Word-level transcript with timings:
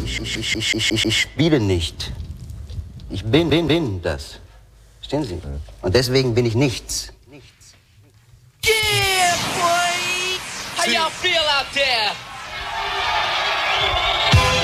ich, 0.00 0.20
ich, 0.20 0.56
ich, 0.56 0.74
ich, 0.74 1.04
ich, 1.04 1.20
spiele 1.20 1.60
nicht. 1.60 2.12
Ich 3.10 3.24
bin, 3.24 3.48
bin, 3.48 3.66
bin 3.66 4.02
das. 4.02 4.38
Verstehen 4.98 5.24
Sie? 5.24 5.40
Und 5.82 5.94
deswegen 5.94 6.34
bin 6.34 6.46
ich 6.46 6.54
nichts. 6.54 7.12
Yeah, 8.64 9.36
boy! 9.54 10.38
How 10.76 10.90
y'all 10.90 11.10
feel 11.10 11.42
out 11.56 11.66
there? 11.72 12.10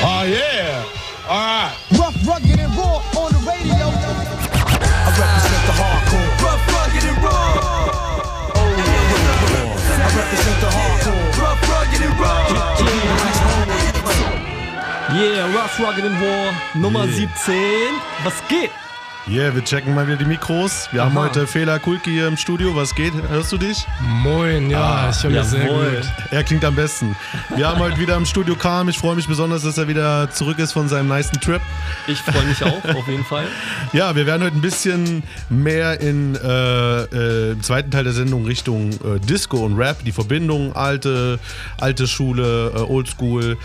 Oh 0.04 0.24
yeah. 0.24 0.84
All 1.28 1.38
right. 1.38 1.76
Rough, 1.92 2.26
rugged, 2.26 2.58
and 2.58 2.76
raw 2.76 3.00
on 3.16 3.32
the 3.32 3.38
radio. 3.48 3.92
Yeah, 15.14 15.44
Rough 15.54 15.78
Rugged 15.78 16.04
and 16.04 16.18
War 16.20 16.52
Nummer 16.74 17.04
Yeah. 17.04 17.28
17. 17.28 17.54
Was 18.24 18.34
geht? 18.48 18.70
Yeah, 19.28 19.54
wir 19.54 19.62
checken 19.62 19.94
mal 19.94 20.06
wieder 20.06 20.16
die 20.16 20.24
Mikros. 20.24 20.88
Wir 20.90 21.04
haben 21.04 21.16
Aha. 21.16 21.26
heute 21.26 21.46
Fehler 21.46 21.78
Kulki 21.78 22.10
hier 22.10 22.26
im 22.26 22.36
Studio. 22.36 22.74
Was 22.74 22.92
geht? 22.94 23.12
Hörst 23.28 23.52
du 23.52 23.58
dich? 23.58 23.86
Moin, 24.00 24.68
ja, 24.68 25.10
ich 25.10 25.22
höre 25.22 25.30
mich 25.30 25.44
sehr 25.44 25.66
gut. 25.66 26.12
Er 26.32 26.42
klingt 26.42 26.64
am 26.64 26.74
besten. 26.74 27.14
Wir 27.54 27.68
haben 27.68 27.78
heute 27.78 27.98
wieder 27.98 28.16
im 28.16 28.26
Studio 28.26 28.56
Calm. 28.56 28.88
Ich 28.88 28.98
freue 28.98 29.14
mich 29.14 29.28
besonders, 29.28 29.62
dass 29.62 29.78
er 29.78 29.86
wieder 29.86 30.28
zurück 30.32 30.58
ist 30.58 30.72
von 30.72 30.88
seinem 30.88 31.08
nicen 31.08 31.40
Trip. 31.40 31.60
Ich 32.08 32.18
freue 32.20 32.44
mich 32.44 32.64
auch, 32.64 32.84
auf 32.96 33.06
jeden 33.06 33.24
Fall. 33.24 33.46
Ja, 33.92 34.16
wir 34.16 34.24
werden 34.26 34.42
heute 34.42 34.56
ein 34.56 34.62
bisschen 34.62 35.22
mehr 35.50 36.00
in 36.00 36.34
äh, 36.34 37.02
äh, 37.02 37.52
im 37.52 37.62
zweiten 37.62 37.90
Teil 37.90 38.04
der 38.04 38.14
Sendung 38.14 38.46
Richtung 38.46 38.90
äh, 39.04 39.20
Disco 39.20 39.58
und 39.58 39.76
Rap, 39.76 40.02
die 40.04 40.12
Verbindung, 40.12 40.74
alte, 40.74 41.38
alte 41.78 42.06
Schule, 42.08 42.72
äh, 42.74 42.78
Oldschool. 42.78 43.58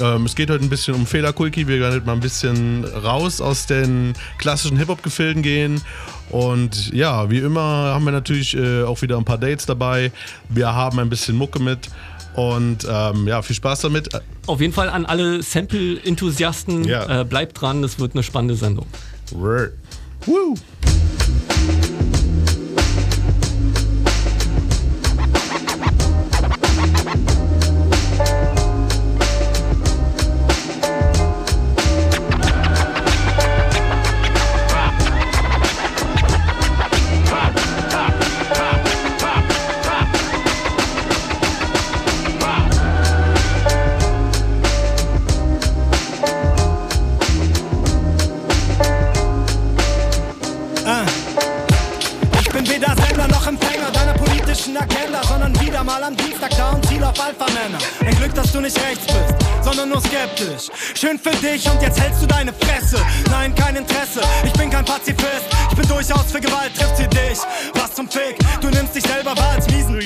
Ähm, 0.00 0.24
es 0.26 0.34
geht 0.34 0.50
heute 0.50 0.64
ein 0.64 0.70
bisschen 0.70 0.94
um 0.94 1.06
Fehlerkulki. 1.06 1.66
Wir 1.68 1.78
werden 1.80 1.94
heute 1.94 2.06
mal 2.06 2.12
ein 2.14 2.20
bisschen 2.20 2.84
raus 2.84 3.40
aus 3.40 3.66
den 3.66 4.14
klassischen 4.38 4.76
Hip-Hop-Gefilden 4.76 5.42
gehen. 5.42 5.80
Und 6.30 6.92
ja, 6.92 7.30
wie 7.30 7.38
immer 7.38 7.60
haben 7.62 8.04
wir 8.04 8.12
natürlich 8.12 8.56
äh, 8.56 8.82
auch 8.82 9.02
wieder 9.02 9.16
ein 9.18 9.24
paar 9.24 9.38
Dates 9.38 9.66
dabei. 9.66 10.10
Wir 10.48 10.74
haben 10.74 10.98
ein 10.98 11.08
bisschen 11.10 11.36
Mucke 11.36 11.60
mit. 11.60 11.88
Und 12.34 12.84
ähm, 12.90 13.28
ja, 13.28 13.42
viel 13.42 13.54
Spaß 13.54 13.82
damit. 13.82 14.08
Auf 14.46 14.60
jeden 14.60 14.72
Fall 14.72 14.88
an 14.90 15.06
alle 15.06 15.40
Sample-Enthusiasten, 15.42 16.82
Ja. 16.84 17.20
äh, 17.20 17.24
bleibt 17.24 17.60
dran, 17.60 17.80
das 17.82 18.00
wird 18.00 18.14
eine 18.14 18.24
spannende 18.24 18.56
Sendung. 18.56 18.86
Woo. 20.26 20.56
Alpha-Männer. 57.38 57.78
Ein 58.00 58.16
Glück, 58.16 58.34
dass 58.34 58.52
du 58.52 58.60
nicht 58.60 58.78
rechts 58.80 59.06
bist, 59.06 59.34
sondern 59.62 59.88
nur 59.88 60.00
skeptisch. 60.00 60.70
Schön 60.94 61.18
für 61.18 61.30
dich 61.30 61.68
und 61.70 61.80
jetzt 61.82 62.00
hältst 62.00 62.22
du 62.22 62.26
deine 62.26 62.52
Fresse. 62.52 62.98
Nein, 63.30 63.54
kein 63.54 63.76
Interesse, 63.76 64.20
ich 64.44 64.52
bin 64.52 64.70
kein 64.70 64.84
Pazifist. 64.84 65.46
Ich 65.70 65.76
bin 65.76 65.88
durchaus 65.88 66.30
für 66.30 66.40
Gewalt, 66.40 66.72
trifft 66.78 66.96
sie 66.96 67.08
dich. 67.08 67.38
Was 67.74 67.94
zum 67.94 68.08
Fick, 68.08 68.38
du 68.60 68.68
nimmst 68.68 68.94
dich 68.94 69.04
selber 69.04 69.36
wahr 69.36 69.52
als 69.54 69.66
miesen. 69.68 69.98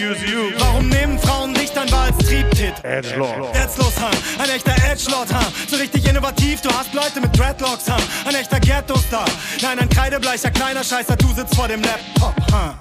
Warum 0.59 0.89
nehmen 0.89 1.19
Frauen 1.19 1.55
dich 1.55 1.71
dann 1.72 1.91
wahr 1.91 2.06
als 2.06 2.19
Triebtit? 2.27 2.75
Edgelord. 2.83 3.55
Herzlos, 3.55 3.93
Ham, 4.00 4.10
ein 4.43 4.50
echter 4.50 4.75
Edgelord, 4.91 5.33
Ham. 5.33 5.53
So 5.69 5.77
richtig 5.77 6.09
innovativ, 6.09 6.60
du 6.62 6.71
hast 6.71 6.95
Leute 6.95 7.21
mit 7.21 7.37
Dreadlocks, 7.39 7.89
Ham. 7.91 8.03
Ein 8.27 8.34
echter 8.34 8.60
Ghetto-Star. 8.60 9.27
Nein, 9.62 9.78
ein 9.78 9.89
kreidebleicher 9.89 10.50
kleiner 10.50 10.84
Scheißer, 10.84 11.16
du 11.16 11.33
sitzt 11.34 11.55
vor 11.55 11.69
dem 11.69 11.83
Laptop, 11.83 12.34
Ham. 12.53 12.78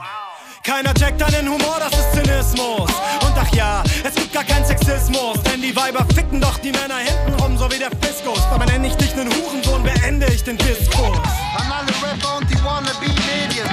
Keiner 0.67 0.93
checkt 0.95 1.21
deinen 1.21 1.47
Humor, 1.47 1.77
das 1.79 1.97
ist 1.97 2.11
Zynismus. 2.11 2.91
Und 3.21 3.33
ach 3.39 3.55
ja, 3.55 3.81
es 4.03 4.13
gibt 4.13 4.33
gar 4.33 4.43
keinen 4.43 4.65
Sexismus. 4.65 5.41
Denn 5.43 5.61
die 5.61 5.73
Weiber 5.73 6.05
ficken 6.13 6.41
doch 6.41 6.57
die 6.57 6.73
Männer 6.73 6.97
hintenrum, 6.97 7.57
so 7.57 7.71
wie 7.71 7.79
der 7.79 7.89
Fiskus. 8.01 8.41
Aber 8.51 8.65
nenn 8.65 8.83
ich 8.83 8.93
dich 8.95 9.15
nen 9.15 9.29
Hurensohn, 9.31 9.81
beende 9.81 10.25
ich 10.25 10.43
den 10.43 10.57
Diskurs. 10.57 11.19
An 11.55 11.71
alle 11.71 11.87
Rapper 12.03 12.39
und 12.39 12.49
die 12.49 12.61
Wannabe-Medien. 12.65 13.65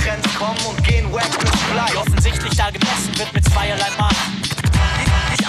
Trends 0.00 0.38
kommen 0.38 0.60
und 0.68 0.84
gehen, 0.86 1.12
wack 1.12 1.28
bis 1.40 1.50
Fleisch. 1.50 1.92
Wie 1.92 1.96
offensichtlich 1.96 2.56
da 2.56 2.70
gemessen 2.70 3.18
wird 3.18 3.32
mit 3.32 3.44
zweierlei 3.44 3.90
Maß. 3.98 4.14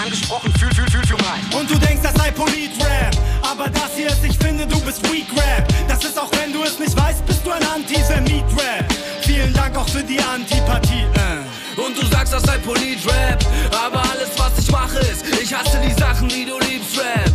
Angesprochen, 0.02 0.52
fühl, 0.58 0.74
fühl, 0.74 0.90
fühl 0.90 1.06
für 1.06 1.22
mein. 1.22 1.60
Und 1.60 1.70
du 1.70 1.78
denkst, 1.78 2.02
das 2.02 2.14
sei 2.14 2.32
Polit-Rap. 2.32 3.16
Aber 3.48 3.68
das 3.68 3.94
hier 3.94 4.08
ist, 4.08 4.24
ich 4.24 4.36
finde, 4.36 4.66
du 4.66 4.80
bist 4.80 5.08
Weak-Rap. 5.12 5.68
Das 5.86 6.02
ist 6.02 6.18
auch, 6.18 6.30
wenn 6.40 6.52
du 6.52 6.64
es 6.64 6.76
nicht 6.80 6.96
weißt, 6.96 7.24
bist 7.24 7.46
du 7.46 7.52
ein 7.52 7.62
Antisemit-Rap. 7.62 8.97
Dank 9.58 9.76
auch 9.76 9.88
für 9.88 10.04
die 10.04 10.20
Antipathie. 10.20 11.04
Äh. 11.14 11.80
Und 11.80 11.96
du 12.00 12.06
sagst, 12.06 12.32
das 12.32 12.42
sei 12.44 12.58
Polit-Rap. 12.58 13.44
Aber 13.84 14.02
alles, 14.10 14.30
was 14.36 14.56
ich 14.58 14.70
mache, 14.70 14.98
ist, 14.98 15.24
ich 15.42 15.52
hasse 15.52 15.78
die 15.84 15.92
Sachen, 16.00 16.28
die 16.28 16.44
du 16.44 16.58
liebst, 16.60 16.96
Rap. 16.98 17.32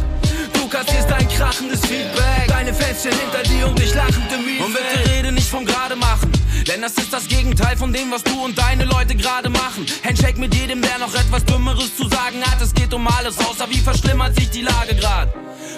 Du 0.53 0.67
kassierst 0.67 1.11
ein 1.11 1.27
krachendes 1.27 1.81
Feedback. 1.81 2.47
Deine 2.47 2.73
Fans 2.73 3.01
stehen 3.01 3.17
hinter 3.19 3.43
dir 3.43 3.67
und 3.67 3.77
dich 3.77 3.93
lachend 3.93 4.31
im 4.33 4.45
Miet. 4.45 4.61
Und 4.61 4.73
bitte 4.73 5.11
rede 5.11 5.31
nicht 5.33 5.49
vom 5.49 5.65
gerade 5.65 5.95
machen. 5.97 6.32
Denn 6.67 6.81
das 6.81 6.93
ist 6.93 7.11
das 7.11 7.27
Gegenteil 7.27 7.75
von 7.75 7.91
dem, 7.91 8.11
was 8.11 8.23
du 8.23 8.43
und 8.43 8.57
deine 8.57 8.85
Leute 8.85 9.15
gerade 9.15 9.49
machen. 9.49 9.85
Handshake 10.03 10.39
mit 10.39 10.55
jedem, 10.55 10.81
der 10.81 10.97
noch 10.97 11.13
etwas 11.13 11.43
Dümmeres 11.45 11.95
zu 11.97 12.07
sagen 12.07 12.41
hat. 12.45 12.61
Es 12.61 12.73
geht 12.73 12.93
um 12.93 13.05
alles, 13.07 13.37
außer 13.37 13.69
wie 13.69 13.79
verschlimmert 13.79 14.35
sich 14.35 14.49
die 14.49 14.61
Lage 14.61 14.95
grad. 14.95 15.29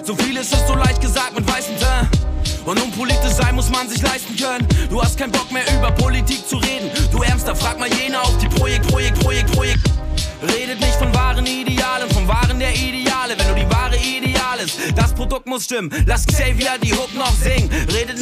So 0.03 0.15
vieles 0.15 0.51
ist 0.51 0.67
so 0.67 0.75
leicht 0.75 1.01
gesagt 1.01 1.33
mit 1.33 1.51
weißem 1.51 1.79
Teint. 1.79 2.09
Und 2.65 2.81
um 2.81 2.91
politisch 2.91 3.33
sein 3.33 3.55
muss 3.55 3.69
man 3.69 3.89
sich 3.89 4.01
leisten 4.01 4.35
können. 4.35 4.67
Du 4.89 5.01
hast 5.01 5.17
keinen 5.17 5.31
Bock 5.31 5.51
mehr 5.51 5.63
über 5.73 5.91
Politik 5.91 6.47
zu 6.47 6.57
reden. 6.57 6.91
Du 7.11 7.21
Ärmster, 7.23 7.55
frag 7.55 7.79
mal 7.79 7.91
jene 7.93 8.21
auf 8.21 8.37
die 8.37 8.47
Projekt, 8.47 8.87
Projekt, 8.87 9.19
Projekt, 9.19 9.51
Projekt. 9.51 9.81
Redet 10.41 10.79
nicht 10.79 10.95
von 10.95 11.13
wahren 11.13 11.45
Idealen, 11.45 12.09
vom 12.11 12.27
wahren 12.27 12.59
der 12.59 12.73
Ideale. 12.73 13.35
Wenn 13.37 13.47
du 13.47 13.55
die 13.55 13.69
wahre 13.71 13.97
Ideal 13.97 14.59
ist, 14.63 14.77
das 14.95 15.13
Produkt 15.13 15.47
muss 15.47 15.65
stimmen. 15.65 15.89
Lass 16.05 16.25
Xavier 16.25 16.77
die 16.81 16.93
Hook 16.93 17.13
noch 17.15 17.33
singen. 17.33 17.69
Redet 17.91 18.14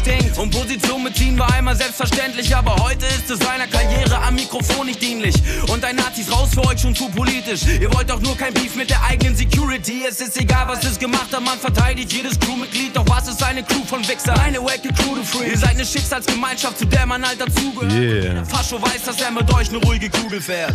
stinkt. 0.00 0.38
Und 0.38 0.50
Position 0.50 1.04
beziehen 1.04 1.38
war 1.38 1.52
einmal 1.52 1.76
selbstverständlich, 1.76 2.54
aber 2.54 2.76
heute 2.76 3.06
ist 3.06 3.30
es 3.30 3.38
seiner 3.38 3.66
Karriere 3.66 4.18
am 4.18 4.34
Mikrofon 4.34 4.86
nicht 4.86 5.00
dienlich. 5.00 5.34
Und 5.68 5.84
ein 5.84 5.96
Nazis 5.96 6.30
raus 6.32 6.50
für 6.54 6.64
euch 6.66 6.80
schon 6.80 6.94
zu 6.94 7.08
politisch. 7.08 7.62
Ihr 7.80 7.92
wollt 7.94 8.10
doch 8.10 8.20
nur 8.20 8.36
kein 8.36 8.52
Beef 8.54 8.74
mit 8.76 8.90
der 8.90 9.02
eigenen 9.04 9.36
Security. 9.36 10.04
Es 10.08 10.20
ist 10.20 10.40
egal, 10.40 10.66
was 10.68 10.84
es 10.84 10.98
gemacht 10.98 11.28
hat, 11.32 11.44
man 11.44 11.58
verteidigt 11.58 12.12
jedes 12.12 12.38
Crewmitglied. 12.38 12.96
Doch 12.96 13.06
was 13.08 13.28
ist 13.28 13.42
eine 13.42 13.62
Crew 13.62 13.84
von 13.86 14.06
Wichser? 14.06 14.38
Eine 14.40 14.58
wacke 14.60 14.88
Crew, 14.94 15.14
du 15.14 15.22
Freak. 15.22 15.52
Ihr 15.52 15.58
seid 15.58 15.70
eine 15.70 15.84
Schicksalsgemeinschaft, 15.84 16.78
zu 16.78 16.86
der 16.86 17.06
man 17.06 17.24
halt 17.26 17.40
dazugehört. 17.40 17.92
Yeah. 17.92 18.44
Fascho 18.44 18.80
weiß, 18.80 19.04
dass 19.04 19.20
er 19.20 19.30
mit 19.30 19.52
euch 19.52 19.68
eine 19.68 19.78
ruhige 19.78 20.08
Kugel 20.10 20.40
fährt. 20.40 20.74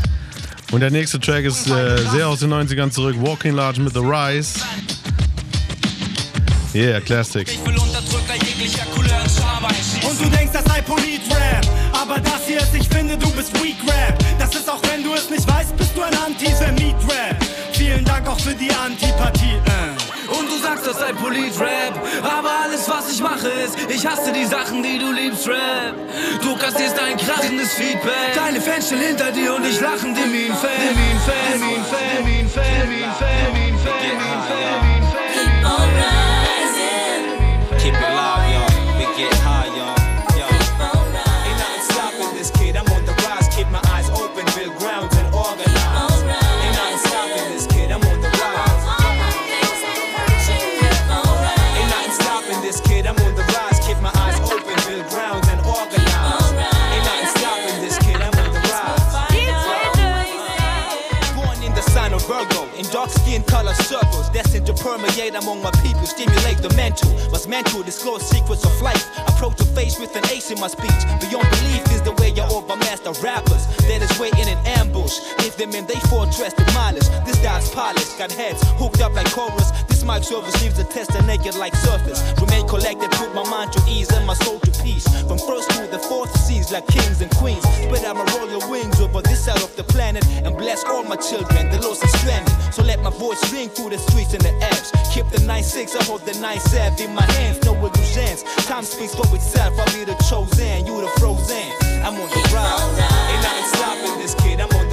Und 0.71 0.81
der 0.81 0.91
nächste 0.91 1.19
Track 1.19 1.45
ist 1.45 1.67
äh, 1.67 1.97
sehr 2.11 2.27
aus 2.27 2.39
den 2.39 2.53
90ern 2.53 2.91
zurück. 2.91 3.15
Walking 3.19 3.53
Large 3.53 3.81
mit 3.81 3.93
The 3.93 3.99
Rise. 3.99 4.59
Yeah, 6.75 6.99
Classic. 6.99 7.47
Ich 7.47 7.65
will 7.65 7.79
Unterdrücker 7.79 8.35
jeglicher 8.45 8.85
Couleur 8.93 9.21
in 9.23 9.29
Scham 9.29 9.63
einschieben. 9.63 10.09
Und 10.09 10.19
du 10.19 10.29
denkst, 10.29 10.51
das 10.51 10.65
sei 10.65 10.81
Polit-Rap. 10.81 11.65
Aber 11.93 12.19
das 12.19 12.45
hier 12.45 12.57
ist, 12.57 12.75
ich 12.75 12.89
finde, 12.89 13.17
du 13.17 13.31
bist 13.31 13.53
Weak-Rap. 13.63 14.21
Das 14.37 14.53
ist 14.53 14.69
auch, 14.69 14.81
wenn 14.91 15.01
du 15.01 15.13
es 15.13 15.29
nicht 15.29 15.47
weißt, 15.47 15.77
bist 15.77 15.95
du 15.95 16.01
ein 16.01 16.13
Antisemit-Rap. 16.13 17.37
Vielen 17.71 18.03
Dank 18.03 18.27
auch 18.27 18.37
für 18.41 18.53
die 18.53 18.69
Antipathie. 18.71 19.55
Äh. 19.55 20.37
Und 20.37 20.51
du 20.51 20.57
sagst, 20.61 20.85
das 20.85 20.99
sei 20.99 21.13
Polit-Rap. 21.13 21.95
Aber 22.21 22.51
alles, 22.65 22.89
was 22.89 23.09
ich 23.09 23.21
mache, 23.21 23.47
ist, 23.47 23.77
ich 23.87 24.05
hasse 24.05 24.33
die 24.33 24.43
Sachen, 24.45 24.83
die 24.83 24.99
du 24.99 25.13
liebst, 25.13 25.47
Rap. 25.47 25.95
Du 26.41 26.57
kassierst 26.57 26.99
ein 26.99 27.15
krachendes 27.15 27.71
Feedback. 27.71 28.35
Deine 28.35 28.59
Fans 28.59 28.87
stehen 28.87 28.99
hinter 28.99 29.31
dir 29.31 29.55
und 29.55 29.65
ich 29.65 29.79
lachen 29.79 30.13
dem 30.13 30.29
Mean 30.29 30.53
Fan. 30.53 30.71
Dem 30.75 30.97
Mean 30.99 31.19
Fan, 31.23 32.25
Mean 32.25 32.45
Keep 37.85 37.93
it 37.93 38.01
live, 38.01 38.51
y'all. 38.51 38.97
We 38.97 39.05
get 39.15 39.31
high, 39.45 39.64
permeate 64.85 65.33
among 65.33 65.63
my 65.63 65.71
people, 65.81 66.05
stimulate 66.05 66.61
the 66.61 66.69
mental. 66.77 67.09
Meant 67.45 67.67
to 67.67 67.83
disclose 67.83 68.27
secrets 68.27 68.65
of 68.65 68.81
life. 68.81 69.05
Approach 69.29 69.57
the 69.57 69.65
face 69.77 69.99
with 69.99 70.15
an 70.15 70.25
ace 70.33 70.49
in 70.49 70.59
my 70.59 70.65
speech. 70.65 70.97
Beyond 71.21 71.45
belief 71.45 71.85
is 71.93 72.01
the 72.01 72.13
way 72.17 72.33
I 72.33 72.41
overmaster 72.49 73.13
rappers. 73.21 73.69
That 73.85 74.01
is 74.01 74.09
waiting 74.17 74.49
in 74.49 74.57
ambush. 74.81 75.21
If 75.45 75.55
them 75.55 75.69
in 75.75 75.85
they 75.85 75.99
fortress 76.09 76.53
demolished. 76.57 77.11
This 77.21 77.37
dog's 77.45 77.69
polished, 77.69 78.17
got 78.17 78.31
heads 78.31 78.65
hooked 78.81 78.99
up 79.01 79.13
like 79.13 79.29
chorus. 79.29 79.69
This 79.85 80.03
mic 80.03 80.23
service 80.23 80.57
leaves 80.63 80.77
the 80.77 80.85
tester 80.85 81.21
naked 81.21 81.53
like 81.53 81.75
surface. 81.75 82.17
Remain 82.41 82.67
collected, 82.67 83.11
put 83.11 83.35
my 83.35 83.45
mind 83.47 83.71
to 83.73 83.81
ease 83.87 84.09
and 84.09 84.25
my 84.25 84.33
soul 84.33 84.57
to 84.65 84.71
peace. 84.81 85.05
From 85.29 85.37
first 85.37 85.69
to 85.77 85.85
the 85.85 85.99
fourth 85.99 86.33
seas 86.33 86.71
like 86.71 86.87
kings 86.87 87.21
and 87.21 87.29
queens. 87.37 87.61
Spread 87.85 88.05
out 88.05 88.17
my 88.17 88.25
royal 88.33 88.65
wings 88.71 88.99
over 88.99 89.21
this 89.21 89.45
side 89.45 89.61
of 89.61 89.75
the 89.75 89.83
planet 89.83 90.25
and 90.41 90.57
bless 90.57 90.83
all 90.85 91.03
my 91.03 91.15
children, 91.15 91.69
the 91.69 91.77
lost 91.85 92.01
and 92.01 92.11
stranded. 92.17 92.54
My 93.05 93.11
voice 93.11 93.53
ring 93.53 93.69
through 93.69 93.91
the 93.91 93.99
streets 93.99 94.33
and 94.33 94.41
the 94.41 94.49
apps. 94.65 94.89
Keep 95.13 95.29
the 95.29 95.37
9-6, 95.37 95.95
I 95.95 96.03
hold 96.05 96.25
the 96.25 96.31
9-7 96.31 97.05
in 97.05 97.13
my 97.13 97.21
hands, 97.37 97.63
no 97.63 97.75
illusions. 97.75 98.41
Time 98.65 98.83
speaks 98.83 99.13
for 99.13 99.29
itself, 99.35 99.77
I'll 99.77 99.85
be 99.93 100.05
the 100.05 100.17
chosen, 100.27 100.87
you 100.87 101.01
the 101.01 101.07
frozen. 101.21 101.69
I'm 102.01 102.17
on 102.17 102.27
the 102.33 102.41
rise. 102.49 102.97
Ain't 103.29 103.67
stopping 103.77 104.17
this 104.17 104.33
kid, 104.41 104.59
I'm 104.59 104.73
on 104.73 104.84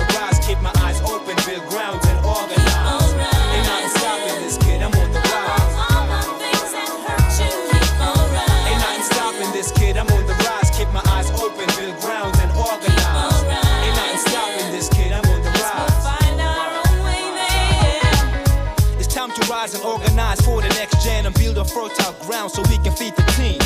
so 22.53 22.61
we 22.69 22.77
can 22.85 22.93
feed 22.93 23.17
the 23.17 23.25
team. 23.33 23.57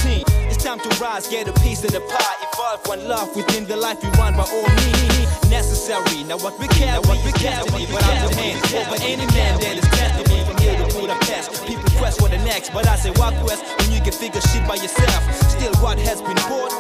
It's 0.47 0.63
time 0.63 0.79
to 0.79 0.89
rise, 1.03 1.27
get 1.27 1.49
a 1.49 1.53
piece 1.61 1.83
of 1.83 1.91
the 1.91 2.01
pie, 2.01 2.37
evolve 2.47 2.87
one 2.87 3.09
love 3.09 3.35
within 3.35 3.67
the 3.67 3.77
life 3.77 4.03
we 4.03 4.09
run 4.11 4.35
by 4.35 4.47
all 4.47 4.69
means 4.79 5.27
necessary. 5.51 6.23
Now 6.23 6.39
what 6.39 6.59
we 6.59 6.69
carry, 6.69 7.03
what 7.07 7.19
we 7.25 7.33
carry, 7.33 7.67
but 7.91 8.03
I'm 8.07 8.31
the 8.31 8.35
hand 8.35 8.63
over 8.75 8.97
any 9.03 9.27
man 9.35 9.59
that 9.59 9.75
is 9.79 9.89
testing 9.91 10.27
me 10.31 10.39
from 10.47 10.57
here 10.63 10.77
to 10.79 10.87
Budapest. 10.95 11.67
People 11.67 11.91
quest 11.99 12.21
for 12.21 12.29
the 12.29 12.39
next, 12.39 12.71
but 12.73 12.87
I 12.87 12.97
say 12.97 13.11
what 13.19 13.35
quest 13.43 13.63
when 13.79 13.91
you 13.91 14.01
can 14.01 14.13
figure 14.13 14.41
shit 14.41 14.67
by 14.67 14.77
yourself. 14.77 15.23
Still, 15.51 15.75
what 15.83 15.99
has 15.99 16.23
been 16.23 16.39
bought, 16.47 16.71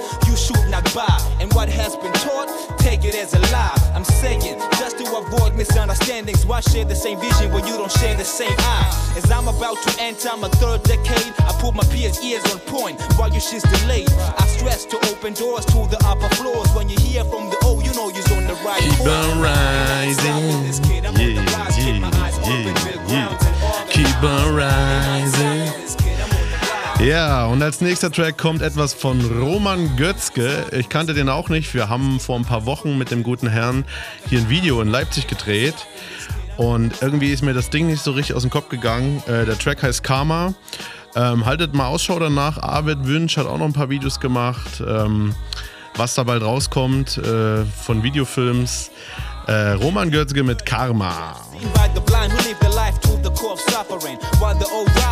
should 0.46 0.70
not 0.70 0.87
and 1.40 1.52
what 1.54 1.69
has 1.69 1.96
been 1.96 2.12
taught, 2.25 2.48
take 2.78 3.04
it 3.04 3.14
as 3.14 3.34
a 3.34 3.38
lie. 3.52 3.75
I'm 3.94 4.04
saying 4.04 4.40
just 4.78 4.98
to 4.98 5.04
avoid 5.16 5.54
misunderstandings. 5.56 6.46
Why 6.46 6.60
share 6.60 6.84
the 6.84 6.94
same 6.94 7.19
vision 7.20 7.52
when 7.52 7.66
you 7.66 7.76
don't 7.76 7.90
share 7.90 8.16
the 8.16 8.25
same 8.25 8.54
eye? 8.58 9.12
As 9.16 9.31
I'm 9.31 9.48
about 9.48 9.76
to 9.82 10.00
enter 10.00 10.37
my 10.37 10.48
third 10.48 10.82
decade, 10.84 11.32
I 11.40 11.52
put 11.60 11.75
my 11.75 11.84
peers' 11.84 12.22
ears 12.22 12.44
on 12.52 12.60
point 12.60 13.00
while 13.19 13.31
your 13.31 13.40
shit's 13.40 13.64
delayed. 13.81 14.10
I 14.10 14.46
stress 14.46 14.84
to 14.87 14.96
open 15.10 15.34
doors 15.34 15.66
to 15.66 15.87
the 15.90 15.98
upper 16.06 16.32
floors. 16.37 16.70
When 16.75 16.88
you 16.88 16.96
hear 16.98 17.25
from 17.25 17.50
the 17.50 17.58
O, 17.64 17.81
you 17.81 17.93
know 17.94 18.08
you're 18.08 18.37
on 18.37 18.46
the 18.46 18.54
right 18.64 18.81
Keep 18.81 18.98
course. 18.98 19.10
on 19.10 19.40
rising. 19.43 20.46
Yeah, 20.87 21.10
yeah, 21.12 21.43
yeah, 22.46 22.62
yeah. 23.08 23.31
Keep 23.90 24.22
on 24.22 24.54
rising. 24.54 25.56
Ja, 27.00 27.44
und 27.46 27.62
als 27.62 27.82
nächster 27.82 28.10
Track 28.10 28.38
kommt 28.38 28.62
etwas 28.62 28.94
von 28.94 29.20
Roman 29.38 29.96
Götzke. 29.96 30.64
Ich 30.72 30.88
kannte 30.88 31.12
den 31.12 31.28
auch 31.28 31.50
nicht. 31.50 31.75
Wir 31.75 31.90
haben 31.90 32.19
vor 32.19 32.37
ein 32.37 32.44
paar 32.44 32.64
Wochen 32.64 32.96
mit 32.96 33.10
dem 33.10 33.22
guten 33.22 33.48
Herrn 33.48 33.84
hier 34.31 34.40
ein 34.40 34.48
Video 34.48 34.81
in 34.81 34.88
Leipzig 34.88 35.26
gedreht. 35.26 35.75
Und 36.56 37.02
irgendwie 37.02 37.32
ist 37.32 37.43
mir 37.43 37.52
das 37.52 37.69
Ding 37.69 37.87
nicht 37.88 38.02
so 38.02 38.12
richtig 38.12 38.34
aus 38.34 38.43
dem 38.43 38.50
Kopf 38.50 38.70
gegangen. 38.70 39.22
Äh, 39.26 39.44
der 39.44 39.58
Track 39.58 39.82
heißt 39.82 40.02
Karma. 40.02 40.54
Ähm, 41.14 41.44
haltet 41.44 41.75
mal 41.75 41.87
Ausschau 41.87 42.19
danach. 42.19 42.56
Arvid 42.58 43.04
Wünsch 43.04 43.37
hat 43.37 43.46
auch 43.46 43.58
noch 43.58 43.66
ein 43.66 43.75
paar 43.75 43.90
Videos 43.90 44.19
gemacht. 44.19 44.82
Ähm, 44.87 45.34
was 45.96 46.14
da 46.14 46.22
bald 46.22 46.43
rauskommt 46.43 47.19
äh, 47.19 47.64
von 47.64 48.02
Videofilms. 48.02 48.90
Äh, 49.46 49.72
Roman 49.72 50.10
Götzke 50.10 50.43
mit 50.43 50.64
Karma. 50.64 51.37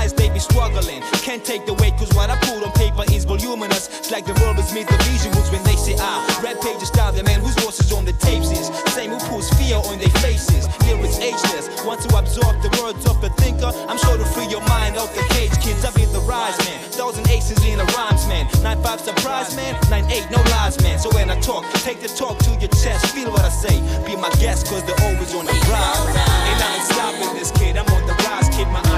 The 0.05 0.11
the 0.11 0.21
of 0.21 0.21
the 0.21 0.29
rise, 0.29 0.29
they 0.29 0.29
be 0.29 0.39
struggling. 0.39 1.01
Can't 1.25 1.45
take 1.45 1.65
the 1.65 1.73
weight, 1.81 1.97
cause 1.97 2.12
what 2.12 2.29
I 2.29 2.37
put 2.45 2.61
on 2.61 2.73
paper 2.73 3.05
is 3.09 3.25
voluminous. 3.25 3.89
It's 3.89 4.11
like 4.11 4.27
the 4.27 4.35
verbs 4.35 4.73
meet 4.75 4.87
the 4.87 5.01
visuals 5.09 5.51
when 5.51 5.65
they 5.65 5.77
say 5.77 5.97
ah. 5.99 6.21
Red 6.45 6.61
pages 6.61 6.91
down 6.91 7.17
the 7.17 7.25
man 7.25 7.41
whose 7.41 7.56
voices 7.65 7.93
on 7.93 8.05
the 8.05 8.12
tapes 8.21 8.51
is. 8.53 8.69
Same 8.93 9.11
who 9.11 9.19
puts 9.33 9.49
fear 9.56 9.77
on 9.77 9.99
their 9.99 10.12
faces. 10.21 10.69
Lyrics 10.85 11.19
ageless. 11.19 11.73
Want 11.85 12.01
to 12.05 12.09
absorb 12.17 12.61
the 12.61 12.69
words 12.83 13.01
of 13.06 13.23
a 13.25 13.31
thinker? 13.41 13.73
I'm 13.89 13.97
sure 13.97 14.17
to 14.19 14.25
free 14.37 14.47
your 14.47 14.61
mind 14.69 14.97
out 14.97 15.09
the 15.17 15.25
cage, 15.33 15.56
kids. 15.65 15.85
I 15.85 15.91
be 15.97 16.05
the 16.12 16.21
rise 16.29 16.59
man. 16.69 16.79
Thousand 16.93 17.29
aces 17.29 17.65
in 17.65 17.81
a 17.81 17.87
rhymes 17.97 18.29
man. 18.29 18.45
Nine 18.62 18.81
five 18.85 19.01
surprise 19.01 19.56
man. 19.56 19.73
Nine 19.89 20.05
eight 20.12 20.29
no 20.31 20.41
lies 20.53 20.77
man. 20.83 20.99
So 20.99 21.09
when 21.17 21.31
I 21.31 21.41
talk, 21.41 21.65
take 21.81 22.01
the 22.01 22.09
talk 22.09 22.37
to 22.45 22.51
your 22.61 22.73
chest. 22.77 23.15
Feel 23.17 23.33
what 23.33 23.45
I 23.45 23.49
say. 23.49 23.81
Be 24.05 24.17
my 24.17 24.31
guest, 24.37 24.69
cause 24.69 24.85
they're 24.85 25.01
always 25.09 25.33
on 25.35 25.47
the 25.47 25.56
rise. 25.73 26.12
Ain't 26.12 26.85
stopping 26.93 27.33
this 27.35 27.51
kid. 27.53 27.77
I'm 27.77 27.89
on 27.89 28.05
the 28.06 28.15
rise. 28.29 28.49
Keep 28.53 28.69
my 28.69 28.94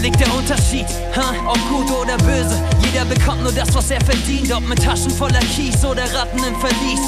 liegt 0.00 0.20
der 0.20 0.34
Unterschied? 0.34 0.86
Ha? 1.14 1.34
Ob 1.46 1.58
gut 1.68 1.90
oder 1.90 2.16
böse? 2.18 2.62
Jeder 2.84 3.04
bekommt 3.04 3.42
nur 3.42 3.52
das, 3.52 3.72
was 3.74 3.90
er 3.90 4.00
verdient. 4.04 4.52
Ob 4.52 4.66
mit 4.66 4.82
Taschen 4.82 5.10
voller 5.10 5.40
Kies 5.54 5.84
oder 5.84 6.02
Ratten 6.14 6.38
im 6.38 6.56
Verlies. 6.56 7.00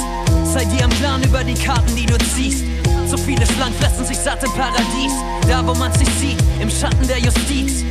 Sei 0.44 0.64
dir 0.64 0.84
im 0.84 0.90
Plan 0.90 1.22
über 1.22 1.42
die 1.42 1.54
Karten, 1.54 1.94
die 1.96 2.06
du 2.06 2.16
ziehst. 2.34 2.64
So 3.06 3.16
viele 3.16 3.46
Schlangen 3.46 3.74
fressen 3.74 4.06
sich 4.06 4.18
satt 4.18 4.42
im 4.44 4.52
Paradies. 4.52 5.12
Da, 5.48 5.66
wo 5.66 5.74
man 5.74 5.92
sich 5.92 6.08
sieht, 6.20 6.38
im 6.60 6.70
Schatten 6.70 7.06
der 7.06 7.18
Justiz. 7.18 7.84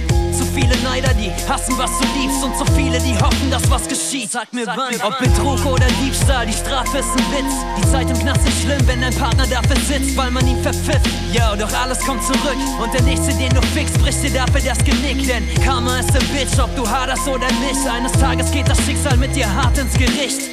Viele 0.53 0.75
Neider, 0.83 1.13
die 1.13 1.31
hassen, 1.49 1.77
was 1.77 1.91
du 1.99 2.05
liebst. 2.19 2.43
Und 2.43 2.57
so 2.57 2.65
viele, 2.75 2.99
die 2.99 3.15
hoffen, 3.17 3.49
dass 3.49 3.69
was 3.69 3.87
geschieht. 3.87 4.31
Sag 4.31 4.51
mir 4.53 4.67
wann, 4.67 4.95
ob 5.03 5.17
Betrug 5.19 5.65
oder 5.65 5.85
Diebstahl, 6.03 6.45
die 6.45 6.53
Strafe 6.53 6.99
ist 6.99 7.09
ein 7.09 7.25
Witz. 7.31 7.53
Die 7.77 7.91
Zeit 7.91 8.09
im 8.09 8.19
Knast 8.19 8.47
ist 8.47 8.61
schlimm, 8.61 8.85
wenn 8.85 9.01
dein 9.01 9.15
Partner 9.15 9.45
dafür 9.47 9.77
sitzt, 9.87 10.15
weil 10.17 10.31
man 10.31 10.45
ihn 10.47 10.61
verpfifft. 10.61 11.09
Ja, 11.31 11.55
doch 11.55 11.71
alles 11.73 11.99
kommt 12.05 12.23
zurück. 12.23 12.57
Und 12.81 12.93
der 12.93 13.01
Nächste, 13.03 13.33
den 13.33 13.49
du 13.53 13.61
fickst, 13.73 13.97
bricht 14.01 14.23
dir 14.23 14.31
dafür 14.31 14.61
das 14.61 14.79
Genick. 14.79 15.25
Denn 15.27 15.47
Karma 15.63 15.99
ist 15.99 16.13
ein 16.15 16.27
Bitch, 16.27 16.59
ob 16.59 16.75
du 16.75 16.87
haderst 16.87 17.27
oder 17.27 17.47
nicht. 17.47 17.87
Eines 17.89 18.11
Tages 18.13 18.51
geht 18.51 18.67
das 18.67 18.79
Schicksal 18.85 19.17
mit 19.17 19.35
dir 19.35 19.53
hart 19.53 19.77
ins 19.77 19.93
Gericht. 19.93 20.49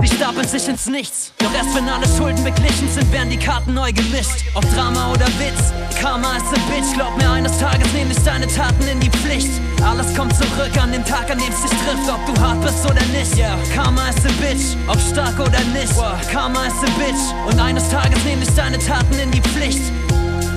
Sie 0.00 0.14
stapeln 0.14 0.46
sich 0.46 0.68
ins 0.68 0.86
Nichts. 0.86 1.32
Doch 1.38 1.52
erst 1.54 1.74
wenn 1.74 1.88
alle 1.88 2.06
Schulden 2.16 2.42
beglichen 2.44 2.88
sind, 2.90 3.10
werden 3.12 3.30
die 3.30 3.38
Karten 3.38 3.74
neu 3.74 3.92
gemischt. 3.92 4.44
Ob 4.54 4.64
Drama 4.74 5.12
oder 5.12 5.26
Witz, 5.38 5.72
Karma 6.00 6.36
ist 6.36 6.46
a 6.46 6.60
Bitch. 6.70 6.94
Glaub 6.94 7.16
mir, 7.16 7.30
eines 7.30 7.58
Tages 7.58 7.92
nehm 7.92 8.10
ich 8.10 8.22
deine 8.22 8.46
Taten 8.46 8.86
in 8.88 9.00
die 9.00 9.10
Pflicht. 9.10 9.50
Alles 9.82 10.14
kommt 10.14 10.34
zurück 10.36 10.76
an 10.80 10.92
dem 10.92 11.04
Tag, 11.04 11.30
an 11.30 11.38
dem 11.38 11.52
es 11.52 11.62
dich 11.62 11.70
trifft. 11.70 12.08
Ob 12.08 12.34
du 12.34 12.40
hart 12.40 12.60
bist 12.62 12.84
oder 12.84 13.04
nicht. 13.06 13.36
Yeah. 13.36 13.56
Karma 13.74 14.08
ist 14.08 14.24
a 14.24 14.30
Bitch. 14.40 14.76
Ob 14.88 15.00
stark 15.00 15.38
oder 15.40 15.60
nicht. 15.72 15.92
Karma 16.30 16.66
ist 16.66 16.82
a 16.82 16.90
Bitch. 16.98 17.50
Und 17.50 17.60
eines 17.60 17.88
Tages 17.88 18.22
nehm 18.24 18.42
ich 18.42 18.54
deine 18.54 18.78
Taten 18.78 19.18
in 19.18 19.30
die 19.30 19.40
Pflicht. 19.40 19.82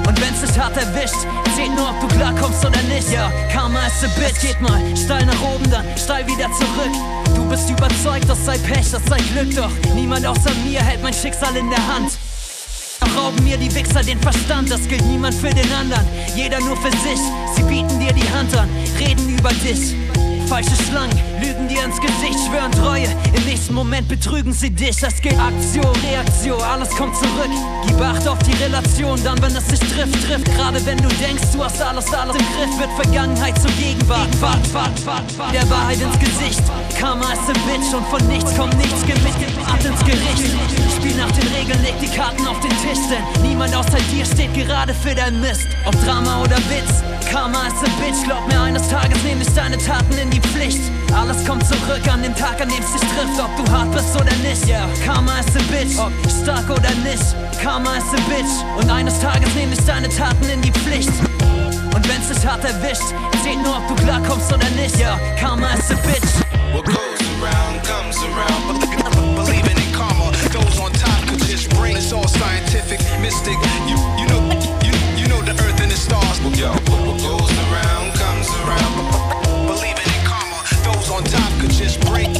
Und 0.07 0.21
wenn's 0.21 0.41
dich 0.41 0.59
hart 0.59 0.77
erwischt, 0.77 1.15
zählt 1.55 1.75
nur, 1.75 1.89
ob 1.89 1.99
du 2.01 2.07
klarkommst 2.15 2.65
oder 2.65 2.81
nicht. 2.83 3.11
Ja, 3.11 3.31
Karma 3.51 3.79
ist 3.87 4.03
a 4.03 4.07
bitch. 4.19 4.41
Geht 4.41 4.61
mal 4.61 4.81
steil 4.95 5.25
nach 5.25 5.41
oben, 5.41 5.69
dann 5.69 5.85
steil 5.97 6.25
wieder 6.27 6.49
zurück. 6.51 6.93
Du 7.35 7.47
bist 7.49 7.69
überzeugt, 7.69 8.29
das 8.29 8.45
sei 8.45 8.57
Pech, 8.57 8.91
das 8.91 9.03
sei 9.05 9.17
Glück. 9.33 9.55
Doch 9.55 9.71
niemand 9.95 10.25
außer 10.25 10.51
mir 10.65 10.81
hält 10.81 11.01
mein 11.01 11.13
Schicksal 11.13 11.55
in 11.55 11.69
der 11.69 11.85
Hand. 11.87 12.11
Rauben 13.15 13.43
mir 13.43 13.57
die 13.57 13.73
Wichser 13.73 14.01
den 14.01 14.19
Verstand, 14.19 14.71
das 14.71 14.87
gilt 14.87 15.05
niemand 15.05 15.35
für 15.35 15.49
den 15.49 15.71
anderen. 15.73 16.05
Jeder 16.35 16.59
nur 16.59 16.77
für 16.77 16.91
sich, 16.91 17.19
sie 17.55 17.63
bieten 17.63 17.99
dir 17.99 18.13
die 18.13 18.29
Hand 18.29 18.55
an, 18.57 18.69
reden 18.99 19.37
über 19.37 19.49
dich. 19.49 19.95
Falsche 20.49 20.75
Schlangen 20.89 21.15
lügen 21.39 21.67
dir 21.67 21.83
ins 21.83 22.01
Gesicht, 22.01 22.39
schwören 22.47 22.71
Treue. 22.71 23.05
Im 23.37 23.45
nächsten 23.45 23.75
Moment 23.75 24.07
betrügen 24.07 24.51
sie 24.51 24.71
dich. 24.71 25.01
Es 25.03 25.21
gilt 25.21 25.37
Aktion, 25.39 25.95
Reaktion, 26.03 26.59
alles 26.59 26.89
kommt 26.89 27.15
zurück. 27.15 27.51
Gib 27.85 28.01
Acht 28.01 28.27
auf 28.27 28.39
die 28.39 28.53
Relation, 28.63 29.23
dann 29.23 29.39
wenn 29.43 29.55
es 29.55 29.65
dich 29.67 29.79
trifft, 29.79 30.15
trifft. 30.25 30.45
Gerade 30.55 30.83
wenn 30.87 30.97
du 30.97 31.07
denkst, 31.21 31.43
du 31.53 31.63
hast 31.63 31.79
alles, 31.79 32.11
alles 32.11 32.35
im 32.35 32.45
Griff, 32.57 32.79
wird 32.79 32.89
Vergangenheit 32.99 33.61
zur 33.61 33.69
Gegenwart. 33.71 34.41
Wart, 34.41 34.73
wart, 34.73 35.05
wart. 35.05 35.53
Der 35.53 35.69
Wahrheit 35.69 36.01
ins 36.01 36.17
Gesicht. 36.17 36.63
Karma 36.99 37.31
ist 37.31 37.47
a 37.47 37.53
Bitch 37.67 37.93
und 37.93 38.07
von 38.07 38.27
nichts 38.27 38.55
kommt 38.57 38.75
nichts, 38.77 39.03
dem 39.05 39.65
Art 39.65 39.85
ins 39.85 40.03
Gericht. 40.03 40.49
Spiel 40.97 41.15
nach 41.15 41.31
den 41.31 41.47
Regeln, 41.53 41.81
leg 41.83 41.93
die 42.01 42.07
Karten 42.07 42.45
auf 42.47 42.59
den 42.59 42.71
Tisch, 42.81 42.99
denn 43.09 43.47
niemand 43.47 43.75
außer 43.75 43.99
dir 44.11 44.25
steht 44.25 44.53
gerade 44.53 44.93
für 44.93 45.13
dein 45.13 45.39
Mist. 45.39 45.67
Ob 45.85 45.93
Drama 46.03 46.41
oder 46.41 46.57
Witz, 46.69 47.03
Karma 47.31 47.67
ist 47.67 47.83
a 47.83 47.89
Bitch, 48.01 48.23
glaub 48.25 48.47
mir, 48.47 48.59
eines 48.59 48.89
Tages 48.89 49.21
nehme 49.23 49.43
ich 49.43 49.53
deine 49.53 49.77
Taten 49.77 50.17
in 50.17 50.31
die 50.31 50.39
Pflicht. 50.39 50.81
Alles 51.13 51.45
kommt 51.45 51.65
zurück 51.65 52.01
an 52.11 52.23
dem 52.23 52.35
Tag, 52.35 52.59
an 52.59 52.69
dem 52.69 52.83
es 52.83 52.91
dich 52.91 53.07
trifft, 53.09 53.39
ob 53.39 53.55
du 53.55 53.71
hart 53.71 53.91
bist 53.91 54.15
oder 54.15 54.35
nicht. 54.37 54.67
Yeah. 54.67 54.87
Karma 55.05 55.39
ist 55.39 55.55
a 55.55 55.61
Bitch, 55.71 55.97
ob 55.99 56.11
stark 56.41 56.69
oder 56.69 56.89
nicht. 57.03 57.23
Karma 57.61 57.97
ist 57.97 58.13
a 58.13 58.21
Bitch 58.29 58.53
und 58.77 58.89
eines 58.89 59.19
Tages 59.19 59.53
nehme 59.53 59.73
ich 59.73 59.85
deine 59.85 60.09
Taten 60.09 60.49
in 60.49 60.61
die 60.61 60.71
Pflicht. 60.71 61.13
Und 61.93 62.07
wenn's 62.09 62.29
dich 62.29 62.45
hart 62.47 62.63
erwischt, 62.63 63.13
zählt 63.43 63.61
nur, 63.63 63.77
ob 63.77 63.87
du 63.87 63.95
klarkommst 64.03 64.51
oder 64.51 64.69
nicht. 64.71 64.97
Ja, 64.97 65.19
Karma 65.39 65.73
ist 65.73 65.91
a 65.91 65.95
Bitch. 65.95 66.33
What 66.73 66.85
goes 66.85 67.19
around 67.41 67.83
comes 67.83 68.17
around. 68.23 69.35
Believing 69.35 69.77
in 69.77 69.91
karma, 69.93 70.31
those 70.51 70.79
on 70.79 70.91
top 70.93 71.27
could 71.27 71.41
just 71.47 71.69
bring. 71.77 71.95
It's 71.95 72.11
all 72.11 72.27
scientific, 72.27 72.99
mystic. 73.21 73.57
You 73.87 73.97
you 74.17 74.27
know 74.29 74.48
stars. 76.09 76.39
Yo, 76.57 76.71
what 76.71 77.21
goes 77.21 77.51
around 77.65 78.13
comes 78.15 78.49
around. 78.61 79.67
Believing 79.67 80.09
in 80.15 80.25
karma, 80.25 80.63
those 80.83 81.09
on 81.09 81.23
top 81.23 81.51
could 81.59 81.71
just 81.71 81.99
break. 82.01 82.38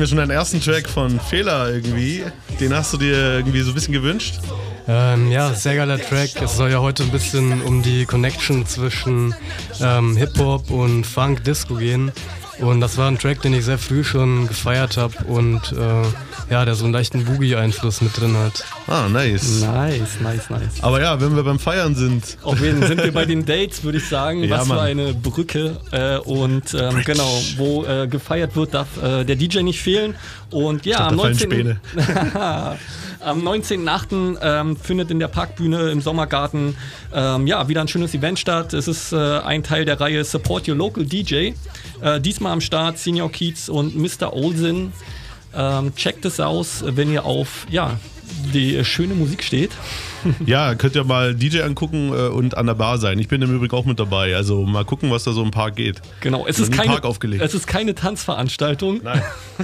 Haben 0.00 0.06
ja 0.06 0.08
schon 0.08 0.18
einen 0.20 0.30
ersten 0.30 0.62
Track 0.62 0.88
von 0.88 1.20
Fehler 1.20 1.68
irgendwie. 1.68 2.24
Den 2.58 2.72
hast 2.72 2.94
du 2.94 2.96
dir 2.96 3.34
irgendwie 3.34 3.60
so 3.60 3.72
ein 3.72 3.74
bisschen 3.74 3.92
gewünscht? 3.92 4.40
Ähm, 4.88 5.30
ja, 5.30 5.52
sehr 5.52 5.76
geiler 5.76 5.98
Track. 5.98 6.40
Es 6.40 6.56
soll 6.56 6.70
ja 6.70 6.80
heute 6.80 7.02
ein 7.02 7.10
bisschen 7.10 7.60
um 7.60 7.82
die 7.82 8.06
Connection 8.06 8.64
zwischen 8.64 9.34
ähm, 9.78 10.16
Hip-Hop 10.16 10.70
und 10.70 11.04
Funk, 11.04 11.44
Disco 11.44 11.74
gehen. 11.74 12.12
Und 12.60 12.80
das 12.80 12.96
war 12.96 13.08
ein 13.08 13.18
Track, 13.18 13.42
den 13.42 13.52
ich 13.52 13.66
sehr 13.66 13.76
früh 13.76 14.02
schon 14.02 14.48
gefeiert 14.48 14.96
habe 14.96 15.22
und 15.24 15.72
äh, 15.72 16.50
ja, 16.50 16.64
der 16.64 16.74
so 16.76 16.84
einen 16.84 16.94
leichten 16.94 17.26
Boogie-Einfluss 17.26 18.00
mit 18.00 18.18
drin 18.18 18.34
hat. 18.38 18.64
Ah, 18.90 19.08
nice. 19.08 19.60
Nice, 19.60 20.18
nice, 20.20 20.50
nice. 20.50 20.82
Aber 20.82 21.00
ja, 21.00 21.20
wenn 21.20 21.36
wir 21.36 21.44
beim 21.44 21.60
Feiern 21.60 21.94
sind. 21.94 22.36
Auf 22.42 22.60
jeden 22.60 22.80
Fall 22.80 22.88
sind 22.88 23.04
wir 23.04 23.12
bei 23.12 23.24
den 23.24 23.46
Dates, 23.46 23.84
würde 23.84 23.98
ich 23.98 24.08
sagen. 24.08 24.42
Ja, 24.50 24.58
Was 24.58 24.66
für 24.66 24.74
Mann. 24.74 24.78
eine 24.84 25.14
Brücke. 25.14 25.76
Äh, 25.92 26.16
und 26.18 26.74
ähm, 26.74 27.02
genau, 27.04 27.40
wo 27.56 27.84
äh, 27.84 28.08
gefeiert 28.08 28.56
wird, 28.56 28.74
darf 28.74 29.00
äh, 29.00 29.22
der 29.22 29.36
DJ 29.36 29.60
nicht 29.60 29.80
fehlen. 29.80 30.16
Und 30.50 30.86
ja, 30.86 31.06
am 31.06 31.16
da 31.16 31.22
fallen 31.22 31.36
19. 31.38 31.50
Späne. 31.50 31.80
Am 33.20 33.46
19.08. 33.46 34.38
Ähm, 34.42 34.76
findet 34.76 35.10
in 35.12 35.20
der 35.20 35.28
Parkbühne 35.28 35.90
im 35.90 36.00
Sommergarten 36.00 36.74
ähm, 37.14 37.46
ja, 37.46 37.68
wieder 37.68 37.82
ein 37.82 37.88
schönes 37.88 38.12
Event 38.14 38.40
statt. 38.40 38.72
Es 38.72 38.88
ist 38.88 39.12
äh, 39.12 39.16
ein 39.38 39.62
Teil 39.62 39.84
der 39.84 40.00
Reihe 40.00 40.24
Support 40.24 40.68
Your 40.68 40.74
Local 40.74 41.04
DJ. 41.04 41.52
Äh, 42.00 42.20
diesmal 42.20 42.52
am 42.52 42.60
Start 42.60 42.98
Senior 42.98 43.30
Keats 43.30 43.68
und 43.68 43.94
Mr. 43.94 44.32
Olsen. 44.32 44.92
Ähm, 45.54 45.94
checkt 45.96 46.24
es 46.24 46.40
aus, 46.40 46.82
wenn 46.86 47.12
ihr 47.12 47.24
auf 47.24 47.66
ja, 47.70 47.98
die 48.52 48.84
schöne 48.84 49.14
Musik 49.14 49.42
steht. 49.42 49.70
Ja, 50.44 50.74
könnt 50.74 50.94
ihr 50.96 51.04
mal 51.04 51.34
DJ 51.34 51.62
angucken 51.62 52.12
äh, 52.12 52.28
und 52.28 52.56
an 52.56 52.66
der 52.66 52.74
Bar 52.74 52.98
sein. 52.98 53.18
Ich 53.18 53.28
bin 53.28 53.40
im 53.40 53.54
Übrigen 53.54 53.74
auch 53.74 53.86
mit 53.86 53.98
dabei. 53.98 54.36
Also 54.36 54.64
mal 54.64 54.84
gucken, 54.84 55.10
was 55.10 55.24
da 55.24 55.32
so 55.32 55.42
im 55.42 55.50
Park 55.50 55.76
geht. 55.76 56.00
Genau, 56.20 56.46
es 56.46 56.58
ist, 56.58 56.72
keine, 56.72 56.92
Park 56.92 57.04
aufgelegt. 57.04 57.42
es 57.42 57.54
ist 57.54 57.66
keine 57.66 57.94
Tanzveranstaltung. 57.94 59.00
Nein. 59.02 59.22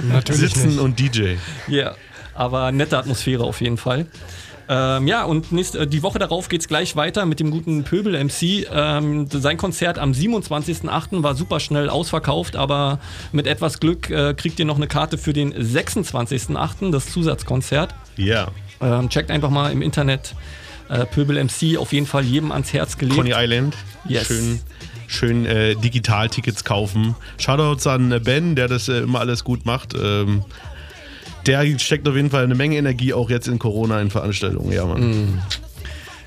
Natürlich 0.09 0.53
Sitzen 0.53 0.69
nicht. 0.69 0.79
und 0.79 0.99
DJ. 0.99 1.35
Ja, 1.67 1.95
aber 2.33 2.71
nette 2.71 2.97
Atmosphäre 2.97 3.43
auf 3.43 3.61
jeden 3.61 3.77
Fall. 3.77 4.07
Ähm, 4.69 5.07
ja, 5.07 5.23
und 5.23 5.51
nächst, 5.51 5.75
äh, 5.75 5.87
die 5.87 6.03
Woche 6.03 6.19
darauf 6.19 6.49
geht 6.49 6.61
es 6.61 6.67
gleich 6.67 6.95
weiter 6.95 7.25
mit 7.25 7.39
dem 7.39 7.51
guten 7.51 7.83
Pöbel-MC. 7.83 8.67
Ähm, 8.71 9.27
sein 9.29 9.57
Konzert 9.57 9.97
am 9.97 10.11
27.08. 10.11 11.23
war 11.23 11.35
super 11.35 11.59
schnell 11.59 11.89
ausverkauft, 11.89 12.55
aber 12.55 12.99
mit 13.31 13.47
etwas 13.47 13.79
Glück 13.79 14.09
äh, 14.09 14.33
kriegt 14.33 14.59
ihr 14.59 14.65
noch 14.65 14.77
eine 14.77 14.87
Karte 14.87 15.17
für 15.17 15.33
den 15.33 15.53
26.08., 15.53 16.91
das 16.91 17.07
Zusatzkonzert. 17.07 17.95
Ja. 18.17 18.49
Ähm, 18.81 19.09
checkt 19.09 19.31
einfach 19.31 19.49
mal 19.49 19.71
im 19.71 19.81
Internet 19.81 20.35
äh, 20.89 21.05
Pöbel-MC, 21.05 21.77
auf 21.77 21.93
jeden 21.93 22.05
Fall 22.05 22.23
jedem 22.23 22.51
ans 22.51 22.73
Herz 22.73 22.97
gelegt. 22.97 23.17
Coney 23.17 23.33
Island. 23.35 23.75
Yes. 24.07 24.27
Schön, 24.27 24.59
schön 25.07 25.45
äh, 25.45 25.75
Digital-Tickets 25.75 26.63
kaufen. 26.63 27.15
Shoutouts 27.37 27.87
an 27.87 28.21
Ben, 28.23 28.55
der 28.55 28.67
das 28.67 28.89
äh, 28.89 28.99
immer 28.99 29.19
alles 29.19 29.43
gut 29.43 29.65
macht. 29.65 29.93
Ähm, 29.93 30.43
der 31.47 31.79
steckt 31.79 32.07
auf 32.07 32.15
jeden 32.15 32.29
Fall 32.29 32.43
eine 32.43 32.55
Menge 32.55 32.77
Energie 32.77 33.13
auch 33.13 33.29
jetzt 33.29 33.47
in 33.47 33.59
Corona 33.59 34.01
in 34.01 34.09
Veranstaltungen. 34.09 34.71
Ja, 34.71 34.85
Mann. 34.85 35.01
Mm. 35.01 35.41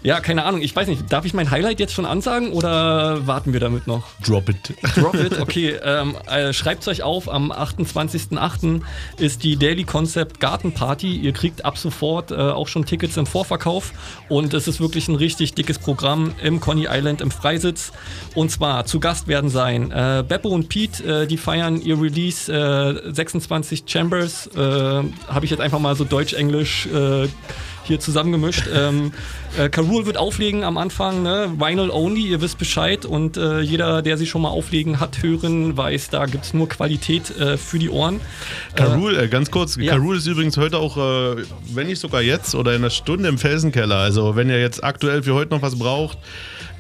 Ja, 0.03 0.21
keine 0.21 0.45
Ahnung, 0.45 0.63
ich 0.63 0.75
weiß 0.75 0.89
nicht, 0.89 1.13
darf 1.13 1.27
ich 1.27 1.35
mein 1.35 1.51
Highlight 1.51 1.79
jetzt 1.79 1.93
schon 1.93 2.07
ansagen 2.07 2.53
oder 2.53 3.27
warten 3.27 3.53
wir 3.53 3.61
damit 3.61 3.87
noch? 3.87 4.05
Drop 4.25 4.49
it. 4.49 4.75
Drop 4.97 5.15
it, 5.15 5.39
okay. 5.41 5.77
Ähm, 5.83 6.17
äh, 6.27 6.55
Schreibt 6.55 6.89
euch 6.89 7.03
auf, 7.03 7.29
am 7.29 7.53
28.08. 7.53 8.81
ist 9.19 9.45
die 9.45 9.57
Daily 9.57 9.85
Concept 9.85 10.41
Garten 10.41 10.73
Party. 10.73 11.17
Ihr 11.17 11.33
kriegt 11.33 11.67
ab 11.67 11.77
sofort 11.77 12.31
äh, 12.31 12.35
auch 12.35 12.67
schon 12.67 12.87
Tickets 12.87 13.19
im 13.19 13.27
Vorverkauf 13.27 13.93
und 14.31 14.55
es 14.55 14.69
ist 14.69 14.81
wirklich 14.81 15.09
ein 15.09 15.17
richtig 15.17 15.53
dickes 15.53 15.79
Programm 15.79 16.35
im 16.43 16.61
Coney 16.61 16.87
Island 16.91 17.21
im 17.21 17.31
Freisitz. 17.31 17.93
Und 18.35 18.51
zwar 18.51 18.87
zu 18.87 19.01
Gast 19.01 19.29
werden 19.29 19.51
sein 19.51 19.91
äh, 19.91 20.25
Beppo 20.27 20.49
und 20.49 20.71
Pete, 20.71 21.23
äh, 21.23 21.27
die 21.27 21.37
feiern 21.37 21.81
ihr 21.81 22.01
Release 22.01 22.51
äh, 22.51 23.13
26 23.13 23.85
Chambers. 23.87 24.47
Äh, 24.57 24.59
Habe 24.59 25.45
ich 25.45 25.51
jetzt 25.51 25.61
einfach 25.61 25.79
mal 25.79 25.95
so 25.95 26.05
Deutsch-Englisch 26.05 26.87
äh, 26.87 27.29
hier 27.91 28.01
zusammengemischt. 28.01 28.65
ähm, 28.73 29.13
äh, 29.59 29.69
Karul 29.69 30.07
wird 30.07 30.17
auflegen 30.17 30.65
am 30.65 30.79
Anfang, 30.79 31.23
ne? 31.23 31.53
Vinyl 31.57 31.91
only, 31.91 32.23
ihr 32.23 32.41
wisst 32.41 32.59
Bescheid 32.59 33.05
und 33.05 33.37
äh, 33.37 33.61
jeder, 33.61 34.01
der 34.03 34.17
sie 34.17 34.27
schon 34.27 34.43
mal 34.43 34.49
auflegen 34.49 35.01
hat, 35.01 35.23
hören, 35.23 35.77
weiß, 35.77 36.11
da 36.11 36.27
gibt 36.27 36.45
es 36.45 36.55
nur 36.55 36.69
Qualität 36.69 37.37
äh, 37.39 37.57
für 37.57 37.79
die 37.79 37.91
Ohren. 37.91 38.21
Karul, 38.77 39.19
äh, 39.19 39.29
ganz 39.29 39.51
kurz, 39.51 39.77
ja. 39.77 39.93
Karul 39.93 40.17
ist 40.17 40.27
übrigens 40.27 40.57
heute 40.57 40.79
auch, 40.79 40.97
äh, 40.97 41.43
wenn 41.75 41.89
nicht 41.89 42.01
sogar 42.01 42.23
jetzt 42.23 42.55
oder 42.55 42.73
in 42.73 42.83
einer 42.83 42.91
Stunde 42.91 43.29
im 43.29 43.39
Felsenkeller. 43.39 43.97
Also 43.97 44.37
wenn 44.37 44.49
ihr 44.49 44.61
jetzt 44.61 44.83
aktuell 44.83 45.23
für 45.23 45.35
heute 45.35 45.51
noch 45.51 45.63
was 45.63 45.79
braucht, 45.79 46.19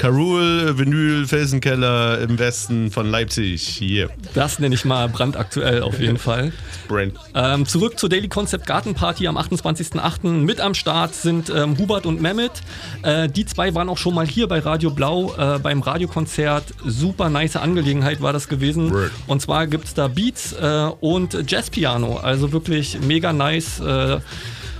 Karul, 0.00 0.78
Vinyl, 0.78 1.26
Felsenkeller 1.26 2.22
im 2.22 2.38
Westen 2.38 2.90
von 2.90 3.10
Leipzig. 3.10 3.82
Yeah. 3.82 4.08
Das 4.32 4.58
nenne 4.58 4.74
ich 4.74 4.86
mal 4.86 5.10
brandaktuell 5.10 5.82
auf 5.82 6.00
jeden 6.00 6.16
Fall. 6.18 6.54
Brand. 6.88 7.12
Ähm, 7.34 7.66
zurück 7.66 7.98
zur 7.98 8.08
Daily 8.08 8.28
Concept 8.28 8.66
Garten 8.66 8.94
Party 8.94 9.26
am 9.26 9.36
28.08. 9.36 10.26
Mit 10.26 10.58
am 10.62 10.72
Start 10.72 11.14
sind 11.14 11.52
ähm, 11.54 11.76
Hubert 11.76 12.06
und 12.06 12.22
Mehmet. 12.22 12.62
Äh, 13.02 13.28
die 13.28 13.44
zwei 13.44 13.74
waren 13.74 13.90
auch 13.90 13.98
schon 13.98 14.14
mal 14.14 14.26
hier 14.26 14.48
bei 14.48 14.60
Radio 14.60 14.90
Blau 14.90 15.34
äh, 15.36 15.58
beim 15.58 15.82
Radiokonzert. 15.82 16.64
Super 16.86 17.28
nice 17.28 17.56
Angelegenheit 17.56 18.22
war 18.22 18.32
das 18.32 18.48
gewesen. 18.48 18.90
Word. 18.94 19.10
Und 19.26 19.42
zwar 19.42 19.66
gibt 19.66 19.84
es 19.84 19.92
da 19.92 20.08
Beats 20.08 20.54
äh, 20.54 20.88
und 21.00 21.50
Jazzpiano. 21.50 22.16
Also 22.16 22.52
wirklich 22.52 22.98
mega 23.02 23.34
nice. 23.34 23.82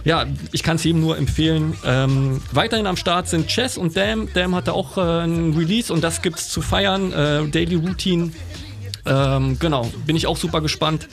Ja, 0.05 0.27
ich 0.53 0.63
kann 0.63 0.77
es 0.77 0.85
jedem 0.85 1.01
nur 1.01 1.19
empfehlen. 1.19 1.77
Ähm, 1.85 2.41
weiterhin 2.53 2.87
am 2.87 2.97
Start 2.97 3.29
sind 3.29 3.49
Chess 3.49 3.77
und 3.77 3.97
Dam. 3.97 4.29
Dam 4.33 4.55
hatte 4.55 4.73
auch 4.73 4.97
äh, 4.97 5.01
ein 5.25 5.55
Release 5.57 5.93
und 5.93 6.03
das 6.03 6.23
gibt's 6.23 6.49
zu 6.49 6.63
feiern. 6.63 7.13
Äh, 7.13 7.49
Daily 7.49 7.75
Routine 7.77 8.33
Ähm, 9.07 9.59
genau, 9.59 9.91
bin 10.07 10.15
ich 10.15 10.27
auch 10.27 10.37
super 10.37 10.61
gespannt. 10.61 11.09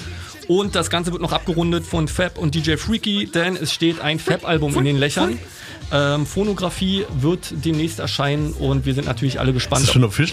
Und 0.48 0.76
das 0.76 0.90
Ganze 0.90 1.12
wird 1.12 1.22
noch 1.22 1.34
abgerundet 1.34 1.86
von 1.86 2.08
Fab 2.08 2.38
und 2.38 2.56
DJ 2.56 2.76
Freaky, 2.76 3.28
denn 3.28 3.56
es 3.58 3.74
steht 3.74 4.00
ein 4.02 4.20
Fab-Album 4.20 4.76
in 4.78 4.86
den 4.86 4.98
Löchern. 4.98 5.40
Ähm, 5.92 6.26
Phonografie 6.26 7.06
wird 7.20 7.54
demnächst 7.64 8.00
erscheinen 8.00 8.54
und 8.54 8.86
wir 8.86 8.94
sind 8.94 9.06
natürlich 9.06 9.40
alle 9.40 9.54
gespannt 9.54 9.90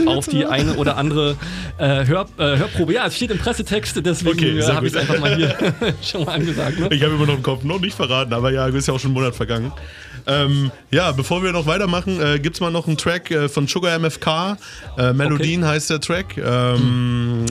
auf 0.07 0.27
die 0.29 0.47
eine 0.47 0.75
oder 0.75 0.97
andere 0.97 1.37
äh, 1.79 2.05
Hör, 2.07 2.27
äh, 2.39 2.57
Hörprobe. 2.57 2.95
Ja, 2.95 3.07
es 3.07 3.17
steht 3.17 3.31
im 3.31 3.39
Pressetext, 3.39 4.05
deswegen 4.05 4.37
Okay, 4.37 4.59
äh, 4.59 4.67
habe 4.67 4.87
ich 4.87 4.95
es 4.95 4.99
einfach 4.99 5.21
mal 5.21 5.37
hier 5.37 5.55
schon 6.03 6.25
mal 6.25 6.33
angesagt. 6.33 6.79
Ne? 6.81 6.89
Ich 6.91 7.03
habe 7.03 7.15
immer 7.15 7.27
noch 7.27 7.37
im 7.37 7.43
Kopf 7.43 7.63
noch 7.63 7.81
nicht 7.81 7.95
verraten, 7.95 8.33
aber 8.33 8.51
ja, 8.51 8.67
ist 8.67 8.89
ja 8.89 8.95
auch 8.95 9.01
schon 9.01 9.13
ein 9.13 9.15
Monat 9.15 9.37
vergangen. 9.37 9.73
Ähm, 10.27 10.73
ja, 10.91 11.13
bevor 11.13 11.43
wir 11.43 11.53
noch 11.53 11.67
weitermachen, 11.67 12.21
äh, 12.21 12.39
gibt 12.39 12.57
es 12.57 12.61
mal 12.61 12.71
noch 12.71 12.87
einen 12.87 12.97
Track 12.97 13.31
äh, 13.31 13.49
von 13.49 13.69
Sugar 13.69 13.99
MFK. 13.99 14.57
Äh, 14.99 15.13
Melodien 15.13 15.65
heißt 15.65 15.91
der 15.91 16.01
Track. 16.01 16.37
Ähm, 16.39 17.45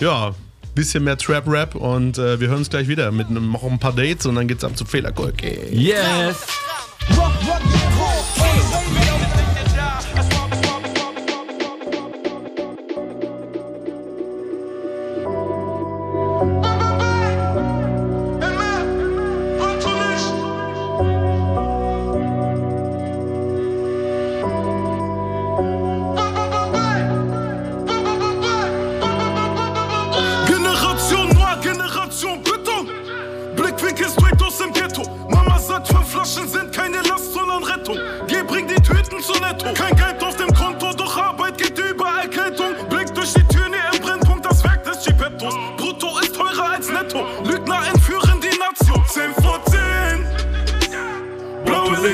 Ja, 0.00 0.34
bisschen 0.78 1.02
mehr 1.02 1.18
Trap-Rap 1.18 1.74
und 1.74 2.18
äh, 2.18 2.38
wir 2.38 2.48
hören 2.48 2.58
uns 2.58 2.70
gleich 2.70 2.86
wieder 2.86 3.10
mit 3.10 3.26
einem, 3.26 3.50
noch 3.50 3.64
ein 3.64 3.80
paar 3.80 3.92
Dates 3.92 4.26
und 4.26 4.36
dann 4.36 4.46
geht's 4.46 4.62
ab 4.62 4.76
zu 4.76 4.84
Fehlerkolke. 4.84 5.68
Yes! 5.72 6.46
Generation 7.08 7.87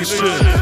Nation. 0.05 0.54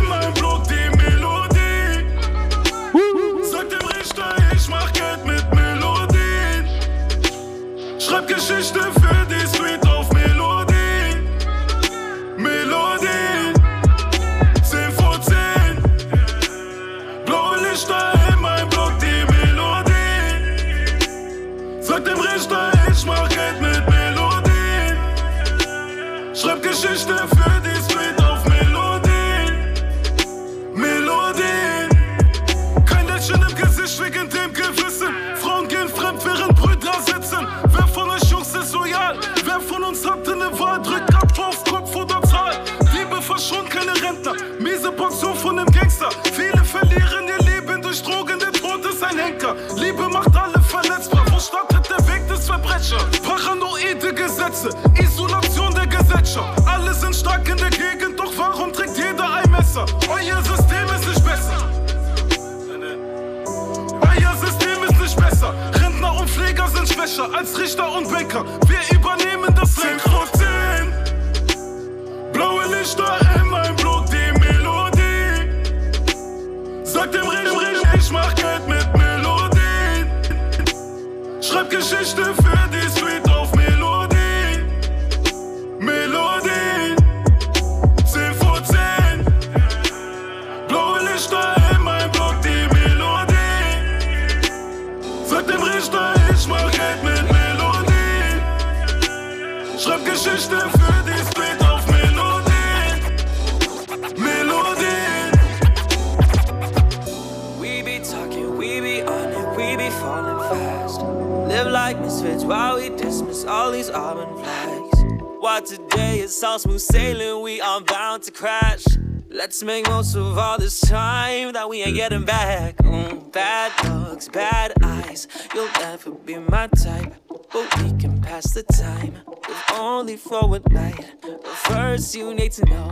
Misfits 112.24 112.46
while 112.46 112.78
we 112.78 112.90
dismiss 112.90 113.44
all 113.46 113.72
these 113.72 113.90
auburn 113.90 114.34
flags. 114.36 115.04
What 115.40 115.66
today 115.66 116.20
is 116.20 116.42
all 116.44 116.58
smooth 116.58 116.80
sailing, 116.80 117.44
we 117.44 117.60
are 117.60 117.82
bound 117.82 118.24
to 118.24 118.32
crash. 118.32 118.86
Let's 119.30 119.62
make 119.64 119.88
most 119.88 120.16
of 120.16 120.38
all 120.38 120.58
this 120.58 120.80
time 120.82 121.54
that 121.54 121.68
we 121.68 121.82
ain't 121.82 121.96
getting 121.96 122.24
back. 122.24 122.78
Mm, 122.78 123.32
bad 123.32 123.72
dogs, 123.84 124.30
bad 124.30 124.74
eyes, 124.84 125.28
you'll 125.54 125.70
never 125.80 126.12
be 126.12 126.38
my 126.38 126.68
type. 126.68 127.14
But 127.52 127.82
we 127.82 127.92
can 128.00 128.22
pass 128.22 128.54
the 128.54 128.64
time, 128.64 129.16
if 129.50 129.72
only 129.74 130.18
for 130.18 130.56
a 130.56 130.60
night. 130.70 131.16
But 131.22 131.48
first, 131.48 132.16
you 132.16 132.34
need 132.34 132.52
to 132.54 132.66
know 132.66 132.92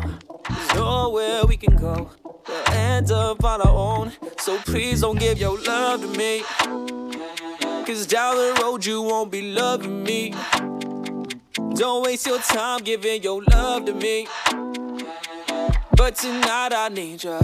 there's 0.50 0.76
nowhere 0.76 1.46
we 1.46 1.58
can 1.58 1.78
go. 1.78 2.10
We'll 2.48 2.70
end 2.72 3.12
up 3.12 3.44
on 3.44 3.62
our 3.62 3.76
own, 3.76 4.12
so 4.39 4.58
please 4.60 5.02
don't 5.02 5.20
give 5.20 5.38
your 5.38 5.58
love 5.60 6.02
to 6.02 6.17
me. 6.17 6.44
Cause 7.86 8.06
down 8.06 8.36
the 8.36 8.62
road, 8.62 8.86
you 8.86 9.02
won't 9.02 9.32
be 9.32 9.52
loving 9.54 10.04
me. 10.04 10.34
Don't 11.76 12.04
waste 12.04 12.28
your 12.28 12.39
time 12.39 12.82
giving 12.84 13.24
your 13.24 13.44
love 13.44 13.86
to 13.86 13.94
me. 13.94 14.28
But 15.96 16.15
tonight 16.15 16.74
I 16.74 16.89
need 16.89 17.24
ya. 17.24 17.41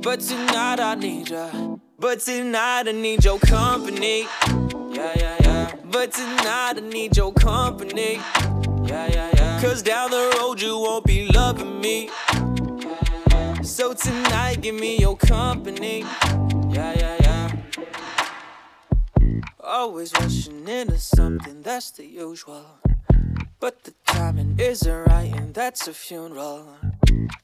But 0.00 0.20
tonight 0.20 0.80
I 0.80 0.94
need 0.94 1.30
ya. 1.30 1.50
But 1.98 2.20
tonight 2.20 2.88
I 2.88 2.92
need 2.92 3.24
your 3.24 3.38
company. 3.40 4.28
Yeah, 4.92 5.12
yeah, 5.16 5.36
yeah. 5.40 5.74
But 5.84 6.12
tonight 6.12 6.74
I 6.76 6.80
need 6.80 7.16
your 7.16 7.32
company. 7.32 8.20
Yeah, 8.84 9.08
yeah, 9.08 9.30
yeah. 9.34 9.60
Cause 9.60 9.82
down 9.82 10.10
the 10.12 10.36
road 10.38 10.60
you 10.60 10.78
won't 10.78 11.04
be 11.04 11.28
loving 11.28 11.80
me. 11.80 12.10
So 13.62 13.92
tonight 13.92 14.60
give 14.60 14.76
me 14.76 14.98
your 14.98 15.16
company. 15.16 16.04
Yeah, 16.70 16.94
yeah, 16.94 17.16
yeah. 17.19 17.19
Always 19.72 20.12
rushing 20.14 20.66
into 20.66 20.98
something, 20.98 21.62
that's 21.62 21.92
the 21.92 22.04
usual. 22.04 22.64
But 23.60 23.84
the 23.84 23.94
timing 24.04 24.56
isn't 24.58 25.04
right, 25.06 25.32
and 25.36 25.54
that's 25.54 25.86
a 25.86 25.94
funeral. 25.94 26.66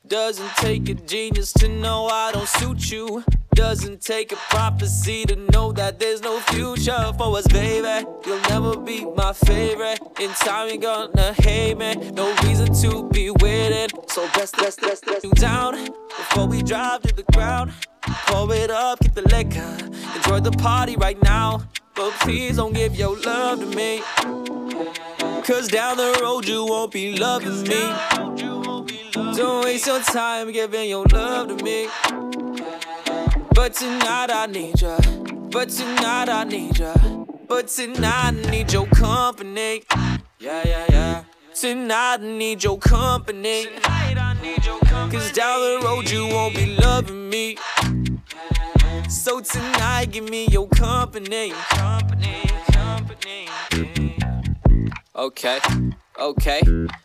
Doesn't 0.09 0.51
take 0.57 0.89
a 0.89 0.95
genius 0.95 1.53
to 1.53 1.69
know 1.69 2.09
I 2.09 2.33
don't 2.33 2.49
suit 2.49 2.91
you. 2.91 3.23
Doesn't 3.55 4.01
take 4.01 4.33
a 4.33 4.37
prophecy 4.51 5.25
to 5.27 5.37
know 5.53 5.71
that 5.75 6.01
there's 6.01 6.21
no 6.21 6.41
future 6.41 7.13
for 7.17 7.39
us, 7.39 7.47
baby. 7.47 8.05
You'll 8.27 8.41
never 8.51 8.77
be 8.77 9.05
my 9.05 9.33
favorite. 9.33 10.01
In 10.19 10.31
time, 10.31 10.69
you're 10.69 10.79
gonna 10.79 11.33
hate 11.35 11.79
me. 11.79 11.95
No 12.11 12.35
reason 12.43 12.75
to 12.83 13.09
be 13.11 13.31
waiting. 13.31 13.89
So 14.09 14.27
best, 14.35 14.57
best 14.57 14.83
you 15.23 15.31
down 15.31 15.75
before 16.09 16.47
we 16.47 16.63
drive 16.63 17.03
to 17.03 17.15
the 17.15 17.25
ground. 17.35 17.71
Pour 18.03 18.53
it 18.53 18.71
up, 18.71 18.99
get 18.99 19.15
the 19.15 19.23
liquor. 19.23 19.77
Enjoy 20.17 20.41
the 20.41 20.51
party 20.51 20.97
right 20.97 21.23
now. 21.23 21.63
But 21.97 22.13
please 22.21 22.57
don't 22.57 22.75
give 22.75 22.95
your 22.95 23.17
love 23.21 23.61
to 23.61 23.67
me. 23.67 24.03
Cause 25.45 25.69
down 25.69 25.97
the 25.97 26.19
road 26.23 26.47
you 26.47 26.67
won't 26.67 26.93
be 26.93 27.17
loving 27.17 27.63
me. 27.63 27.91
Don't 29.35 29.65
waste 29.65 29.87
your 29.87 30.01
time 30.01 30.53
giving 30.53 30.91
your 30.91 31.07
love 31.07 31.49
to 31.57 31.65
me. 31.65 31.89
But 33.55 33.73
tonight 33.73 34.31
I 34.31 34.47
need 34.47 34.79
ya. 34.79 34.99
But 35.51 35.71
tonight 35.71 36.29
I 36.29 36.45
need 36.45 36.79
ya. 36.79 36.95
But 37.49 37.69
tonight 37.69 38.27
I 38.27 38.51
need 38.51 38.73
your 38.75 38.87
company. 38.89 39.83
Yeah, 40.39 40.63
yeah, 40.67 40.85
yeah. 40.91 41.25
Tonight 41.55 42.21
I 42.21 42.27
need 42.27 42.63
your 42.63 42.79
company. 42.79 43.69
Cause 45.11 45.33
down 45.33 45.61
the 45.61 45.81
road 45.83 46.11
you 46.11 46.27
won't 46.27 46.55
be 46.55 46.77
loving 46.77 47.31
me. 47.31 47.57
So 49.09 49.41
tonight 49.41 50.11
give 50.11 50.29
me 50.29 50.47
your 50.51 50.69
company. 50.69 51.53
Company, 51.69 52.43
company. 52.73 53.49
Okay, 55.15 55.59
okay. 56.19 56.61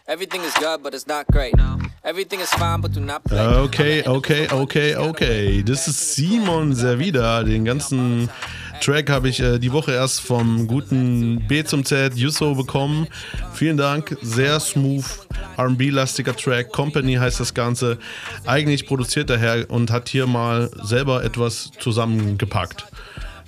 Everything 0.07 0.41
is 0.41 0.53
good, 0.55 0.81
but 0.83 0.93
it's 0.93 1.07
not 1.07 1.27
great. 1.27 1.53
Everything 2.03 2.39
is 2.39 2.49
fine, 2.49 2.81
but 2.81 2.91
do 2.91 2.99
not 2.99 3.23
play. 3.23 3.39
Okay, 3.39 4.03
okay, 4.03 4.47
okay, 4.49 4.95
okay. 4.95 5.63
Das 5.63 5.87
ist 5.87 6.15
Simon 6.15 6.73
Servida. 6.73 7.43
Den 7.43 7.65
ganzen 7.65 8.29
Track 8.81 9.11
habe 9.11 9.29
ich 9.29 9.39
äh, 9.39 9.59
die 9.59 9.71
Woche 9.71 9.91
erst 9.91 10.21
vom 10.21 10.67
guten 10.67 11.39
B 11.47 11.63
zum 11.63 11.85
Z 11.85 12.15
Yusso 12.15 12.55
bekommen. 12.55 13.07
Vielen 13.53 13.77
Dank. 13.77 14.17
Sehr 14.23 14.59
smooth, 14.59 15.05
RB-lastiger 15.57 16.35
Track. 16.35 16.71
Company 16.71 17.13
heißt 17.13 17.39
das 17.39 17.53
Ganze. 17.53 17.99
Eigentlich 18.45 18.87
produziert 18.87 19.29
der 19.29 19.37
Herr 19.37 19.69
und 19.69 19.91
hat 19.91 20.09
hier 20.09 20.25
mal 20.25 20.71
selber 20.83 21.23
etwas 21.23 21.71
zusammengepackt. 21.79 22.85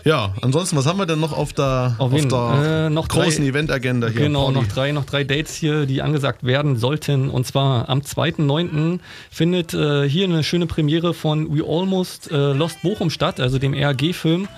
Ja, 0.05 0.33
ansonsten, 0.41 0.75
was 0.75 0.85
haben 0.85 0.99
wir 0.99 1.05
denn 1.05 1.21
noch 1.21 1.31
auf 1.31 1.53
der, 1.53 1.95
auf 1.97 2.11
jeden, 2.11 2.27
der 2.27 2.87
äh, 2.87 2.89
noch 2.89 3.07
großen 3.07 3.43
Eventagenda 3.45 4.09
hier? 4.09 4.23
Genau, 4.23 4.45
Pauli? 4.45 4.55
noch 4.55 4.67
drei, 4.67 4.91
noch 4.91 5.05
drei 5.05 5.23
Dates 5.23 5.55
hier, 5.55 5.85
die 5.85 6.01
angesagt 6.01 6.43
werden 6.43 6.75
sollten. 6.75 7.29
Und 7.29 7.47
zwar 7.47 7.87
am 7.87 7.99
2.9. 8.01 8.99
findet 9.31 9.73
äh, 9.73 10.07
hier 10.07 10.25
eine 10.25 10.43
schöne 10.43 10.65
Premiere 10.67 11.13
von 11.13 11.57
We 11.57 11.63
Almost 11.65 12.29
äh, 12.31 12.51
Lost 12.51 12.81
Bochum 12.81 13.09
statt, 13.09 13.39
also 13.39 13.59
dem 13.59 13.73
RAG-Film, 13.73 14.49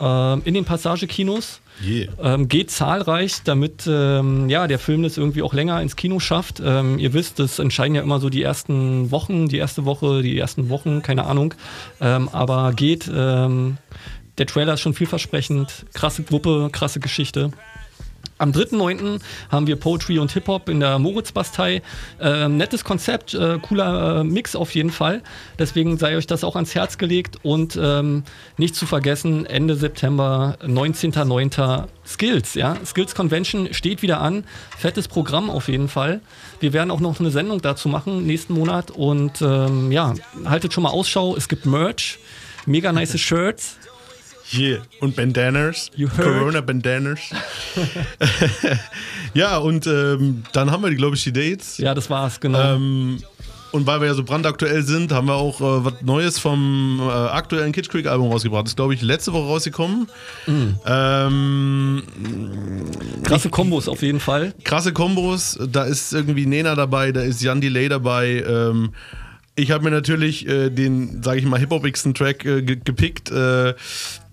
ähm, 0.00 0.42
in 0.44 0.54
den 0.54 0.64
Passagekinos. 0.64 1.60
Yeah. 1.84 2.08
Ähm, 2.20 2.48
geht 2.48 2.72
zahlreich, 2.72 3.42
damit 3.44 3.86
ähm, 3.86 4.48
ja, 4.48 4.66
der 4.66 4.80
Film 4.80 5.04
das 5.04 5.16
irgendwie 5.16 5.42
auch 5.42 5.54
länger 5.54 5.80
ins 5.80 5.94
Kino 5.94 6.18
schafft. 6.18 6.60
Ähm, 6.64 6.98
ihr 6.98 7.12
wisst, 7.12 7.38
das 7.38 7.60
entscheiden 7.60 7.94
ja 7.94 8.02
immer 8.02 8.18
so 8.18 8.30
die 8.30 8.42
ersten 8.42 9.12
Wochen, 9.12 9.48
die 9.48 9.58
erste 9.58 9.84
Woche, 9.84 10.22
die 10.22 10.36
ersten 10.36 10.68
Wochen, 10.70 11.02
keine 11.02 11.24
Ahnung. 11.24 11.54
Ähm, 12.00 12.28
aber 12.30 12.72
geht. 12.72 13.08
Ähm, 13.14 13.78
der 14.38 14.46
Trailer 14.46 14.74
ist 14.74 14.80
schon 14.80 14.94
vielversprechend. 14.94 15.86
Krasse 15.94 16.22
Gruppe, 16.22 16.68
krasse 16.72 17.00
Geschichte. 17.00 17.50
Am 18.38 18.52
3.9. 18.52 19.20
haben 19.50 19.66
wir 19.66 19.74
Poetry 19.74 20.20
und 20.20 20.30
Hip-Hop 20.30 20.68
in 20.68 20.78
der 20.78 21.00
Moritz-Bastei. 21.00 21.82
Ähm, 22.20 22.56
nettes 22.56 22.84
Konzept, 22.84 23.34
äh, 23.34 23.58
cooler 23.60 24.20
äh, 24.20 24.24
Mix 24.24 24.54
auf 24.54 24.74
jeden 24.76 24.90
Fall. 24.90 25.22
Deswegen 25.58 25.98
sei 25.98 26.16
euch 26.16 26.28
das 26.28 26.44
auch 26.44 26.54
ans 26.54 26.72
Herz 26.76 26.98
gelegt. 26.98 27.38
Und 27.42 27.78
ähm, 27.80 28.22
nicht 28.56 28.76
zu 28.76 28.86
vergessen, 28.86 29.44
Ende 29.44 29.74
September, 29.74 30.56
19.09. 30.62 31.88
Skills. 32.06 32.54
Ja? 32.54 32.76
Skills 32.86 33.16
Convention 33.16 33.74
steht 33.74 34.02
wieder 34.02 34.20
an. 34.20 34.44
Fettes 34.76 35.08
Programm 35.08 35.50
auf 35.50 35.66
jeden 35.66 35.88
Fall. 35.88 36.20
Wir 36.60 36.72
werden 36.72 36.92
auch 36.92 37.00
noch 37.00 37.18
eine 37.18 37.30
Sendung 37.30 37.60
dazu 37.60 37.88
machen 37.88 38.24
nächsten 38.24 38.54
Monat. 38.54 38.92
Und 38.92 39.42
ähm, 39.42 39.90
ja, 39.90 40.14
haltet 40.44 40.72
schon 40.72 40.84
mal 40.84 40.90
Ausschau. 40.90 41.34
Es 41.36 41.48
gibt 41.48 41.66
Merch, 41.66 42.20
mega 42.66 42.92
nice 42.92 43.18
Shirts. 43.20 43.78
Yeah. 44.52 44.78
Und 45.00 45.14
Bandanas. 45.16 45.90
heard? 45.96 46.12
Corona 46.12 46.60
Bandanas. 46.60 47.20
ja, 49.34 49.58
und 49.58 49.86
ähm, 49.86 50.42
dann 50.52 50.70
haben 50.70 50.82
wir, 50.82 50.94
glaube 50.94 51.16
ich, 51.16 51.24
die 51.24 51.32
Dates. 51.32 51.78
Ja, 51.78 51.94
das 51.94 52.08
war's, 52.08 52.40
genau. 52.40 52.74
Ähm, 52.76 53.18
und 53.70 53.86
weil 53.86 54.00
wir 54.00 54.06
ja 54.08 54.14
so 54.14 54.24
brandaktuell 54.24 54.82
sind, 54.82 55.12
haben 55.12 55.26
wir 55.26 55.34
auch 55.34 55.60
äh, 55.60 55.84
was 55.84 56.00
Neues 56.00 56.38
vom 56.38 57.00
äh, 57.02 57.10
aktuellen 57.12 57.72
Kitsch 57.72 57.90
Creek 57.90 58.06
Album 58.06 58.32
rausgebracht. 58.32 58.64
Das 58.64 58.70
ist, 58.72 58.76
glaube 58.76 58.94
ich, 58.94 59.02
letzte 59.02 59.32
Woche 59.34 59.46
rausgekommen. 59.46 60.08
Ähm, 60.86 62.02
Krasse 63.24 63.50
Kombos 63.50 63.88
auf 63.88 64.00
jeden 64.02 64.20
Fall. 64.20 64.54
krasse 64.64 64.92
Kombos. 64.92 65.58
Da 65.70 65.84
ist 65.84 66.14
irgendwie 66.14 66.46
Nena 66.46 66.74
dabei, 66.74 67.12
da 67.12 67.20
ist 67.20 67.42
Jan 67.42 67.60
Delay 67.60 67.88
dabei. 67.90 68.42
Ähm, 68.48 68.94
ich 69.54 69.70
habe 69.72 69.84
mir 69.84 69.90
natürlich 69.90 70.48
äh, 70.48 70.70
den, 70.70 71.22
sage 71.22 71.40
ich 71.40 71.44
mal, 71.44 71.58
hip-hopigsten 71.58 72.14
Track 72.14 72.44
äh, 72.44 72.62
ge 72.62 72.78
gepickt. 72.82 73.30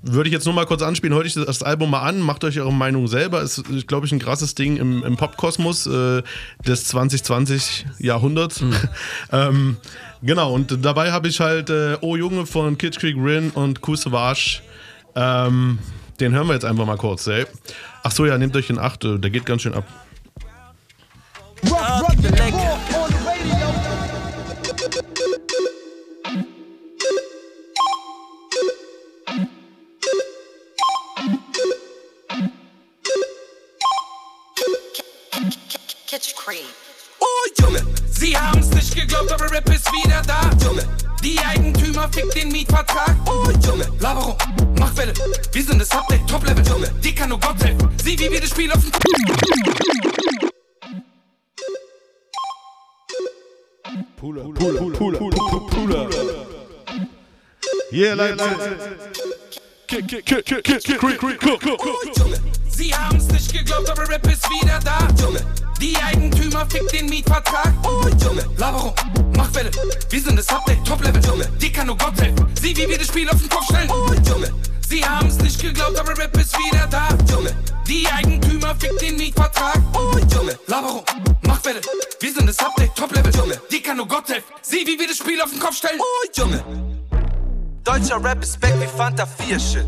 Würde 0.08 0.30
ich 0.30 0.34
jetzt 0.34 0.46
nur 0.46 0.54
mal 0.54 0.68
kurz 0.68 0.84
anspielen. 0.84 1.16
Hört 1.16 1.26
euch 1.26 1.34
das 1.34 1.64
Album 1.64 1.90
mal 1.90 2.02
an, 2.02 2.20
macht 2.20 2.44
euch 2.44 2.60
eure 2.60 2.72
Meinung 2.72 3.08
selber. 3.08 3.42
Ist, 3.42 3.64
glaube 3.88 4.06
ich, 4.06 4.12
ein 4.12 4.20
krasses 4.20 4.54
Ding 4.54 4.78
im, 4.78 5.04
im 5.04 5.18
Popkosmos 5.18 5.88
äh, 5.88 6.22
des 6.66 6.86
2020 6.86 7.88
Jahrhunderts. 7.98 8.64
ähm, 9.32 9.78
genau, 10.22 10.54
und 10.54 10.86
dabei 10.86 11.12
habe 11.12 11.28
ich 11.28 11.40
halt 11.40 11.72
äh, 11.72 11.98
Oh 12.02 12.16
Junge 12.16 12.46
von 12.46 12.78
Kid 12.78 13.00
Creek 13.00 13.16
Rin 13.18 13.50
und 13.50 13.82
Kusavage. 13.82 14.62
Ähm, 15.16 15.80
den 16.20 16.34
hören 16.34 16.48
wir 16.48 16.54
jetzt 16.54 16.66
einfach 16.66 16.86
mal 16.86 16.98
kurz, 16.98 17.26
ey. 17.26 17.48
Ach 18.04 18.12
so, 18.12 18.28
ja, 18.28 18.38
nehmt 18.38 18.56
euch 18.56 18.70
in 18.70 18.78
Acht, 18.78 19.04
äh, 19.06 19.18
der 19.18 19.32
geht 19.32 19.48
ganz 19.48 19.64
schön 19.64 19.74
ab. 19.74 19.86
Up 21.72 22.14
the 22.22 22.28
leg. 22.28 22.54
Rap 39.56 39.70
ist 39.70 39.90
wieder 39.94 40.22
da. 40.28 40.42
Junge. 40.66 40.84
Die 41.24 41.40
Eigentümer 41.40 42.10
fickt 42.12 42.36
den 42.36 42.50
Mietvertrag. 42.50 43.16
Oh 43.26 43.50
Junge, 43.66 43.88
Laberung, 44.02 44.36
mach 44.78 44.96
Welle. 44.98 45.14
Wir 45.54 45.64
sind 45.64 45.80
das 45.80 45.92
Update, 45.92 46.28
Top 46.28 46.46
Level. 46.46 46.66
Junge, 46.66 46.92
die 47.02 47.16
kann 47.16 47.30
nur 47.30 47.40
Gott 47.40 47.64
helfen. 47.64 47.90
Sieh, 48.04 48.20
wie 48.20 48.30
wir 48.30 48.42
das 48.42 48.50
Spiel 48.50 48.70
auf 48.74 48.82
den. 48.82 48.92
Pula, 54.18 54.44
Pula, 54.44 54.92
Pula, 54.92 55.18
Pula, 55.20 55.60
Pula. 55.70 56.10
Yeah, 57.94 58.14
like 58.14 58.38
Kick, 59.88 60.06
kick, 60.08 60.26
kick, 60.26 60.46
kick, 60.46 60.64
kick, 60.66 60.84
kick, 60.84 61.00
kick, 61.00 61.60
kick, 61.62 61.86
oh, 61.86 62.34
Sie 62.68 62.94
haben's 62.94 63.28
nicht 63.28 63.54
geglaubt, 63.54 63.90
aber 63.90 64.10
Rap 64.10 64.28
ist 64.28 64.50
wieder 64.50 64.82
da. 64.84 65.08
Junge. 65.18 65.40
Die 65.80 65.96
Eigentümer 65.96 66.66
fickt 66.70 66.92
den 66.92 67.06
Mietvertrag. 67.06 67.74
Oh 67.84 68.06
Junge, 68.22 68.46
Laberung 68.58 68.94
mach 69.36 69.54
Welle. 69.54 69.72
Wir 70.10 70.22
sind 70.22 70.38
das 70.38 70.48
Update, 70.50 70.86
Top-Level. 70.86 71.24
Junge, 71.24 71.48
die 71.62 71.72
kann 71.72 71.88
nur 71.88 71.98
Gott 71.98 72.20
helfen. 72.20 72.48
Sieh, 72.62 72.76
wie 72.76 72.88
wir 72.88 72.98
das 72.98 73.08
Spiel 73.08 73.30
auf 73.30 73.40
den 73.40 73.50
Kopf 73.50 73.66
stellen. 73.66 73.90
Oh 73.90 74.14
Junge, 74.28 74.54
sie 74.88 75.04
haben's 75.04 75.38
nicht 75.38 75.62
geglaubt, 75.62 75.98
aber 76.00 76.18
Rap 76.18 76.36
ist 76.38 76.58
wieder 76.58 76.88
da. 76.88 77.10
Junge, 77.32 77.56
die 77.88 78.08
Eigentümer 78.08 78.76
fickt 78.76 79.02
den 79.02 79.18
Mietvertrag. 79.18 79.80
Oh 79.94 80.18
Junge, 80.34 80.58
Laberung, 80.68 81.04
mach 81.42 81.64
Welle. 81.66 81.82
Wir 82.20 82.34
sind 82.34 82.48
das 82.48 82.60
Update, 82.60 82.96
Top-Level. 82.96 83.34
Junge, 83.36 83.62
die 83.72 83.82
kann 83.82 83.98
nur 83.98 84.08
Gott 84.08 84.28
helfen. 84.30 84.54
Sieh, 84.62 84.86
wie 84.86 85.00
wir 85.00 85.08
das 85.08 85.18
Spiel 85.18 85.42
auf 85.42 85.52
den 85.52 85.60
Kopf 85.60 85.76
stellen. 85.76 86.00
Oh 86.00 86.28
Junge. 86.34 86.64
Deutscher 87.84 88.24
Rap 88.24 88.42
ist 88.42 88.60
back 88.60 88.74
wie 88.82 88.98
Fanta 88.98 89.26
4 89.26 89.60
Shit. 89.60 89.86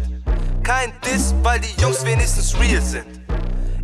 Kein 0.63 0.93
Diss, 1.01 1.33
weil 1.41 1.59
die 1.59 1.81
Jungs 1.81 2.05
wenigstens 2.05 2.53
real 2.59 2.81
sind. 2.81 3.16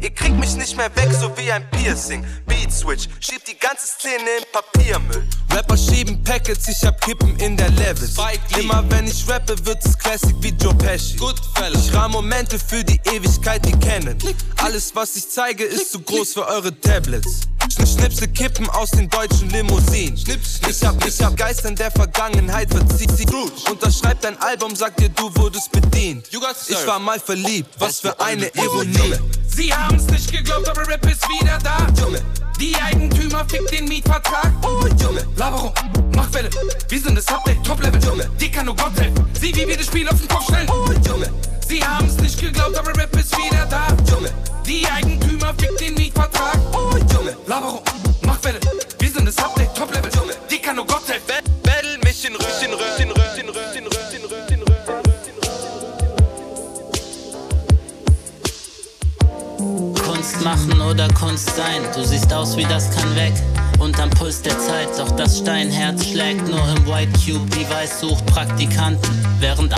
Ihr 0.04 0.12
kriegt 0.12 0.38
mich 0.38 0.54
nicht 0.58 0.76
mehr 0.76 0.94
weg, 0.98 1.10
so 1.18 1.32
wie 1.38 1.50
ein 1.50 1.66
Piercing. 1.72 2.26
Beat 2.46 2.74
Switch, 2.74 3.08
schiebt 3.22 3.48
die 3.48 3.58
ganze 3.58 3.88
Szene 3.88 4.30
in 4.38 4.44
Papiermüll. 4.52 5.24
Rapper 5.50 5.78
schieben 5.78 6.22
Packets, 6.26 6.68
ich 6.68 6.84
hab 6.84 7.00
Kippen 7.00 7.38
in 7.38 7.56
der 7.56 7.70
Levels. 7.70 8.18
Immer 8.60 8.84
wenn 8.90 9.08
ich 9.08 9.26
rappe, 9.30 9.56
wird 9.66 9.78
es 9.86 9.98
Classic 9.98 10.36
wie 10.42 10.50
Joe 10.62 10.76
Pesci. 10.76 11.18
Ich 11.74 11.94
rahm 11.94 12.12
Momente 12.12 12.60
für 12.60 12.84
die 12.84 13.00
Ewigkeit, 13.06 13.66
die 13.66 13.72
kennen. 13.80 14.18
Alles, 14.58 14.94
was 14.94 15.16
ich 15.16 15.30
zeige, 15.30 15.64
ist 15.64 15.94
zu 15.94 16.02
groß 16.02 16.34
für 16.34 16.48
eure 16.48 16.78
Tablets. 16.82 17.48
Schn 17.86 18.00
Schnipsel 18.00 18.28
kippen 18.30 18.70
aus 18.70 18.92
den 18.92 19.10
deutschen 19.10 19.50
Limousinen. 19.50 20.16
Ich 20.70 20.84
hab, 20.84 21.06
ich 21.06 21.22
hab 21.22 21.36
Geistern 21.36 21.76
der 21.76 21.92
Vergangenheit 21.92 22.70
verzieht. 22.70 23.12
Unterschreibt 23.70 24.24
dein 24.24 24.40
Album, 24.42 24.76
sagt 24.76 25.00
dir, 25.00 25.10
du 25.10 25.30
wurdest 25.36 25.72
bedient. 25.72 26.28
Ich 26.32 26.88
war 26.88 27.00
mal 27.00 27.20
verliebt, 27.20 27.74
was 27.80 28.00
für 28.00 28.18
eine 28.20 28.48
Ironie. 28.56 29.16
Sie 29.48 29.74
haben's 29.74 30.06
nicht 30.08 30.32
geglaubt, 30.32 30.70
aber 30.70 30.88
Rap 30.88 31.06
ist 31.06 31.28
wieder 31.28 31.58
da. 31.62 31.88
Junge, 32.02 32.22
die 32.60 32.76
Eigentümer 32.76 33.46
fickt 33.50 33.72
den 33.72 33.88
Mietvertrag. 33.88 34.52
Oh 34.64 34.88
Junge, 35.02 35.28
Laberung, 35.36 35.74
mach 36.16 36.32
Welle. 36.34 36.50
Wir 36.88 37.02
sind 37.02 37.18
das 37.18 37.28
Update, 37.28 37.64
Top-Level. 37.66 38.02
Junge, 38.02 38.30
die 38.40 38.50
kann 38.50 38.66
nur 38.66 38.76
Gott 38.76 38.98
helfen. 38.98 39.26
Sieh, 39.40 39.54
wie 39.56 39.68
wir 39.68 39.78
das 39.78 39.88
Spiel 39.88 40.08
auf 40.08 40.18
den 40.18 40.28
Kopf 40.28 40.46
stellen. 40.46 40.70
Oh 40.70 40.92
Junge, 41.08 41.30
sie 41.74 41.84
haben's 41.84 42.18
nicht 42.18 42.40
geglaubt, 42.40 42.78
aber 42.78 42.90
Rap 42.90 43.16
ist 43.16 43.36
wieder 43.38 43.66
da. 43.66 43.88
Junge, 44.10 44.30
die 44.66 44.86
Eigentümer 44.88 45.54
fickt 45.58 45.80
den 45.82 45.96
Mietvertrag. 45.96 46.60
Oh 46.74 46.96
Junge, 47.14 47.36
Laberung, 47.48 47.82
mach 48.22 48.44
Welle. 48.44 48.60
Wir 49.00 49.10
sind 49.10 49.26
das 49.26 49.38
Update, 49.38 49.74
Top-Level. 49.76 50.12
Junge, 50.16 50.34
die 50.52 50.60
kann 50.60 50.76
nur 50.76 50.86
Gott 50.86 51.08
helfen. 51.08 51.44
Battle 51.64 51.98
mich 52.04 52.26
in 52.26 52.36
Röschen, 52.36 52.74
Röschen, 52.74 53.10
Röschen, 53.12 53.50
Röschen, 53.50 53.86
Röschen, 53.86 54.24
Röschen, 54.26 54.64
Kunst 59.96 60.42
machen 60.44 60.80
oder 60.82 61.08
Kunst 61.10 61.56
sein, 61.56 61.82
du 61.96 62.04
siehst 62.04 62.32
aus 62.32 62.56
wie 62.56 62.66
das 62.66 62.96
kann 62.96 63.16
weg. 63.16 63.34
Unterm 63.80 64.10
Puls 64.12 64.42
der 64.42 64.58
Zeit, 64.60 64.90
doch 64.98 65.12
das 65.16 65.40
Steinherz 65.40 66.06
schlägt 66.06 66.48
nur 66.48 66.66
im 66.70 66.86
White 66.86 67.12
Cube. 67.20 67.50
Device 67.50 68.00
sucht 68.00 68.26
Praktikanten, 68.28 69.26
während 69.40 69.74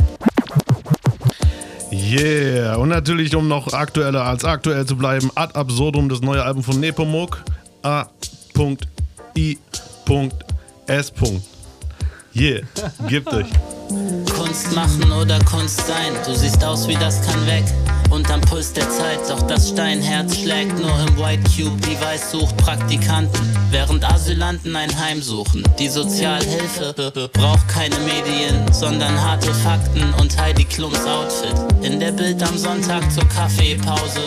Yeah, 1.92 2.76
und 2.76 2.90
natürlich, 2.90 3.36
um 3.36 3.48
noch 3.48 3.72
aktueller 3.74 4.24
als 4.24 4.44
aktuell 4.44 4.86
zu 4.86 4.96
bleiben, 4.96 5.32
Ad 5.36 5.54
Absurdum, 5.54 6.10
das 6.10 6.22
neue 6.22 6.44
Album 6.44 6.64
von 6.64 6.80
Nepomuk. 6.80 7.44
A.I.S. 7.84 8.14
Yeah, 12.34 12.62
gibt 13.08 13.32
euch. 13.32 13.48
Kunst 14.36 14.76
machen 14.76 15.12
oder 15.12 15.40
Kunst 15.46 15.86
sein. 15.88 16.14
Du 16.26 16.36
siehst 16.36 16.64
aus 16.64 16.88
wie 16.88 16.96
das 16.96 17.22
kann 17.26 17.46
weg. 17.46 17.64
Unterm 18.16 18.40
Puls 18.40 18.72
der 18.72 18.90
Zeit, 18.90 19.20
doch 19.30 19.42
das 19.42 19.72
Steinherz 19.72 20.38
schlägt 20.38 20.80
nur 20.80 20.98
im 21.02 21.18
White 21.18 21.44
Cube. 21.52 21.76
Device 21.82 22.32
sucht 22.32 22.56
Praktikanten, 22.56 23.42
während 23.72 24.10
Asylanten 24.10 24.74
ein 24.74 24.90
Heim 24.98 25.22
suchen. 25.22 25.64
Die 25.78 25.90
Sozialhilfe 25.90 26.94
braucht 27.34 27.68
keine 27.68 27.98
Medien, 28.00 28.72
sondern 28.72 29.22
harte 29.22 29.54
Fakten 29.54 30.14
und 30.22 30.42
Heidi 30.42 30.64
Klums 30.64 31.06
Outfit. 31.06 31.84
In 31.84 32.00
der 32.00 32.14
Bild 32.14 32.42
am 32.42 32.58
Sonntag 32.58 33.04
zur 33.12 33.28
Kaffeepause. 33.28 34.22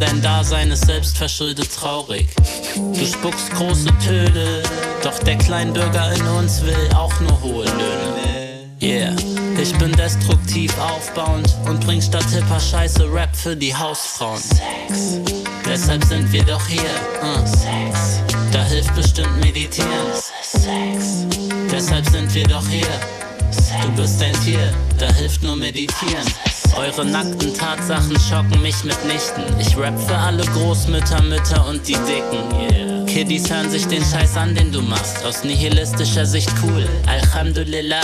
Dein 0.00 0.20
Dasein 0.20 0.72
ist 0.72 0.86
selbstverschuldet 0.86 1.72
traurig. 1.72 2.26
Du 2.74 3.06
spuckst 3.06 3.52
große 3.52 3.90
Töne, 4.04 4.64
doch 5.04 5.20
der 5.20 5.38
Kleinbürger 5.38 6.12
in 6.12 6.26
uns 6.26 6.60
will 6.64 6.90
auch 6.96 7.20
nur 7.20 7.40
hohe 7.40 7.66
Löhne. 7.66 8.24
Yeah, 8.82 9.14
ich 9.60 9.76
bin 9.78 9.92
destruktiv 9.92 10.76
aufbauend 10.78 11.56
und 11.68 11.84
bring 11.84 12.00
statt 12.00 12.24
hipper 12.30 12.60
Scheiße 12.60 13.12
Rap 13.12 13.34
für 13.34 13.56
die 13.56 13.74
Hausfrauen. 13.74 14.40
Sex, 14.40 15.20
deshalb 15.66 16.04
sind 16.04 16.32
wir 16.32 16.44
doch 16.44 16.66
hier. 16.66 16.80
Uh. 17.22 17.46
Sex, 17.46 18.20
da 18.52 18.62
hilft 18.64 18.94
bestimmt 18.94 19.40
meditieren. 19.40 19.88
Sex, 20.42 21.26
deshalb 21.70 22.06
sind 22.06 22.34
wir 22.34 22.44
doch 22.44 22.66
hier. 22.68 22.86
Du 23.82 24.02
bist 24.02 24.22
ein 24.22 24.34
Tier, 24.44 24.72
da 24.98 25.12
hilft 25.12 25.42
nur 25.42 25.56
meditieren. 25.56 26.26
Eure 26.76 27.04
nackten 27.04 27.54
Tatsachen 27.54 28.18
schocken 28.18 28.60
mich 28.62 28.82
mitnichten. 28.84 29.44
Ich 29.60 29.76
rap 29.76 29.98
für 30.00 30.16
alle 30.16 30.44
Großmütter, 30.44 31.22
Mütter 31.22 31.66
und 31.68 31.86
die 31.86 31.92
Dicken. 31.92 32.72
Yeah. 32.72 32.93
Kiddies 33.14 33.48
hören 33.48 33.70
sich 33.70 33.86
den 33.86 34.02
Scheiß 34.04 34.36
an, 34.36 34.56
den 34.56 34.72
du 34.72 34.82
machst. 34.82 35.24
Aus 35.24 35.44
nihilistischer 35.44 36.26
Sicht 36.26 36.50
cool. 36.64 36.84
Alhamdulillah. 37.06 38.00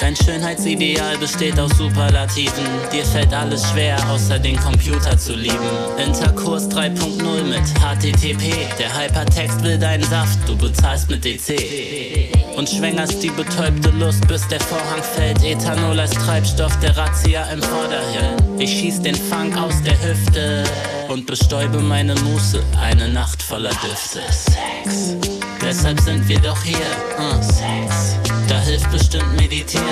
Dein 0.00 0.16
Schönheitsideal 0.16 1.18
besteht 1.18 1.60
aus 1.60 1.76
Superlativen. 1.76 2.64
Dir 2.90 3.04
fällt 3.04 3.34
alles 3.34 3.68
schwer, 3.68 3.98
außer 4.08 4.38
den 4.38 4.56
Computer 4.56 5.18
zu 5.18 5.34
lieben. 5.34 5.58
Interkurs 6.02 6.70
3.0 6.70 7.42
mit 7.42 7.68
HTTP. 7.82 8.66
Der 8.78 8.98
Hypertext 8.98 9.62
will 9.62 9.76
deinen 9.76 10.04
Saft, 10.04 10.38
du 10.48 10.56
bezahlst 10.56 11.10
mit 11.10 11.22
DC. 11.22 12.56
Und 12.56 12.66
schwängerst 12.66 13.22
die 13.22 13.28
betäubte 13.28 13.90
Lust, 13.90 14.26
bis 14.26 14.48
der 14.48 14.60
Vorhang 14.60 15.02
fällt. 15.02 15.44
Ethanol 15.44 16.00
als 16.00 16.12
Treibstoff 16.12 16.74
der 16.80 16.96
Razzia 16.96 17.44
im 17.52 17.62
Vorderhirn. 17.62 18.58
Ich 18.58 18.70
schieß 18.70 19.02
den 19.02 19.16
Funk 19.16 19.54
aus 19.58 19.82
der 19.82 20.00
Hüfte 20.02 20.64
und 21.08 21.26
bestäube 21.26 21.80
meine 21.80 22.14
Muße. 22.14 22.62
Eine 22.80 23.08
Nacht 23.08 23.42
voller 23.42 23.70
Düfte. 23.70 24.20
Sex, 24.30 25.16
deshalb 25.60 26.00
sind 26.00 26.26
wir 26.28 26.38
doch 26.40 26.62
hier. 26.62 26.76
Uh. 27.18 27.42
Sex, 27.42 28.16
da 28.48 28.58
hilft 28.60 28.90
bestimmt 28.90 29.36
meditieren. 29.36 29.86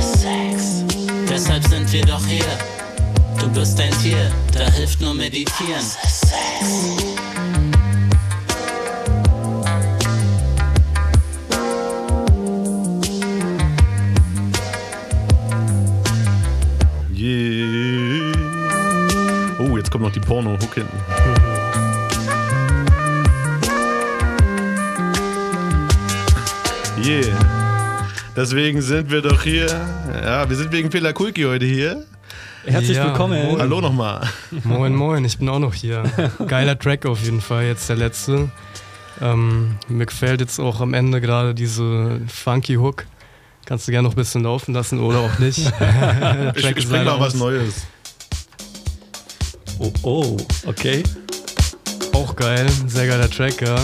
Sex, 0.00 0.84
deshalb 1.28 1.64
sind 1.64 1.90
wir 1.92 2.04
doch 2.04 2.24
hier. 2.26 2.44
Du 3.40 3.48
bist 3.50 3.80
ein 3.80 3.92
Tier, 4.02 4.30
da 4.52 4.70
hilft 4.70 5.00
nur 5.00 5.14
meditieren. 5.14 5.82
Sex. 5.82 7.07
Noch 20.08 20.12
die 20.14 20.20
Porno-Hook 20.20 20.74
hinten. 20.74 20.98
Yeah. 27.00 27.38
Deswegen 28.36 28.82
sind 28.82 29.08
wir 29.10 29.22
doch 29.22 29.42
hier. 29.42 29.66
Ja, 30.12 30.50
wir 30.50 30.56
sind 30.56 30.72
wegen 30.72 30.90
Fela 30.90 31.12
Kulki 31.12 31.44
heute 31.44 31.64
hier. 31.64 32.04
Herzlich 32.66 32.96
Ja, 32.96 33.06
willkommen. 33.06 33.40
moin. 33.40 33.60
Hallo 33.60 33.80
nochmal. 33.80 34.28
Moin, 34.64 34.94
moin, 34.96 35.24
ich 35.24 35.38
bin 35.38 35.48
auch 35.48 35.60
noch 35.60 35.74
hier. 35.74 36.02
Geiler 36.48 36.76
Track 36.76 37.06
auf 37.06 37.22
jeden 37.22 37.40
Fall, 37.40 37.66
jetzt 37.66 37.88
der 37.88 37.96
letzte. 37.96 38.50
Ähm, 39.22 39.76
mir 39.86 40.06
gefällt 40.06 40.40
jetzt 40.40 40.58
auch 40.58 40.80
am 40.80 40.92
Ende 40.92 41.20
gerade 41.20 41.54
diese 41.54 42.20
funky 42.26 42.74
Hook. 42.74 43.06
Kannst 43.64 43.86
du 43.86 43.92
gerne 43.92 44.08
noch 44.08 44.14
ein 44.14 44.16
bisschen 44.16 44.42
laufen 44.42 44.74
lassen 44.74 44.98
oder 44.98 45.20
auch 45.20 45.38
nicht. 45.38 45.58
Ich, 46.56 46.64
ich 46.64 46.76
ist 46.76 46.88
bring 46.90 47.04
leider 47.04 47.16
mal 47.16 47.20
was. 47.20 47.34
Neues. 47.34 47.86
Oh, 49.78 49.92
oh, 50.02 50.36
okay. 50.66 51.02
Auch 52.12 52.34
geil, 52.34 52.66
sehr 52.86 53.06
geiler 53.06 53.30
Track, 53.30 53.60
ja. 53.60 53.76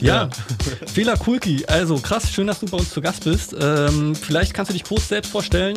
Ja, 0.00 0.28
Fela 0.92 1.16
Kulki, 1.16 1.64
also 1.66 1.96
krass, 1.96 2.30
schön, 2.30 2.48
dass 2.48 2.60
du 2.60 2.66
bei 2.66 2.78
uns 2.78 2.90
zu 2.90 3.00
Gast 3.00 3.24
bist. 3.24 3.54
Ähm, 3.60 4.14
vielleicht 4.16 4.52
kannst 4.52 4.70
du 4.70 4.72
dich 4.72 4.82
kurz 4.82 5.08
selbst 5.08 5.30
vorstellen. 5.30 5.76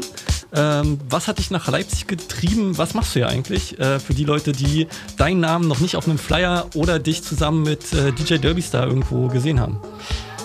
Ähm, 0.54 1.00
was 1.10 1.28
hat 1.28 1.38
dich 1.38 1.52
nach 1.52 1.68
Leipzig 1.68 2.08
getrieben? 2.08 2.78
Was 2.78 2.94
machst 2.94 3.14
du 3.14 3.20
hier 3.20 3.28
eigentlich? 3.28 3.78
Äh, 3.80 4.00
für 4.00 4.14
die 4.14 4.24
Leute, 4.24 4.52
die 4.52 4.88
deinen 5.18 5.42
Namen 5.42 5.68
noch 5.68 5.80
nicht 5.80 5.96
auf 5.96 6.08
einem 6.08 6.18
Flyer 6.18 6.68
oder 6.74 6.98
dich 6.98 7.24
zusammen 7.24 7.64
mit 7.64 7.94
äh, 7.94 8.14
DJ 8.14 8.36
Derbystar 8.38 8.88
irgendwo 8.88 9.28
gesehen 9.28 9.60
haben. 9.60 9.80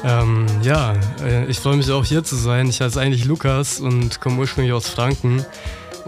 Ähm, 0.04 0.46
ja, 0.62 0.94
äh, 1.22 1.46
ich 1.46 1.58
freue 1.58 1.76
mich 1.76 1.90
auch 1.90 2.04
hier 2.04 2.24
zu 2.24 2.36
sein. 2.36 2.68
Ich 2.68 2.80
heiße 2.80 3.00
eigentlich 3.00 3.24
Lukas 3.24 3.80
und 3.80 4.20
komme 4.20 4.40
ursprünglich 4.40 4.72
aus 4.72 4.88
Franken. 4.88 5.44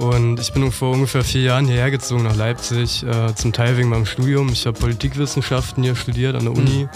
Und 0.03 0.41
ich 0.41 0.53
bin 0.53 0.73
vor 0.73 0.95
ungefähr 0.95 1.23
vier 1.23 1.43
Jahren 1.43 1.67
hierher 1.67 1.93
gezogen 1.93 2.25
nach 2.25 2.35
Leipzig, 2.35 3.05
äh, 3.05 3.33
zum 3.37 3.53
Teil 3.53 3.77
wegen 3.77 3.89
meinem 3.89 4.05
Studium. 4.05 4.49
Ich 4.49 4.67
habe 4.67 4.77
Politikwissenschaften 4.77 5.85
hier 5.85 5.95
studiert 5.95 6.35
an 6.35 6.43
der 6.43 6.55
Uni 6.55 6.89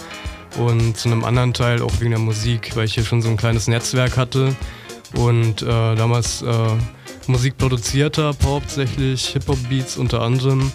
und 0.59 0.97
zu 0.97 1.09
einem 1.09 1.23
anderen 1.23 1.55
Teil 1.55 1.83
auch 1.83 1.93
wegen 2.01 2.11
der 2.11 2.19
Musik, 2.19 2.75
weil 2.75 2.87
ich 2.87 2.95
hier 2.95 3.05
schon 3.05 3.23
so 3.23 3.29
ein 3.29 3.37
kleines 3.37 3.69
Netzwerk 3.69 4.17
hatte 4.17 4.57
und 5.15 5.63
äh, 5.63 5.67
damals 5.67 6.43
äh, 6.43 6.49
Musik 7.29 7.57
produziert 7.59 8.19
habe, 8.19 8.39
hauptsächlich 8.43 9.29
Hip-Hop-Beats 9.29 9.99
unter 9.99 10.23
anderem 10.23 10.73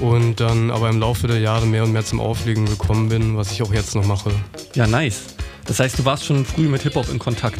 und 0.00 0.40
dann 0.40 0.70
aber 0.70 0.88
im 0.88 1.00
Laufe 1.00 1.26
der 1.26 1.40
Jahre 1.40 1.66
mehr 1.66 1.84
und 1.84 1.92
mehr 1.92 2.06
zum 2.06 2.18
Auflegen 2.18 2.64
gekommen 2.64 3.10
bin, 3.10 3.36
was 3.36 3.52
ich 3.52 3.62
auch 3.62 3.74
jetzt 3.74 3.94
noch 3.94 4.06
mache. 4.06 4.30
Ja, 4.74 4.86
nice. 4.86 5.24
Das 5.66 5.80
heißt, 5.80 5.98
du 5.98 6.06
warst 6.06 6.24
schon 6.24 6.46
früh 6.46 6.66
mit 6.66 6.80
Hip-Hop 6.80 7.10
in 7.10 7.18
Kontakt. 7.18 7.58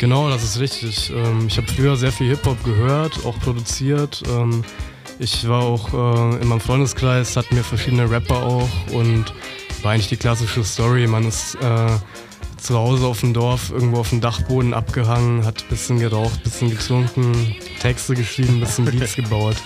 Genau, 0.00 0.30
das 0.30 0.42
ist 0.42 0.58
richtig. 0.58 1.12
Ähm, 1.14 1.46
Ich 1.46 1.58
habe 1.58 1.66
früher 1.70 1.94
sehr 1.94 2.10
viel 2.10 2.28
Hip-Hop 2.30 2.64
gehört, 2.64 3.26
auch 3.26 3.38
produziert. 3.40 4.22
Ähm, 4.30 4.64
Ich 5.18 5.46
war 5.46 5.60
auch 5.60 5.92
äh, 5.92 6.40
in 6.40 6.48
meinem 6.48 6.60
Freundeskreis, 6.60 7.36
hatten 7.36 7.54
wir 7.54 7.62
verschiedene 7.62 8.10
Rapper 8.10 8.42
auch 8.42 8.68
und 8.90 9.26
war 9.82 9.92
eigentlich 9.92 10.08
die 10.08 10.16
klassische 10.16 10.64
Story. 10.64 11.06
Man 11.06 11.26
ist 11.26 11.56
äh, 11.56 11.88
zu 12.56 12.78
Hause 12.78 13.06
auf 13.06 13.20
dem 13.20 13.34
Dorf, 13.34 13.70
irgendwo 13.70 13.98
auf 14.00 14.08
dem 14.08 14.22
Dachboden 14.22 14.72
abgehangen, 14.72 15.44
hat 15.44 15.62
ein 15.62 15.68
bisschen 15.68 15.98
geraucht, 15.98 16.38
ein 16.38 16.42
bisschen 16.44 16.70
getrunken, 16.70 17.54
Texte 17.80 18.14
geschrieben, 18.14 18.54
ein 18.54 18.60
bisschen 18.60 18.84
Beats 18.90 19.16
gebaut. 19.16 19.56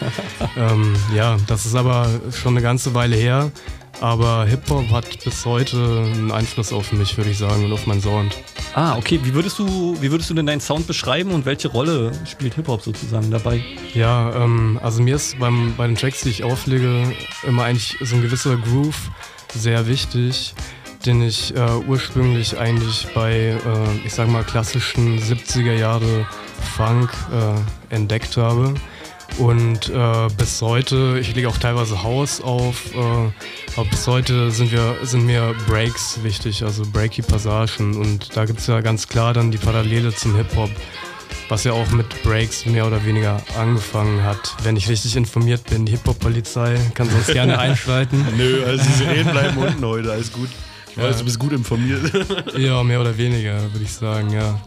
Ähm, 0.57 0.97
ja, 1.15 1.37
das 1.47 1.65
ist 1.67 1.77
aber 1.77 2.09
schon 2.33 2.55
eine 2.55 2.63
ganze 2.63 2.93
Weile 2.95 3.15
her. 3.15 3.53
Aber 4.01 4.45
Hip-Hop 4.47 4.91
hat 4.91 5.25
bis 5.25 5.45
heute 5.45 5.77
einen 5.77 6.31
Einfluss 6.31 6.73
auf 6.73 6.93
mich, 6.93 7.17
würde 7.17 7.31
ich 7.31 7.39
sagen, 7.39 7.65
und 7.65 7.73
auf 7.73 7.87
meinen 7.87 8.01
Sound. 8.01 8.37
Ah, 8.75 8.97
okay. 8.97 9.21
Wie 9.23 9.35
würdest 9.35 9.59
du, 9.59 9.97
wie 10.01 10.11
würdest 10.11 10.29
du 10.31 10.35
denn 10.35 10.47
deinen 10.47 10.61
Sound 10.61 10.87
beschreiben 10.87 11.31
und 11.31 11.47
welche 11.47 11.69
Rolle 11.69 12.13
spielt 12.27 12.55
Hip-Hop 12.55 12.83
sozusagen 12.83 13.31
dabei? 13.31 13.63
Ja, 13.95 14.35
ähm, 14.35 14.79
also 14.83 15.03
mir 15.03 15.17
ist 15.17 15.39
beim, 15.39 15.75
bei 15.77 15.87
den 15.87 15.97
Tracks, 15.97 16.23
die 16.23 16.31
ich 16.31 16.43
auflege, 16.45 17.15
immer 17.47 17.65
eigentlich 17.65 17.97
so 18.01 18.17
ein 18.17 18.23
gewisser 18.23 18.57
Groove 18.57 19.11
sehr 19.55 19.87
wichtig, 19.87 20.55
den 21.07 21.23
ich 21.23 21.55
äh, 21.55 21.61
ursprünglich 21.87 22.59
eigentlich 22.59 23.07
bei, 23.15 23.33
äh, 23.33 24.07
ich 24.07 24.15
sag 24.15 24.29
mal, 24.29 24.43
klassischen 24.43 25.19
70er 25.19 25.75
Jahre 25.75 26.27
Funk 26.77 27.11
äh, 27.33 27.95
entdeckt 27.95 28.37
habe. 28.37 28.75
Und 29.39 29.89
äh, 29.91 30.29
bis 30.39 30.63
heute, 30.63 31.19
ich 31.21 31.35
lege 31.35 31.49
auch 31.49 31.59
teilweise 31.59 32.03
House 32.05 32.41
auf, 32.41 32.95
äh, 32.95 32.99
aber 33.77 33.89
bis 33.91 34.07
heute 34.07 34.51
sind, 34.53 34.71
wir, 34.71 34.97
sind 35.03 35.27
mir 35.27 35.55
Breaks 35.67 36.21
wichtig, 36.23 36.63
also 36.63 36.85
breaky 36.93 37.23
Passagen. 37.23 37.97
Und 37.97 38.37
da 38.37 38.45
gibt 38.45 38.61
es 38.61 38.69
ja 38.69 38.81
ganz 38.81 39.09
klar 39.09 39.33
dann 39.35 39.51
die 39.51 39.59
Parallele 39.59 40.15
zum 40.15 40.37
Hip-Hop, 40.37 40.71
was 41.49 41.65
ja 41.65 41.73
auch 41.73 41.91
mit 41.91 42.23
Breaks 42.23 42.65
mehr 42.65 42.87
oder 42.87 43.05
weniger 43.05 43.43
angefangen 43.59 44.23
hat. 44.23 44.55
Wenn 44.63 44.77
ich 44.77 44.89
richtig 44.89 45.17
informiert 45.17 45.65
bin, 45.69 45.85
die 45.85 45.93
Hip-Hop-Polizei 45.93 46.79
kann 46.95 47.11
sonst 47.11 47.27
gerne 47.33 47.59
einschreiten. 47.59 48.25
Nö, 48.37 48.65
also 48.65 48.85
diese 48.85 49.11
Reden 49.11 49.33
bleiben 49.33 49.57
unten 49.59 49.85
heute, 49.85 50.13
alles 50.13 50.33
gut. 50.33 50.49
Ich 50.93 50.97
weiß, 50.97 51.11
Ja. 51.15 51.19
du 51.19 51.25
bist 51.25 51.41
gut 51.41 51.53
informiert. 51.53 52.01
Ja, 52.57 52.85
mehr 52.85 53.01
oder 53.01 53.19
weniger, 53.19 53.61
würde 53.73 53.83
ich 53.85 53.93
sagen, 53.93 54.31
ja. 54.33 54.61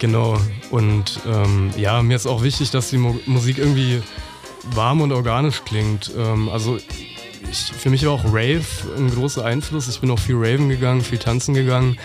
Genau. 0.00 0.40
Und 0.70 1.20
ähm, 1.26 1.70
ja, 1.76 2.02
mir 2.02 2.16
ist 2.16 2.26
auch 2.26 2.42
wichtig, 2.42 2.70
dass 2.70 2.90
die 2.90 2.96
Mo 2.96 3.20
Musik 3.26 3.58
irgendwie 3.58 4.02
warm 4.74 5.02
und 5.02 5.12
organisch 5.12 5.62
klingt. 5.64 6.10
Ähm, 6.16 6.48
also 6.48 6.78
ich, 7.50 7.72
für 7.72 7.90
mich 7.90 8.04
war 8.06 8.12
auch 8.12 8.24
Rave 8.24 8.64
ein 8.96 9.10
großer 9.10 9.44
Einfluss. 9.44 9.88
Ich 9.88 10.00
bin 10.00 10.10
auch 10.10 10.18
viel 10.18 10.36
Raven 10.36 10.70
gegangen, 10.70 11.02
viel 11.02 11.18
tanzen 11.18 11.54
gegangen. 11.54 11.98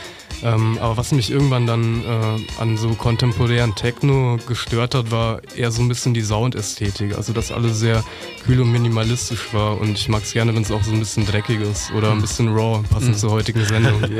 Ähm, 0.44 0.78
aber 0.82 0.98
was 0.98 1.12
mich 1.12 1.32
irgendwann 1.32 1.66
dann 1.66 2.04
äh, 2.04 2.62
an 2.62 2.78
so 2.78 2.90
kontemporären 2.90 3.74
Techno 3.76 4.38
gestört 4.48 4.94
hat, 4.94 5.10
war 5.12 5.42
eher 5.56 5.72
so 5.72 5.82
ein 5.82 5.88
bisschen 5.88 6.14
die 6.14 6.22
Soundästhetik. 6.22 7.16
Also 7.18 7.34
dass 7.34 7.52
alles 7.52 7.80
sehr 7.80 8.04
kühl 8.46 8.60
und 8.62 8.72
minimalistisch 8.72 9.54
war 9.54 9.80
und 9.80 9.98
ich 9.98 10.08
mag 10.10 10.24
es 10.24 10.34
gerne, 10.34 10.54
wenn 10.56 10.62
es 10.62 10.72
auch 10.72 10.84
so 10.84 10.92
ein 10.92 11.00
bisschen 11.00 11.26
dreckig 11.26 11.62
ist 11.62 11.92
oder 11.98 12.12
ein 12.12 12.22
bisschen 12.22 12.50
raw, 12.50 12.84
passend 12.90 13.12
Mhm. 13.16 13.18
zur 13.18 13.32
heutigen 13.32 13.66
Sendung. 13.66 14.02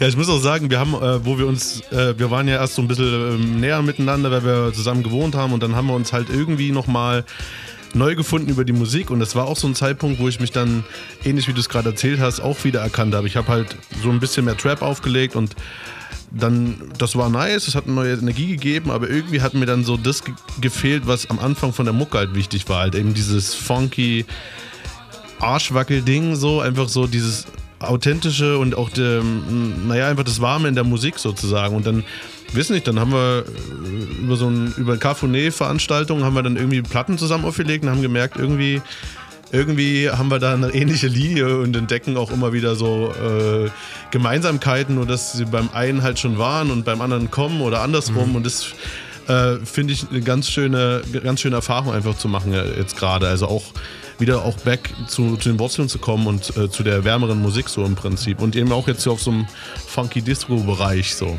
Ja, 0.00 0.08
ich 0.08 0.16
muss 0.16 0.28
auch 0.28 0.38
sagen, 0.40 0.68
wir 0.70 0.78
haben, 0.78 0.94
äh, 0.94 1.24
wo 1.24 1.38
wir 1.38 1.46
uns, 1.46 1.80
äh, 1.92 2.18
wir 2.18 2.30
waren 2.30 2.48
ja 2.48 2.56
erst 2.56 2.74
so 2.74 2.82
ein 2.82 2.88
bisschen 2.88 3.06
ähm, 3.06 3.60
näher 3.60 3.80
miteinander, 3.82 4.30
weil 4.30 4.44
wir 4.44 4.72
zusammen 4.74 5.02
gewohnt 5.02 5.34
haben 5.34 5.52
und 5.52 5.62
dann 5.62 5.74
haben 5.76 5.86
wir 5.86 5.94
uns 5.94 6.12
halt 6.12 6.28
irgendwie 6.30 6.70
nochmal 6.72 7.24
neu 7.94 8.14
gefunden 8.14 8.48
über 8.48 8.64
die 8.64 8.72
Musik 8.72 9.10
und 9.10 9.20
das 9.20 9.34
war 9.34 9.46
auch 9.46 9.56
so 9.56 9.66
ein 9.66 9.74
Zeitpunkt, 9.74 10.18
wo 10.20 10.28
ich 10.28 10.40
mich 10.40 10.52
dann, 10.52 10.84
ähnlich 11.24 11.48
wie 11.48 11.52
du 11.52 11.60
es 11.60 11.68
gerade 11.68 11.90
erzählt 11.90 12.20
hast, 12.20 12.40
auch 12.40 12.64
wieder 12.64 12.80
erkannt 12.80 13.14
habe. 13.14 13.26
Ich 13.26 13.36
habe 13.36 13.48
halt 13.48 13.76
so 14.02 14.10
ein 14.10 14.20
bisschen 14.20 14.44
mehr 14.44 14.56
Trap 14.56 14.82
aufgelegt 14.82 15.36
und 15.36 15.54
dann, 16.30 16.76
das 16.98 17.16
war 17.16 17.28
nice, 17.28 17.68
es 17.68 17.74
hat 17.74 17.84
eine 17.84 17.94
neue 17.94 18.14
Energie 18.14 18.46
gegeben, 18.46 18.90
aber 18.90 19.08
irgendwie 19.10 19.42
hat 19.42 19.54
mir 19.54 19.66
dann 19.66 19.84
so 19.84 19.96
das 19.96 20.24
ge 20.24 20.34
gefehlt, 20.60 21.06
was 21.06 21.28
am 21.28 21.38
Anfang 21.38 21.72
von 21.72 21.84
der 21.84 21.92
Mucke 21.92 22.18
halt 22.18 22.34
wichtig 22.34 22.68
war, 22.68 22.80
halt 22.80 22.94
eben 22.94 23.12
dieses 23.12 23.54
funky, 23.54 24.24
Arschwackel-Ding, 25.40 26.36
so 26.36 26.60
einfach 26.60 26.88
so 26.88 27.06
dieses 27.06 27.46
authentische 27.80 28.58
und 28.58 28.76
auch, 28.76 28.90
dem, 28.90 29.88
naja, 29.88 30.08
einfach 30.08 30.24
das 30.24 30.40
Warme 30.40 30.68
in 30.68 30.74
der 30.74 30.84
Musik 30.84 31.18
sozusagen. 31.18 31.74
Und 31.74 31.86
dann, 31.86 32.04
wissen 32.54 32.74
nicht, 32.74 32.86
dann 32.86 32.98
haben 32.98 33.12
wir 33.12 33.44
äh, 33.46 34.22
über 34.22 34.36
so 34.36 34.48
ein, 34.48 34.74
über 34.76 34.94
Cafuné-Veranstaltung 34.94 36.24
haben 36.24 36.34
wir 36.34 36.42
dann 36.42 36.56
irgendwie 36.56 36.82
Platten 36.82 37.18
zusammen 37.18 37.44
aufgelegt 37.44 37.84
und 37.84 37.90
haben 37.90 38.02
gemerkt, 38.02 38.36
irgendwie, 38.38 38.80
irgendwie 39.50 40.10
haben 40.10 40.30
wir 40.30 40.38
da 40.38 40.54
eine 40.54 40.68
ähnliche 40.74 41.08
Linie 41.08 41.58
und 41.58 41.76
entdecken 41.76 42.16
auch 42.16 42.30
immer 42.30 42.52
wieder 42.52 42.74
so 42.74 43.12
äh, 43.12 43.70
Gemeinsamkeiten, 44.10 44.94
nur 44.94 45.06
dass 45.06 45.32
sie 45.32 45.44
beim 45.44 45.70
einen 45.72 46.02
halt 46.02 46.18
schon 46.18 46.38
waren 46.38 46.70
und 46.70 46.84
beim 46.84 47.00
anderen 47.00 47.30
kommen 47.30 47.60
oder 47.60 47.82
andersrum. 47.82 48.34
Und 48.36 48.46
das 48.46 48.74
äh, 49.28 49.56
finde 49.64 49.92
ich 49.92 50.06
eine 50.10 50.20
ganz 50.20 50.48
schöne, 50.48 51.02
ganz 51.22 51.40
schöne 51.40 51.56
Erfahrung 51.56 51.92
einfach 51.92 52.16
zu 52.16 52.28
machen 52.28 52.52
äh, 52.52 52.78
jetzt 52.78 52.96
gerade. 52.96 53.28
Also 53.28 53.46
auch 53.46 53.64
wieder 54.18 54.44
auch 54.44 54.56
back 54.58 54.90
zu, 55.08 55.36
zu 55.36 55.48
den 55.48 55.58
Wurzeln 55.58 55.88
zu 55.88 55.98
kommen 55.98 56.26
und 56.26 56.56
äh, 56.56 56.70
zu 56.70 56.82
der 56.82 57.04
wärmeren 57.04 57.40
Musik 57.40 57.68
so 57.68 57.84
im 57.84 57.94
Prinzip. 57.94 58.40
Und 58.40 58.56
eben 58.56 58.72
auch 58.72 58.88
jetzt 58.88 59.02
so 59.02 59.12
auf 59.12 59.22
so 59.22 59.30
einem 59.30 59.46
funky 59.86 60.22
Disco-Bereich 60.22 61.14
so. 61.14 61.36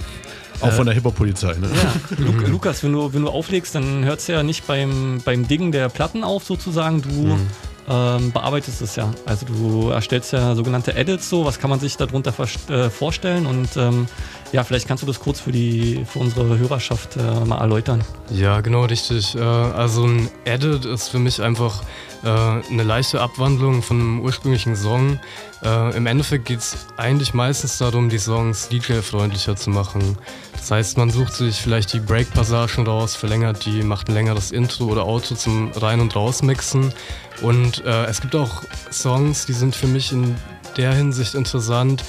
Auch 0.62 0.68
Äh, 0.68 0.72
von 0.72 0.86
der 0.86 0.96
Hip-Hop-Polizei. 0.96 1.54
Ne? 1.56 1.70
Ja, 1.74 1.94
Lu 2.18 2.32
Lukas, 2.48 2.84
wenn 2.84 2.94
du, 2.94 3.14
wenn 3.14 3.22
du 3.24 3.30
auflegst, 3.30 3.76
dann 3.76 4.06
hört 4.06 4.20
es 4.20 4.28
ja 4.28 4.44
nicht 4.44 4.66
beim, 4.68 5.22
beim 5.26 5.48
Dingen 5.48 5.72
der 5.72 5.90
Platten 5.90 6.24
auf, 6.24 6.44
sozusagen. 6.44 7.02
Du 7.02 7.10
Mhm. 7.10 7.48
ähm, 7.90 8.32
bearbeitest 8.32 8.82
es 8.82 8.96
ja. 8.96 9.12
Also 9.26 9.46
du 9.46 9.90
erstellst 9.90 10.32
ja 10.32 10.56
sogenannte 10.56 10.96
Edits 10.96 11.30
so. 11.30 11.44
Was 11.46 11.60
kann 11.60 11.70
man 11.70 11.80
sich 11.82 11.98
darunter 11.98 12.34
äh, 12.70 12.90
vorstellen? 12.90 13.46
Und 13.46 13.76
ähm, 13.76 14.08
ja, 14.54 14.64
vielleicht 14.64 14.88
kannst 14.88 15.04
du 15.04 15.08
das 15.08 15.20
kurz 15.20 15.42
für, 15.42 15.52
die, 15.52 16.06
für 16.10 16.20
unsere 16.20 16.58
Hörerschaft 16.58 17.18
äh, 17.18 17.44
mal 17.46 17.58
erläutern. 17.60 18.02
Ja, 18.30 18.62
genau, 18.62 18.86
richtig. 18.86 19.36
Äh, 19.36 19.40
Also 19.42 20.06
ein 20.06 20.30
Edit 20.46 20.86
ist 20.86 21.10
für 21.10 21.20
mich 21.20 21.42
einfach 21.42 21.82
äh, 22.24 22.30
eine 22.30 22.84
leichte 22.84 23.20
Abwandlung 23.20 23.82
von 23.84 24.00
einem 24.00 24.20
ursprünglichen 24.22 24.76
Song. 24.78 25.20
Äh, 25.64 25.96
Im 25.96 26.06
Endeffekt 26.06 26.46
geht 26.46 26.60
es 26.60 26.88
eigentlich 26.98 27.34
meistens 27.34 27.78
darum, 27.78 28.10
die 28.10 28.18
Songs 28.18 28.70
DJ-freundlicher 28.70 29.56
zu 29.56 29.70
machen. 29.70 30.18
Das 30.54 30.72
heißt, 30.72 30.98
man 30.98 31.10
sucht 31.10 31.34
sich 31.34 31.58
vielleicht 31.58 31.94
die 31.94 32.00
Break-Passagen 32.00 32.86
raus, 32.86 33.16
verlängert 33.16 33.66
die, 33.66 33.84
macht 33.84 34.10
ein 34.10 34.14
längeres 34.14 34.52
Intro 34.52 34.86
oder 34.86 35.04
Auto 35.04 35.36
zum 35.36 35.72
Rein- 35.72 36.02
und 36.02 36.16
Rausmixen. 36.16 36.94
Und 37.42 37.84
äh, 37.86 38.06
es 38.06 38.22
gibt 38.22 38.36
auch 38.36 38.64
Songs, 38.92 39.46
die 39.46 39.54
sind 39.54 39.76
für 39.76 39.88
mich 39.88 40.12
in 40.12 40.36
der 40.78 40.94
Hinsicht 40.94 41.36
interessant, 41.36 42.04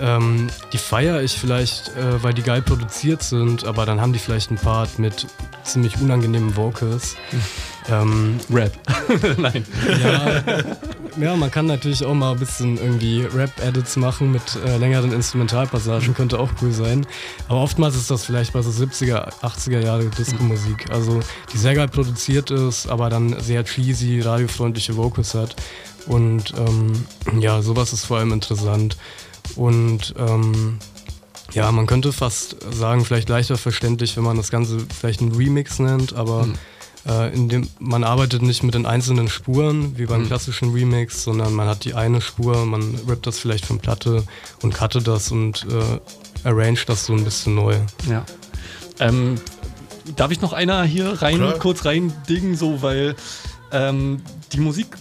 ähm, 0.00 0.48
die 0.72 0.78
feiere 0.78 1.22
ich 1.22 1.32
vielleicht, 1.32 1.88
äh, 1.96 2.22
weil 2.22 2.34
die 2.34 2.42
geil 2.42 2.62
produziert 2.62 3.22
sind, 3.22 3.64
aber 3.64 3.86
dann 3.86 4.00
haben 4.00 4.12
die 4.12 4.18
vielleicht 4.18 4.50
einen 4.50 4.58
Part 4.58 4.98
mit 4.98 5.26
ziemlich 5.64 6.00
unangenehmen 6.00 6.56
Vocals. 6.56 7.16
Ähm, 7.90 8.38
Rap. 8.50 8.72
Nein. 9.38 9.66
Ja, 10.02 10.42
ja, 11.20 11.36
man 11.36 11.50
kann 11.50 11.66
natürlich 11.66 12.04
auch 12.04 12.14
mal 12.14 12.32
ein 12.32 12.38
bisschen 12.38 12.78
irgendwie 12.78 13.22
Rap-Edits 13.22 13.96
machen 13.96 14.32
mit 14.32 14.42
äh, 14.64 14.76
längeren 14.78 15.12
Instrumentalpassagen, 15.12 16.14
könnte 16.14 16.38
auch 16.38 16.50
cool 16.62 16.72
sein. 16.72 17.06
Aber 17.48 17.60
oftmals 17.60 17.96
ist 17.96 18.10
das 18.10 18.24
vielleicht 18.24 18.52
bei 18.52 18.62
so 18.62 18.70
70er, 18.70 19.30
80er 19.42 19.80
Jahre 19.80 20.06
Disco-Musik. 20.06 20.90
Also 20.90 21.20
die 21.52 21.58
sehr 21.58 21.74
geil 21.74 21.88
produziert 21.88 22.50
ist, 22.50 22.86
aber 22.88 23.10
dann 23.10 23.38
sehr 23.40 23.64
cheesy, 23.64 24.20
radiofreundliche 24.20 24.96
Vocals 24.96 25.34
hat. 25.34 25.56
Und 26.06 26.54
ähm, 26.56 27.06
ja, 27.40 27.62
sowas 27.62 27.92
ist 27.92 28.06
vor 28.06 28.18
allem 28.18 28.32
interessant. 28.32 28.96
Und 29.56 30.14
ähm, 30.18 30.78
ja, 31.52 31.70
man 31.70 31.86
könnte 31.86 32.12
fast 32.12 32.56
sagen, 32.72 33.04
vielleicht 33.04 33.28
leichter 33.28 33.58
verständlich, 33.58 34.16
wenn 34.16 34.24
man 34.24 34.36
das 34.38 34.50
Ganze 34.50 34.78
vielleicht 34.98 35.20
einen 35.20 35.32
Remix 35.34 35.78
nennt, 35.78 36.14
aber 36.14 36.46
Mhm. 36.46 36.54
Äh, 37.08 37.34
in 37.34 37.48
dem, 37.48 37.68
man 37.78 38.04
arbeitet 38.04 38.42
nicht 38.42 38.62
mit 38.62 38.74
den 38.74 38.86
einzelnen 38.86 39.28
Spuren 39.28 39.96
wie 39.98 40.06
beim 40.06 40.22
Mhm. 40.22 40.26
klassischen 40.26 40.72
Remix, 40.72 41.24
sondern 41.24 41.52
man 41.54 41.68
hat 41.68 41.84
die 41.84 41.94
eine 41.94 42.20
Spur, 42.20 42.64
man 42.66 42.94
rippt 43.08 43.26
das 43.26 43.38
vielleicht 43.38 43.66
von 43.66 43.78
Platte 43.78 44.22
und 44.62 44.74
cuttet 44.74 45.06
das 45.08 45.30
und 45.32 45.66
äh, 45.70 46.48
arrange 46.48 46.78
das 46.86 47.06
so 47.06 47.12
ein 47.14 47.24
bisschen 47.24 47.54
neu. 47.54 47.76
Ja. 48.08 48.24
Ähm, 49.00 49.36
darf 50.16 50.30
ich 50.30 50.40
noch 50.40 50.52
einer 50.52 50.84
hier 50.84 51.22
rein, 51.22 51.36
Klar. 51.38 51.54
kurz 51.58 51.84
rein 51.84 52.12
dingen, 52.28 52.56
so, 52.56 52.82
weil 52.82 53.14
ähm, 53.72 54.22
die 54.52 54.60
Musik, 54.60 54.96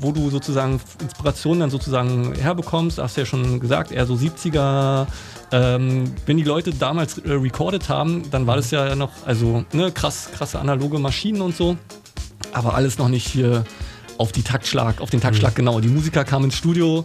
wo 0.00 0.12
du 0.12 0.28
sozusagen 0.30 0.80
Inspiration 1.00 1.60
dann 1.60 1.70
sozusagen 1.70 2.34
herbekommst, 2.34 2.98
hast 2.98 3.16
du 3.16 3.22
ja 3.22 3.26
schon 3.26 3.60
gesagt, 3.60 3.92
eher 3.92 4.04
so 4.06 4.14
70er. 4.14 5.06
Ähm, 5.52 6.12
wenn 6.26 6.36
die 6.36 6.42
Leute 6.42 6.72
damals 6.72 7.18
äh, 7.18 7.30
recorded 7.32 7.88
haben, 7.88 8.22
dann 8.30 8.46
war 8.46 8.56
das 8.56 8.70
ja 8.72 8.94
noch, 8.96 9.10
also 9.24 9.64
ne, 9.72 9.92
krass, 9.92 10.28
krasse 10.34 10.58
analoge 10.58 10.98
Maschinen 10.98 11.40
und 11.40 11.54
so, 11.56 11.76
aber 12.52 12.74
alles 12.74 12.98
noch 12.98 13.08
nicht 13.08 13.28
hier 13.28 13.64
auf 14.18 14.32
die 14.32 14.42
Taktschlag, 14.42 15.00
auf 15.00 15.10
den 15.10 15.20
Taktschlag 15.20 15.54
genau. 15.54 15.78
Die 15.80 15.88
Musiker 15.88 16.24
kamen 16.24 16.46
ins 16.46 16.56
Studio, 16.56 17.04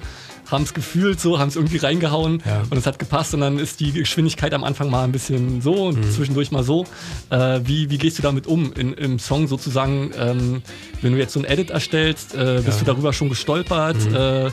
haben 0.50 0.64
es 0.64 0.74
gefühlt 0.74 1.20
so, 1.20 1.40
haben 1.40 1.50
es 1.50 1.56
irgendwie 1.56 1.78
reingehauen 1.78 2.42
und 2.70 2.78
es 2.78 2.86
hat 2.88 2.98
gepasst 3.00 3.34
und 3.36 3.42
dann 3.42 3.60
ist 3.60 3.80
die 3.80 3.92
Geschwindigkeit 3.92 4.54
am 4.54 4.64
Anfang 4.64 4.90
mal 4.90 5.04
ein 5.04 5.12
bisschen 5.12 5.62
so 5.62 5.74
und 5.88 6.12
zwischendurch 6.12 6.52
mal 6.52 6.64
so. 6.64 6.86
Äh, 7.30 7.60
wie, 7.66 7.90
wie 7.90 7.98
gehst 7.98 8.18
du 8.18 8.22
damit 8.24 8.48
um 8.48 8.74
in, 8.74 8.94
im 8.94 9.20
Song 9.20 9.48
sozusagen? 9.48 10.12
Ähm, 10.18 10.62
wenn 11.02 11.14
du 11.14 11.20
jetzt 11.20 11.34
so 11.34 11.40
ein 11.40 11.46
Edit 11.46 11.70
erstellst, 11.70 12.34
äh, 12.34 12.62
bist 12.66 12.80
Ja. 12.80 12.86
du 12.86 12.86
darüber 12.86 13.14
schon 13.14 13.30
gestolpert? 13.30 13.98
Mhm. 14.10 14.16
Äh, 14.16 14.52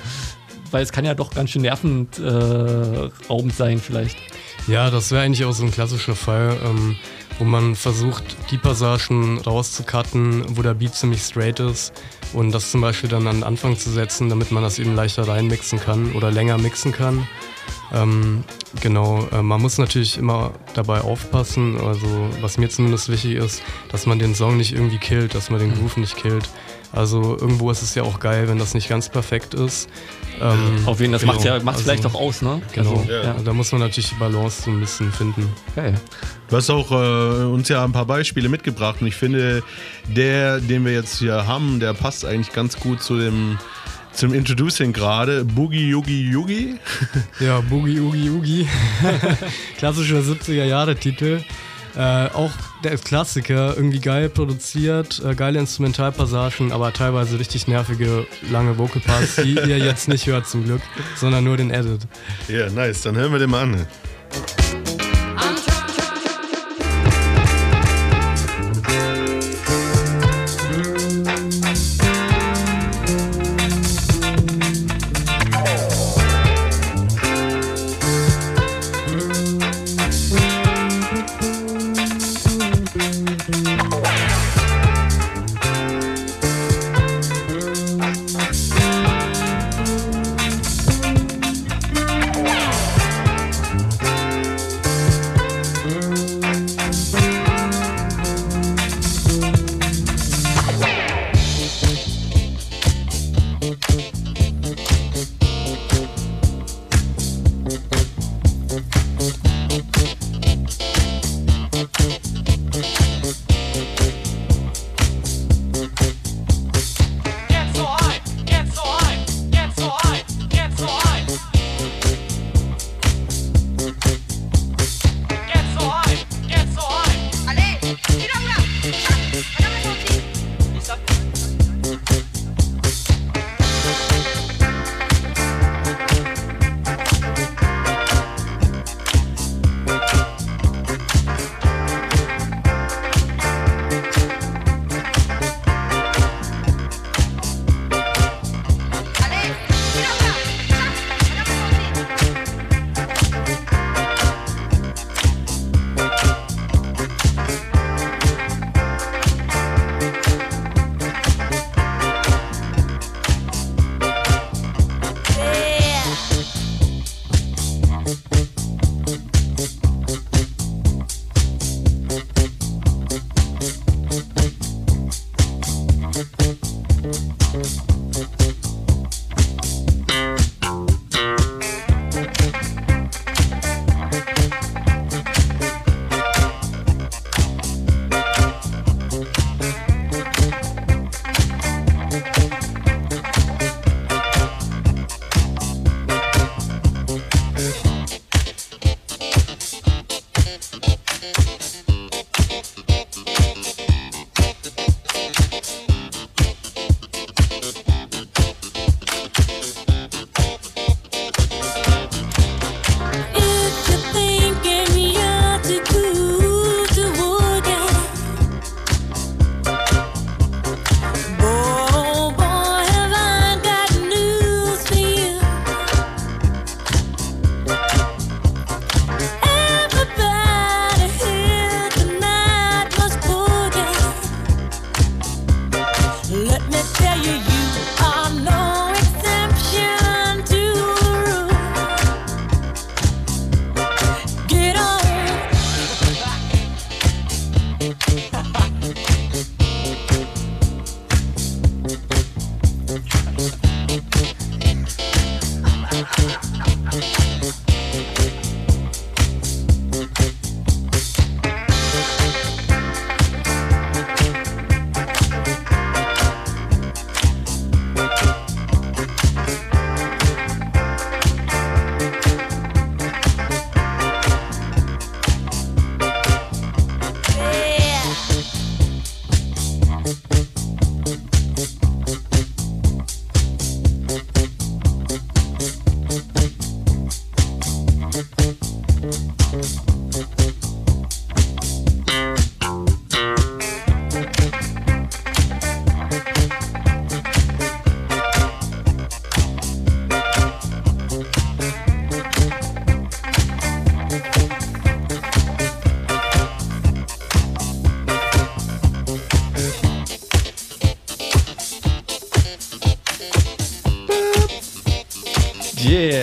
weil 0.70 0.82
es 0.82 0.92
kann 0.92 1.04
ja 1.04 1.14
doch 1.14 1.32
ganz 1.34 1.50
schön 1.50 1.62
nervend 1.62 2.18
äh, 2.18 3.10
raubend 3.28 3.54
sein 3.54 3.78
vielleicht. 3.78 4.16
Ja, 4.66 4.90
das 4.90 5.10
wäre 5.10 5.22
eigentlich 5.22 5.44
auch 5.44 5.52
so 5.52 5.64
ein 5.64 5.70
klassischer 5.70 6.14
Fall, 6.14 6.56
ähm, 6.64 6.96
wo 7.38 7.44
man 7.44 7.74
versucht, 7.74 8.24
die 8.50 8.58
Passagen 8.58 9.38
rauszucutten, 9.38 10.56
wo 10.56 10.62
der 10.62 10.74
Beat 10.74 10.94
ziemlich 10.94 11.22
straight 11.22 11.60
ist 11.60 11.92
und 12.32 12.52
das 12.52 12.70
zum 12.70 12.80
Beispiel 12.80 13.08
dann 13.08 13.26
an 13.26 13.36
den 13.36 13.44
Anfang 13.44 13.78
zu 13.78 13.90
setzen, 13.90 14.28
damit 14.28 14.50
man 14.50 14.62
das 14.62 14.78
eben 14.78 14.94
leichter 14.94 15.26
reinmixen 15.26 15.80
kann 15.80 16.12
oder 16.12 16.30
länger 16.30 16.58
mixen 16.58 16.92
kann. 16.92 17.26
Ähm, 17.92 18.44
genau, 18.82 19.26
äh, 19.32 19.42
man 19.42 19.62
muss 19.62 19.78
natürlich 19.78 20.18
immer 20.18 20.52
dabei 20.74 21.00
aufpassen, 21.00 21.80
also 21.80 22.06
was 22.40 22.58
mir 22.58 22.68
zumindest 22.68 23.08
wichtig 23.08 23.36
ist, 23.36 23.62
dass 23.90 24.04
man 24.04 24.18
den 24.18 24.34
Song 24.34 24.56
nicht 24.58 24.74
irgendwie 24.74 24.98
killt, 24.98 25.34
dass 25.34 25.48
man 25.48 25.60
den 25.60 25.74
Groove 25.74 25.96
nicht 25.96 26.16
killt. 26.16 26.48
Also 26.92 27.36
irgendwo 27.38 27.70
ist 27.70 27.82
es 27.82 27.94
ja 27.94 28.02
auch 28.02 28.20
geil, 28.20 28.48
wenn 28.48 28.58
das 28.58 28.74
nicht 28.74 28.88
ganz 28.88 29.08
perfekt 29.08 29.54
ist. 29.54 29.88
Ähm, 30.40 30.78
Auf 30.86 31.00
jeden, 31.00 31.12
das 31.12 31.24
macht's 31.24 31.44
ja- 31.44 31.58
macht's 31.62 31.82
vielleicht 31.82 32.06
auch 32.06 32.14
aus, 32.14 32.42
ne? 32.42 32.60
Genau, 32.72 32.90
Also, 33.00 33.10
ja. 33.12 33.34
da 33.44 33.52
muss 33.52 33.72
man 33.72 33.80
natürlich 33.80 34.10
die 34.10 34.14
Balance 34.16 34.62
so 34.62 34.70
ein 34.70 34.80
bisschen 34.80 35.12
finden. 35.12 35.48
Geil. 35.74 35.94
Du 36.48 36.56
hast 36.56 36.70
auch 36.70 36.90
äh, 36.90 37.44
uns 37.44 37.68
ja 37.68 37.84
ein 37.84 37.92
paar 37.92 38.06
Beispiele 38.06 38.48
mitgebracht 38.48 38.96
und 39.00 39.06
ich 39.06 39.16
finde, 39.16 39.62
der, 40.06 40.60
den 40.60 40.84
wir 40.84 40.92
jetzt 40.92 41.18
hier 41.18 41.46
haben, 41.46 41.80
der 41.80 41.92
passt 41.94 42.24
eigentlich 42.24 42.52
ganz 42.52 42.78
gut 42.78 43.02
zu 43.02 43.18
dem 43.18 43.58
zum 44.12 44.32
Introducing 44.34 44.92
gerade. 44.92 45.44
Boogie 45.44 45.88
Yugi 45.90 46.30
Yugi. 46.30 46.76
Ja, 47.40 47.60
Boogie 47.60 48.00
Oogie 48.00 48.30
Oogie. 48.30 48.68
Klassischer 49.78 50.20
70er-Jahre-Titel. 50.20 51.42
Äh, 51.96 52.26
auch 52.28 52.50
der 52.84 52.96
Klassiker, 52.96 53.76
irgendwie 53.76 54.00
geil 54.00 54.28
produziert, 54.28 55.22
äh, 55.24 55.34
geile 55.34 55.58
Instrumentalpassagen, 55.58 56.72
aber 56.72 56.92
teilweise 56.92 57.38
richtig 57.38 57.66
nervige, 57.66 58.26
lange 58.50 58.78
Vocalparts, 58.78 59.36
die 59.36 59.54
ihr 59.54 59.78
jetzt 59.78 60.08
nicht 60.08 60.26
hört 60.26 60.46
zum 60.46 60.64
Glück, 60.64 60.82
sondern 61.16 61.44
nur 61.44 61.56
den 61.56 61.70
Edit. 61.70 62.02
Ja, 62.48 62.68
nice. 62.70 63.02
Dann 63.02 63.16
hören 63.16 63.32
wir 63.32 63.38
den 63.38 63.50
mal 63.50 63.62
an. 63.62 63.86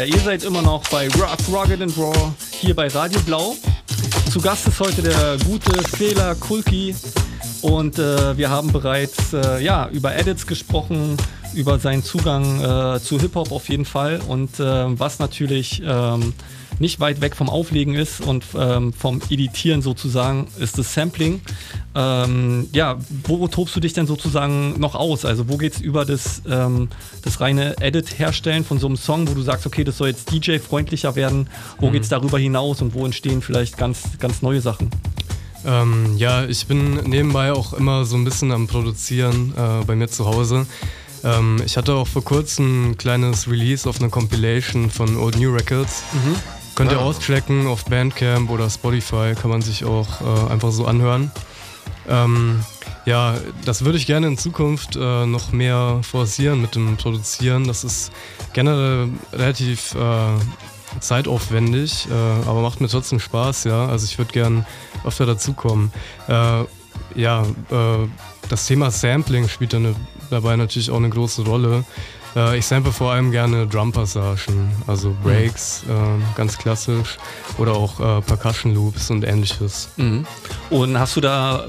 Ihr 0.05 0.19
seid 0.19 0.43
immer 0.43 0.61
noch 0.61 0.87
bei 0.89 1.07
Rock, 1.09 1.39
Rugged 1.51 1.81
and 1.81 1.97
Raw 1.97 2.33
hier 2.51 2.75
bei 2.75 2.87
Radio 2.87 3.19
Blau. 3.21 3.55
Zu 4.31 4.39
Gast 4.39 4.67
ist 4.67 4.79
heute 4.79 5.01
der 5.01 5.37
gute 5.45 5.71
Fela 5.83 6.35
Kulki 6.35 6.95
und 7.61 7.97
äh, 7.97 8.37
wir 8.37 8.49
haben 8.49 8.71
bereits 8.71 9.33
äh, 9.33 9.63
ja, 9.63 9.89
über 9.89 10.15
Edits 10.15 10.45
gesprochen, 10.45 11.17
über 11.55 11.79
seinen 11.79 12.03
Zugang 12.03 12.61
äh, 12.61 12.99
zu 12.99 13.19
Hip-Hop 13.19 13.51
auf 13.51 13.69
jeden 13.69 13.85
Fall 13.85 14.21
und 14.27 14.59
äh, 14.59 14.99
was 14.99 15.17
natürlich 15.19 15.81
ähm, 15.83 16.33
nicht 16.79 16.99
weit 16.99 17.21
weg 17.21 17.35
vom 17.35 17.49
Auflegen 17.49 17.95
ist 17.95 18.21
und 18.21 18.43
ähm, 18.57 18.93
vom 18.93 19.21
Editieren 19.29 19.81
sozusagen, 19.81 20.47
ist 20.59 20.77
das 20.77 20.93
Sampling. 20.93 21.41
Ähm, 21.97 22.67
ja, 22.73 22.97
wo 23.23 23.47
tobst 23.47 23.73
du 23.75 23.79
dich 23.79 23.93
denn 23.93 24.05
sozusagen 24.05 24.79
noch 24.79 24.95
aus? 24.95 25.23
Also 25.23 25.47
wo 25.47 25.55
geht 25.55 25.75
es 25.75 25.79
über 25.81 26.03
das, 26.03 26.41
ähm, 26.49 26.89
das 27.23 27.39
reine 27.39 27.75
Edit-Herstellen 27.79 28.65
von 28.65 28.79
so 28.79 28.87
einem 28.87 28.97
Song, 28.97 29.29
wo 29.29 29.33
du 29.33 29.41
sagst, 29.41 29.65
okay, 29.65 29.85
das 29.85 29.97
soll 29.97 30.09
jetzt 30.09 30.29
DJ-freundlicher 30.31 31.15
werden? 31.15 31.47
Wo 31.79 31.87
Mhm. 31.87 31.93
geht 31.93 32.03
es 32.03 32.09
darüber 32.09 32.37
hinaus 32.37 32.81
und 32.81 32.93
wo 32.93 33.05
entstehen 33.05 33.41
vielleicht 33.41 33.77
ganz, 33.77 34.01
ganz 34.19 34.41
neue 34.41 34.59
Sachen? 34.59 34.89
Ähm, 35.65 36.15
ja, 36.17 36.45
ich 36.45 36.67
bin 36.67 36.95
nebenbei 37.07 37.53
auch 37.53 37.73
immer 37.73 38.03
so 38.05 38.17
ein 38.17 38.25
bisschen 38.25 38.51
am 38.51 38.67
Produzieren 38.67 39.53
äh, 39.57 39.83
bei 39.85 39.95
mir 39.95 40.09
zu 40.09 40.25
Hause. 40.25 40.67
Ähm, 41.23 41.61
ich 41.65 41.77
hatte 41.77 41.95
auch 41.95 42.07
vor 42.07 42.23
kurzem 42.23 42.91
ein 42.91 42.97
kleines 42.97 43.49
Release 43.49 43.87
auf 43.89 43.99
einer 44.01 44.09
Compilation 44.09 44.89
von 44.91 45.17
Old 45.17 45.39
New 45.39 45.53
Records. 45.53 46.03
Mhm. 46.13 46.35
Könnt 46.75 46.91
ihr 46.91 46.99
Ah. 46.99 47.03
auschecken 47.03 47.67
auf 47.67 47.85
Bandcamp 47.85 48.49
oder 48.51 48.69
Spotify, 48.69 49.33
kann 49.41 49.49
man 49.49 49.61
sich 49.61 49.85
auch 49.85 50.07
äh, 50.21 50.51
einfach 50.51 50.71
so 50.73 50.85
anhören. 50.85 51.31
Ähm, 52.07 52.63
ja, 53.05 53.35
das 53.65 53.85
würde 53.85 53.97
ich 53.97 54.07
gerne 54.07 54.27
in 54.27 54.37
Zukunft 54.37 54.95
äh, 54.95 55.25
noch 55.25 55.51
mehr 55.51 55.99
forcieren 56.01 56.61
mit 56.61 56.75
dem 56.75 56.97
Produzieren. 56.97 57.67
Das 57.67 57.83
ist 57.83 58.11
generell 58.53 59.09
relativ 59.31 59.95
äh, 59.95 60.99
zeitaufwendig, 60.99 62.07
äh, 62.09 62.47
aber 62.47 62.61
macht 62.61 62.81
mir 62.81 62.87
trotzdem 62.87 63.19
Spaß, 63.19 63.65
ja. 63.65 63.87
Also 63.87 64.05
ich 64.05 64.17
würde 64.17 64.31
gern 64.31 64.65
öfter 65.03 65.25
dazukommen. 65.25 65.91
Äh, 66.27 66.63
ja, 67.15 67.43
äh, 67.43 68.07
das 68.49 68.65
Thema 68.67 68.91
Sampling 68.91 69.47
spielt 69.47 69.73
dann 69.73 69.95
dabei 70.29 70.55
natürlich 70.55 70.91
auch 70.91 70.97
eine 70.97 71.09
große 71.09 71.43
Rolle. 71.43 71.83
Äh, 72.35 72.57
ich 72.57 72.65
sample 72.65 72.91
vor 72.91 73.11
allem 73.11 73.31
gerne 73.31 73.65
Drum-Passagen, 73.67 74.71
also 74.87 75.15
Breaks, 75.23 75.83
äh, 75.87 76.35
ganz 76.37 76.57
klassisch, 76.57 77.17
oder 77.57 77.73
auch 77.73 77.99
äh, 77.99 78.21
Percussion 78.21 78.73
Loops 78.73 79.09
und 79.09 79.23
ähnliches. 79.23 79.89
Mhm. 79.97 80.25
Und 80.69 80.99
hast 80.99 81.15
du 81.15 81.21
da, 81.21 81.65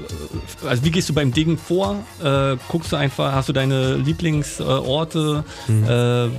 also 0.67 0.83
wie 0.83 0.91
gehst 0.91 1.07
du 1.09 1.13
beim 1.13 1.31
Diggen 1.31 1.57
vor? 1.57 1.95
Äh, 2.23 2.57
guckst 2.67 2.91
du 2.91 2.95
einfach, 2.95 3.31
hast 3.33 3.49
du 3.49 3.53
deine 3.53 3.95
Lieblingsorte? 3.95 5.43
Mhm. 5.67 5.83
Äh, 5.87 6.29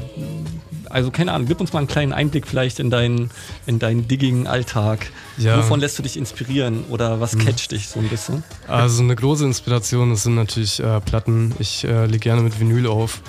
also 0.90 1.10
keine 1.10 1.32
Ahnung, 1.32 1.46
gib 1.46 1.60
uns 1.60 1.72
mal 1.74 1.80
einen 1.80 1.88
kleinen 1.88 2.12
Einblick 2.14 2.46
vielleicht 2.46 2.78
in 2.80 2.88
deinen, 2.90 3.30
in 3.66 3.78
deinen 3.78 4.08
Digging-Alltag. 4.08 5.10
Ja. 5.36 5.58
Wovon 5.58 5.80
lässt 5.80 5.98
du 5.98 6.02
dich 6.02 6.16
inspirieren 6.16 6.84
oder 6.88 7.20
was 7.20 7.34
Mhm. 7.34 7.44
catcht 7.44 7.72
dich 7.72 7.88
so 7.88 8.00
ein 8.00 8.08
bisschen? 8.08 8.42
Also 8.66 9.02
eine 9.02 9.14
große 9.14 9.44
Inspiration 9.44 10.10
das 10.10 10.22
sind 10.22 10.34
natürlich 10.34 10.80
äh, 10.80 11.00
Platten. 11.00 11.54
Ich 11.58 11.82
lege 11.82 12.18
gerne 12.18 12.40
mit 12.42 12.58
Vinyl 12.58 12.86
auf. 12.86 13.20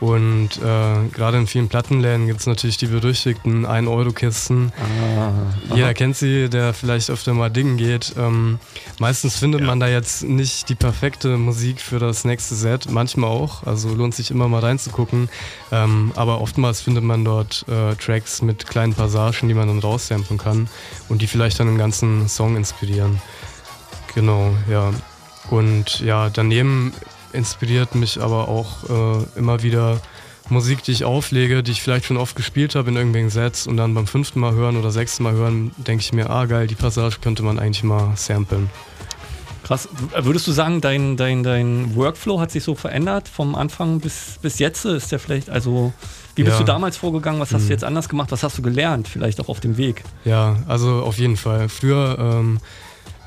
Und 0.00 0.50
äh, 0.58 1.08
gerade 1.12 1.38
in 1.38 1.46
vielen 1.46 1.68
Plattenläden 1.68 2.26
gibt 2.26 2.40
es 2.40 2.46
natürlich 2.46 2.76
die 2.76 2.86
berüchtigten 2.86 3.66
1-Euro-Kisten. 3.66 4.72
Jeder 5.74 5.86
aha. 5.86 5.92
kennt 5.94 6.16
sie, 6.16 6.48
der 6.48 6.72
vielleicht 6.72 7.10
öfter 7.10 7.34
mal 7.34 7.50
dingen 7.50 7.76
geht. 7.76 8.14
Ähm, 8.16 8.60
meistens 9.00 9.38
findet 9.38 9.62
man 9.62 9.80
da 9.80 9.88
jetzt 9.88 10.22
nicht 10.22 10.68
die 10.68 10.76
perfekte 10.76 11.36
Musik 11.36 11.80
für 11.80 11.98
das 11.98 12.24
nächste 12.24 12.54
Set, 12.54 12.90
manchmal 12.90 13.30
auch. 13.30 13.64
Also 13.64 13.92
lohnt 13.92 14.14
sich 14.14 14.30
immer 14.30 14.48
mal 14.48 14.60
reinzugucken. 14.60 15.28
Ähm, 15.72 16.12
aber 16.14 16.40
oftmals 16.40 16.80
findet 16.80 17.02
man 17.02 17.24
dort 17.24 17.64
äh, 17.68 17.96
Tracks 17.96 18.40
mit 18.40 18.66
kleinen 18.66 18.94
Passagen, 18.94 19.48
die 19.48 19.54
man 19.54 19.66
dann 19.66 19.80
raussamplen 19.80 20.38
kann 20.38 20.68
und 21.08 21.22
die 21.22 21.26
vielleicht 21.26 21.58
dann 21.58 21.68
einen 21.68 21.78
ganzen 21.78 22.28
Song 22.28 22.56
inspirieren. 22.56 23.20
Genau, 24.14 24.54
ja. 24.70 24.92
Und 25.50 26.00
ja, 26.00 26.30
daneben 26.30 26.92
inspiriert 27.32 27.94
mich 27.94 28.20
aber 28.20 28.48
auch 28.48 28.84
äh, 28.88 29.38
immer 29.38 29.62
wieder 29.62 30.00
Musik, 30.50 30.82
die 30.82 30.92
ich 30.92 31.04
auflege, 31.04 31.62
die 31.62 31.72
ich 31.72 31.82
vielleicht 31.82 32.06
schon 32.06 32.16
oft 32.16 32.34
gespielt 32.34 32.74
habe 32.74 32.88
in 32.90 32.96
irgendwelchen 32.96 33.28
Sets 33.30 33.66
und 33.66 33.76
dann 33.76 33.92
beim 33.94 34.06
fünften 34.06 34.40
Mal 34.40 34.52
hören 34.54 34.76
oder 34.78 34.90
sechsten 34.90 35.22
Mal 35.22 35.34
hören, 35.34 35.72
denke 35.76 36.02
ich 36.02 36.12
mir, 36.12 36.30
ah 36.30 36.46
geil, 36.46 36.66
die 36.66 36.74
Passage 36.74 37.18
könnte 37.20 37.42
man 37.42 37.58
eigentlich 37.58 37.84
mal 37.84 38.12
samplen. 38.16 38.70
Krass. 39.64 39.86
Würdest 40.18 40.46
du 40.46 40.52
sagen, 40.52 40.80
dein, 40.80 41.18
dein, 41.18 41.42
dein 41.42 41.94
Workflow 41.94 42.40
hat 42.40 42.50
sich 42.50 42.64
so 42.64 42.74
verändert 42.74 43.28
vom 43.28 43.54
Anfang 43.54 44.00
bis, 44.00 44.38
bis 44.40 44.58
jetzt? 44.58 44.86
Ist 44.86 45.12
der 45.12 45.18
vielleicht, 45.18 45.50
also 45.50 45.92
wie 46.36 46.42
bist 46.44 46.54
Ja. 46.54 46.60
du 46.60 46.64
damals 46.64 46.96
vorgegangen? 46.96 47.38
Was 47.40 47.52
hast 47.52 47.64
Mhm. 47.64 47.66
du 47.66 47.72
jetzt 47.74 47.84
anders 47.84 48.08
gemacht? 48.08 48.30
Was 48.32 48.42
hast 48.42 48.56
du 48.56 48.62
gelernt? 48.62 49.08
Vielleicht 49.08 49.40
auch 49.40 49.48
auf 49.50 49.60
dem 49.60 49.76
Weg? 49.76 50.04
Ja, 50.24 50.56
also 50.66 51.02
auf 51.02 51.18
jeden 51.18 51.36
Fall. 51.36 51.68
Früher, 51.68 52.16
ähm, 52.18 52.60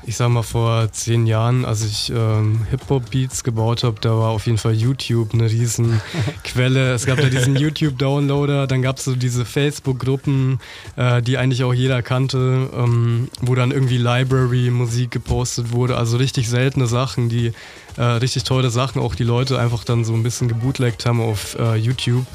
ich 0.04 0.16
sag 0.16 0.30
mal 0.30 0.42
vor 0.42 0.90
zehn 0.92 1.26
Jahren, 1.26 1.64
als 1.64 1.84
ich 1.84 2.10
ähm, 2.14 2.66
Hip-Hop-Beats 2.70 3.44
gebaut 3.44 3.84
habe, 3.84 4.00
da 4.00 4.10
war 4.10 4.30
auf 4.30 4.46
jeden 4.46 4.58
Fall 4.58 4.74
YouTube 4.74 5.32
eine 5.32 5.50
riesen 5.50 6.00
Quelle. 6.44 6.92
Es 6.92 7.06
gab 7.06 7.18
da 7.18 7.28
diesen 7.28 7.56
YouTube-Downloader, 7.56 8.66
dann 8.66 8.82
gab 8.82 8.98
es 8.98 9.04
so 9.04 9.14
diese 9.14 9.44
Facebook-Gruppen, 9.44 10.58
äh, 10.96 11.22
die 11.22 11.38
eigentlich 11.38 11.62
auch 11.64 11.74
jeder 11.74 12.02
kannte, 12.02 12.68
ähm, 12.74 13.28
wo 13.40 13.54
dann 13.54 13.70
irgendwie 13.70 13.98
Library-Musik 13.98 15.10
gepostet 15.10 15.72
wurde. 15.72 15.96
Also 15.96 16.16
richtig 16.16 16.48
seltene 16.48 16.86
Sachen, 16.86 17.28
die 17.28 17.52
äh, 17.96 18.02
richtig 18.02 18.44
tolle 18.44 18.70
Sachen 18.70 19.00
auch 19.00 19.14
die 19.14 19.24
Leute 19.24 19.58
einfach 19.58 19.84
dann 19.84 20.04
so 20.04 20.14
ein 20.14 20.22
bisschen 20.22 20.48
gebootlegt 20.48 21.06
haben 21.06 21.20
auf 21.20 21.56
äh, 21.58 21.76
YouTube. 21.76 22.26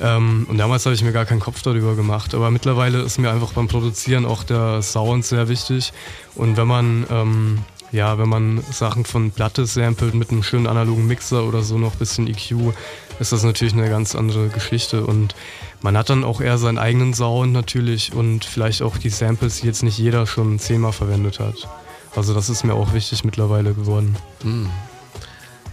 Ähm, 0.00 0.46
und 0.48 0.58
damals 0.58 0.84
habe 0.84 0.94
ich 0.94 1.02
mir 1.02 1.12
gar 1.12 1.24
keinen 1.24 1.40
Kopf 1.40 1.62
darüber 1.62 1.94
gemacht. 1.94 2.34
Aber 2.34 2.50
mittlerweile 2.50 3.00
ist 3.00 3.18
mir 3.18 3.30
einfach 3.30 3.52
beim 3.52 3.68
Produzieren 3.68 4.26
auch 4.26 4.42
der 4.42 4.82
Sound 4.82 5.24
sehr 5.24 5.48
wichtig. 5.48 5.92
Und 6.34 6.56
wenn 6.56 6.66
man, 6.66 7.06
ähm, 7.10 7.58
ja, 7.92 8.18
wenn 8.18 8.28
man 8.28 8.62
Sachen 8.70 9.04
von 9.04 9.30
Platte 9.30 9.64
samplet 9.66 10.14
mit 10.14 10.30
einem 10.30 10.42
schönen 10.42 10.66
analogen 10.66 11.06
Mixer 11.06 11.44
oder 11.44 11.62
so 11.62 11.78
noch 11.78 11.92
ein 11.92 11.98
bisschen 11.98 12.26
EQ, 12.26 12.74
ist 13.18 13.32
das 13.32 13.42
natürlich 13.42 13.74
eine 13.74 13.88
ganz 13.88 14.14
andere 14.14 14.48
Geschichte. 14.48 15.06
Und 15.06 15.34
man 15.80 15.96
hat 15.96 16.10
dann 16.10 16.24
auch 16.24 16.40
eher 16.40 16.58
seinen 16.58 16.78
eigenen 16.78 17.14
Sound 17.14 17.52
natürlich 17.52 18.12
und 18.12 18.44
vielleicht 18.44 18.82
auch 18.82 18.98
die 18.98 19.10
Samples, 19.10 19.60
die 19.60 19.66
jetzt 19.66 19.82
nicht 19.82 19.98
jeder 19.98 20.26
schon 20.26 20.58
zehnmal 20.58 20.92
verwendet 20.92 21.40
hat. 21.40 21.68
Also 22.14 22.34
das 22.34 22.48
ist 22.48 22.64
mir 22.64 22.74
auch 22.74 22.94
wichtig 22.94 23.24
mittlerweile 23.24 23.74
geworden. 23.74 24.16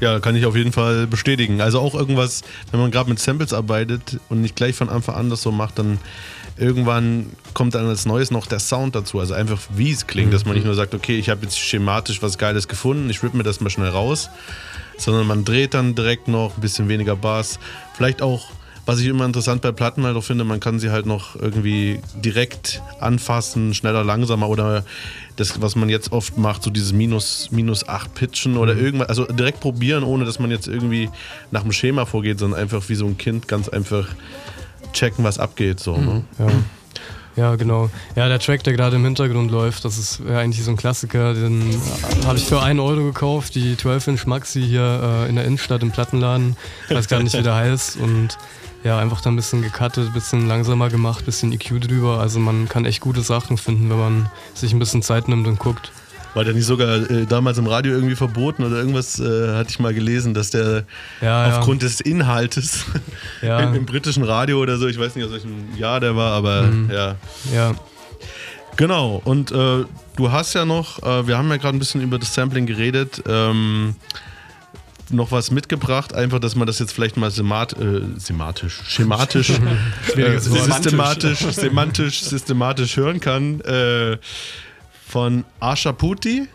Ja, 0.04 0.20
kann 0.20 0.36
ich 0.36 0.46
auf 0.46 0.58
jeden 0.58 0.74
Fall 0.74 1.08
bestätigen. 1.08 1.62
Also 1.62 1.80
auch 1.80 1.96
irgendwas, 1.96 2.42
wenn 2.72 2.82
man 2.82 2.92
gerade 2.92 3.10
mit 3.10 3.20
Samples 3.20 3.54
arbeitet 3.54 4.20
und 4.28 4.42
nicht 4.42 4.54
gleich 4.54 4.76
von 4.76 4.90
Anfang 4.90 5.16
an 5.16 5.30
das 5.30 5.42
so 5.42 5.50
macht, 5.50 5.80
dann 5.80 5.98
irgendwann 6.58 7.28
kommt 7.54 7.74
dann 7.74 7.88
als 7.88 8.06
Neues 8.06 8.30
noch 8.30 8.46
der 8.46 8.60
Sound 8.60 8.96
dazu. 8.96 9.22
Also 9.22 9.34
einfach 9.34 9.62
wie 9.74 9.92
es 9.92 10.06
klingt, 10.06 10.34
dass 10.34 10.44
man 10.44 10.56
nicht 10.56 10.66
nur 10.66 10.76
sagt, 10.76 10.94
okay, 10.94 11.18
ich 11.18 11.30
habe 11.30 11.44
jetzt 11.44 11.58
schematisch 11.58 12.22
was 12.22 12.38
Geiles 12.38 12.68
gefunden, 12.68 13.10
ich 13.10 13.24
rippe 13.24 13.38
mir 13.38 13.44
das 13.44 13.62
mal 13.62 13.70
schnell 13.70 13.88
raus, 13.88 14.30
sondern 14.98 15.26
man 15.26 15.46
dreht 15.46 15.74
dann 15.74 15.96
direkt 15.96 16.28
noch 16.28 16.58
ein 16.58 16.60
bisschen 16.60 16.90
weniger 16.90 17.16
Bass. 17.16 17.58
Vielleicht 17.94 18.22
auch, 18.22 18.52
was 18.86 19.00
ich 19.00 19.08
immer 19.08 19.26
interessant 19.26 19.62
bei 19.62 19.72
Platten 19.72 20.04
halt 20.04 20.16
auch 20.18 20.24
finde, 20.24 20.44
man 20.44 20.60
kann 20.60 20.80
sie 20.80 20.92
halt 20.92 21.06
noch 21.06 21.36
irgendwie 21.36 22.00
direkt 22.16 22.82
anfassen, 23.00 23.74
schneller, 23.74 24.04
langsamer 24.04 24.50
oder 24.50 24.84
das, 25.38 25.62
was 25.62 25.76
man 25.76 25.90
jetzt 25.90 26.12
oft 26.12 26.38
macht, 26.38 26.64
so 26.64 26.70
dieses 26.70 26.94
minus, 26.94 27.50
minus 27.52 27.88
8 27.88 28.14
Pitchen 28.14 28.58
oder 28.58 28.76
irgendwas, 28.76 29.10
also 29.10 29.26
direkt 29.26 29.62
probieren, 29.62 30.04
ohne 30.04 30.26
dass 30.26 30.40
man 30.40 30.52
jetzt 30.52 30.68
irgendwie 30.68 31.10
nach 31.52 31.64
dem 31.64 31.72
Schema 31.72 32.06
vorgeht, 32.06 32.40
sondern 32.40 32.60
einfach 32.60 32.88
wie 32.90 32.96
so 32.96 33.06
ein 33.06 33.18
Kind 33.18 33.48
ganz 33.48 33.70
einfach 33.70 34.08
checken, 34.92 35.24
was 35.24 35.40
abgeht. 35.40 35.80
So, 35.80 35.98
ne? 35.98 36.24
Ja. 36.38 36.48
Ja, 37.36 37.56
genau. 37.56 37.90
Ja, 38.16 38.28
der 38.28 38.38
Track, 38.38 38.64
der 38.64 38.74
gerade 38.74 38.96
im 38.96 39.04
Hintergrund 39.04 39.50
läuft, 39.50 39.86
das 39.86 39.98
ist 39.98 40.22
ja 40.28 40.38
eigentlich 40.38 40.64
so 40.64 40.70
ein 40.70 40.78
Klassiker. 40.78 41.34
Den 41.34 41.62
äh, 41.72 42.26
habe 42.26 42.38
ich 42.38 42.46
für 42.46 42.62
1 42.62 42.80
Euro 42.80 43.04
gekauft, 43.06 43.56
die 43.56 43.76
12-Inch 43.76 44.28
Maxi 44.28 44.62
hier 44.62 45.26
äh, 45.26 45.30
in 45.30 45.36
der 45.36 45.46
Innenstadt 45.46 45.82
im 45.82 45.90
Plattenladen. 45.90 46.56
Ich 46.90 46.96
weiß 46.96 47.08
gar 47.08 47.24
nicht, 47.24 47.36
wie 47.36 47.42
der 47.42 47.56
heißt. 47.56 47.98
Und 47.98 48.38
ja, 48.84 48.98
einfach 49.00 49.22
da 49.22 49.30
ein 49.30 49.36
bisschen 49.36 49.62
gecuttet, 49.62 50.08
ein 50.08 50.14
bisschen 50.14 50.48
langsamer 50.48 50.90
gemacht, 50.90 51.22
ein 51.24 51.26
bisschen 51.26 51.52
EQ 51.54 51.80
drüber. 51.82 52.20
Also 52.20 52.40
man 52.40 52.68
kann 52.68 52.86
echt 52.86 53.00
gute 53.02 53.22
Sachen 53.22 53.58
finden, 53.58 53.90
wenn 53.90 53.98
man 54.00 54.30
sich 54.54 54.74
ein 54.74 54.80
bisschen 54.80 55.02
Zeit 55.02 55.28
nimmt 55.28 55.48
und 55.48 55.60
guckt. 55.60 55.92
War 56.34 56.44
der 56.44 56.56
nicht 56.56 56.66
sogar 56.66 57.10
äh, 57.12 57.26
damals 57.28 57.60
im 57.60 57.68
Radio 57.68 57.94
irgendwie 57.94 58.16
verboten 58.16 58.64
oder 58.64 58.78
irgendwas 58.78 59.20
äh, 59.20 59.56
hatte 59.56 59.70
ich 59.70 59.80
mal 59.80 59.94
gelesen, 59.94 60.34
dass 60.34 60.50
der 60.50 60.84
Ja, 61.22 61.48
ja. 61.48 61.58
aufgrund 61.60 61.84
des 61.84 62.02
Inhaltes 62.02 62.86
Ja. 63.44 63.60
im, 63.60 63.76
im 63.76 63.86
britischen 63.86 64.24
Radio 64.24 64.60
oder 64.60 64.78
so, 64.78 64.88
ich 64.88 65.00
weiß 65.00 65.16
nicht 65.16 65.26
aus 65.26 65.32
welchem 65.32 65.76
Jahr 65.78 66.00
der 66.00 66.16
war, 66.16 66.32
aber 66.34 66.64
Mhm. 66.64 66.90
ja. 66.92 67.16
Ja. 67.54 67.76
Genau, 68.76 69.22
und 69.24 69.52
äh, 69.52 69.86
du 70.16 70.32
hast 70.32 70.56
ja 70.56 70.66
noch, 70.66 71.02
äh, 71.04 71.28
wir 71.28 71.38
haben 71.38 71.50
ja 71.50 71.58
gerade 71.58 71.78
ein 71.78 71.80
bisschen 71.80 72.02
über 72.02 72.18
das 72.18 72.34
Sampling 72.34 72.66
geredet, 72.66 73.22
ähm, 73.28 73.96
noch 75.10 75.32
was 75.32 75.52
mitgebracht, 75.52 76.14
einfach, 76.14 76.40
dass 76.40 76.56
man 76.56 76.68
das 76.68 76.80
jetzt 76.80 76.94
vielleicht 76.94 77.18
mal 77.18 77.32
semat, 77.32 77.74
äh, 77.74 78.02
sematisch, 78.18 78.82
schematisch, 78.88 79.50
äh, 80.16 80.40
systematisch, 80.40 81.40
semantisch, 81.52 82.24
systematisch 82.24 82.98
hören 82.98 83.20
kann. 83.20 83.62
Äh, 83.62 84.18
von 85.08 85.46
Asha 85.60 85.92
Puti. 85.92 86.48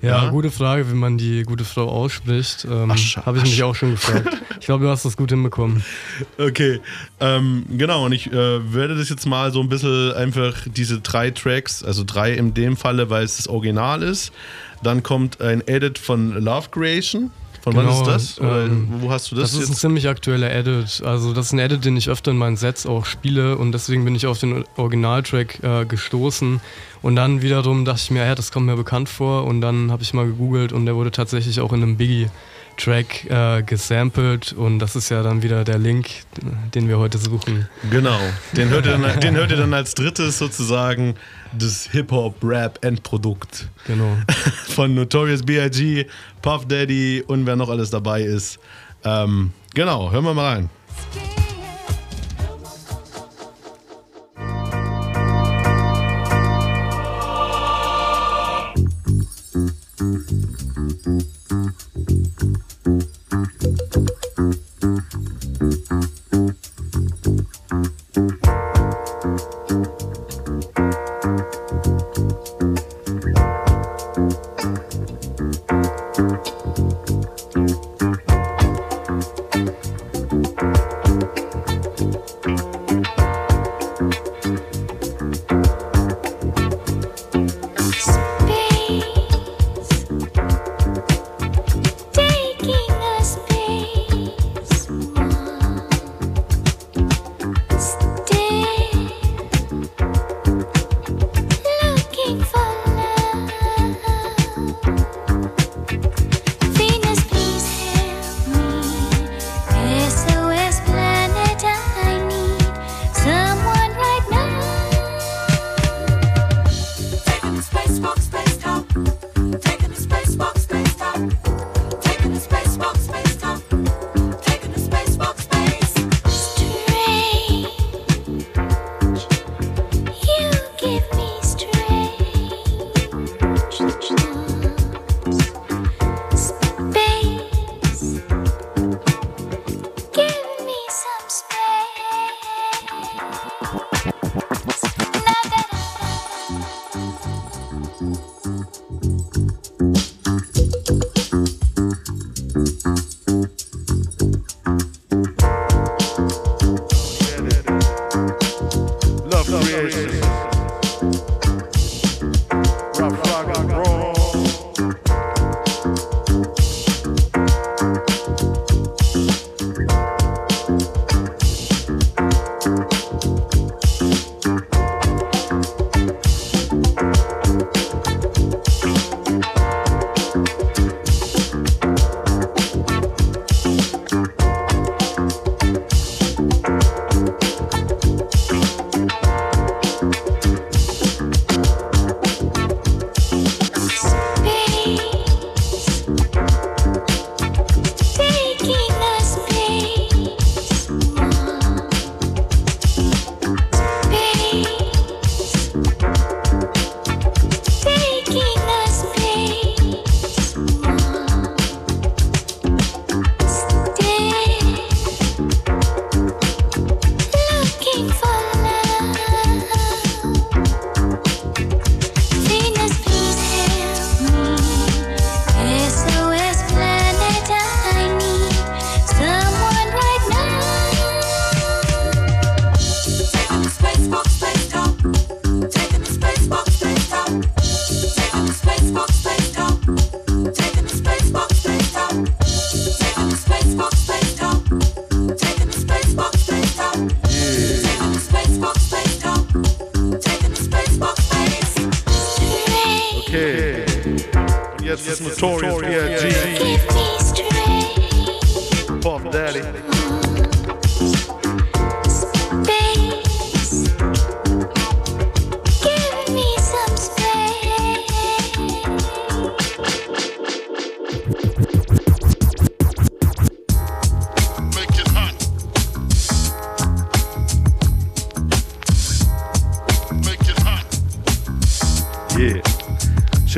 Ja, 0.00 0.30
gute 0.30 0.52
Frage, 0.52 0.88
wie 0.88 0.94
man 0.94 1.18
die 1.18 1.42
gute 1.42 1.64
Frau 1.64 1.88
ausspricht. 1.88 2.64
Ähm, 2.70 2.92
Habe 2.92 3.38
ich 3.38 3.44
mich 3.44 3.62
auch 3.64 3.74
schon 3.74 3.92
gefragt. 3.92 4.28
Ich 4.60 4.66
glaube, 4.66 4.84
du 4.84 4.90
hast 4.90 5.04
das 5.04 5.16
gut 5.16 5.30
hinbekommen. 5.30 5.84
Okay, 6.38 6.80
ähm, 7.18 7.64
genau, 7.70 8.06
und 8.06 8.12
ich 8.12 8.28
äh, 8.28 8.72
werde 8.72 8.96
das 8.96 9.08
jetzt 9.08 9.26
mal 9.26 9.50
so 9.52 9.60
ein 9.60 9.68
bisschen 9.68 10.12
einfach 10.12 10.54
diese 10.66 11.00
drei 11.00 11.30
Tracks, 11.30 11.82
also 11.82 12.04
drei 12.04 12.32
in 12.34 12.54
dem 12.54 12.76
Falle, 12.76 13.10
weil 13.10 13.24
es 13.24 13.38
das 13.38 13.48
Original 13.48 14.02
ist. 14.02 14.32
Dann 14.82 15.02
kommt 15.02 15.40
ein 15.40 15.66
Edit 15.66 15.98
von 15.98 16.32
Love 16.40 16.68
Creation. 16.70 17.30
Von 17.60 17.74
wann 17.76 17.88
ist 17.88 18.02
das? 18.06 18.40
Oder 18.40 18.64
ähm, 18.66 18.88
wo 19.00 19.10
hast 19.10 19.30
du 19.30 19.34
das, 19.34 19.50
Das 19.50 19.60
ist 19.60 19.66
ein 19.68 19.72
jetzt? 19.72 19.80
ziemlich 19.80 20.08
aktueller 20.08 20.50
Edit. 20.50 21.02
Also 21.04 21.32
das 21.32 21.46
ist 21.46 21.52
ein 21.52 21.58
Edit, 21.58 21.84
den 21.84 21.96
ich 21.96 22.08
öfter 22.08 22.30
in 22.30 22.36
meinen 22.38 22.56
Sets 22.56 22.86
auch 22.86 23.04
spiele 23.04 23.56
und 23.58 23.72
deswegen 23.72 24.04
bin 24.04 24.14
ich 24.14 24.26
auf 24.26 24.38
den 24.38 24.64
Originaltrack 24.76 25.62
äh, 25.62 25.84
gestoßen. 25.84 26.60
Und 27.02 27.16
dann 27.16 27.42
wiederum 27.42 27.84
dachte 27.84 28.00
ich 28.02 28.10
mir, 28.10 28.24
ja, 28.26 28.34
das 28.34 28.50
kommt 28.52 28.66
mir 28.66 28.76
bekannt 28.76 29.08
vor 29.08 29.44
und 29.44 29.60
dann 29.60 29.90
habe 29.90 30.02
ich 30.02 30.14
mal 30.14 30.26
gegoogelt 30.26 30.72
und 30.72 30.86
der 30.86 30.96
wurde 30.96 31.10
tatsächlich 31.10 31.60
auch 31.60 31.72
in 31.72 31.82
einem 31.82 31.96
Biggie-Track 32.78 33.30
äh, 33.30 33.62
gesampelt 33.62 34.52
und 34.52 34.78
das 34.78 34.96
ist 34.96 35.08
ja 35.10 35.22
dann 35.22 35.42
wieder 35.42 35.64
der 35.64 35.78
Link, 35.78 36.08
den 36.74 36.88
wir 36.88 36.98
heute 36.98 37.18
suchen. 37.18 37.68
Genau, 37.90 38.18
den 38.56 38.70
hört, 38.70 38.86
ihr 38.86 38.96
dann, 38.96 39.20
den 39.20 39.36
hört 39.36 39.50
ihr 39.50 39.56
dann 39.56 39.74
als 39.74 39.94
drittes 39.94 40.38
sozusagen 40.38 41.16
das 41.52 41.88
Hip-Hop-Rap-Endprodukt. 41.90 43.68
Genau. 43.86 44.16
Von 44.68 44.94
Notorious 44.94 45.42
B.I.G., 45.42 46.06
Puff 46.42 46.66
Daddy 46.66 47.22
und 47.26 47.46
wer 47.46 47.56
noch 47.56 47.68
alles 47.68 47.90
dabei 47.90 48.22
ist. 48.22 48.58
Ähm, 49.04 49.52
genau, 49.74 50.10
hören 50.10 50.24
wir 50.24 50.34
mal 50.34 50.54
rein. 50.54 50.70
Mm-hmm. 62.88 63.17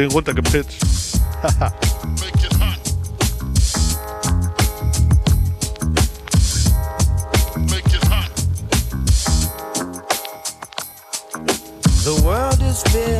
Schön 0.01 0.12
runtergepitcht. 0.12 0.82
Make 1.42 2.46
it 2.46 2.55
hot. 2.59 2.80
Make 7.68 7.84
it 7.84 8.05
hot. 8.09 8.30
The 12.03 12.14
world 12.24 12.62
is 12.62 12.82
filled. 12.84 13.20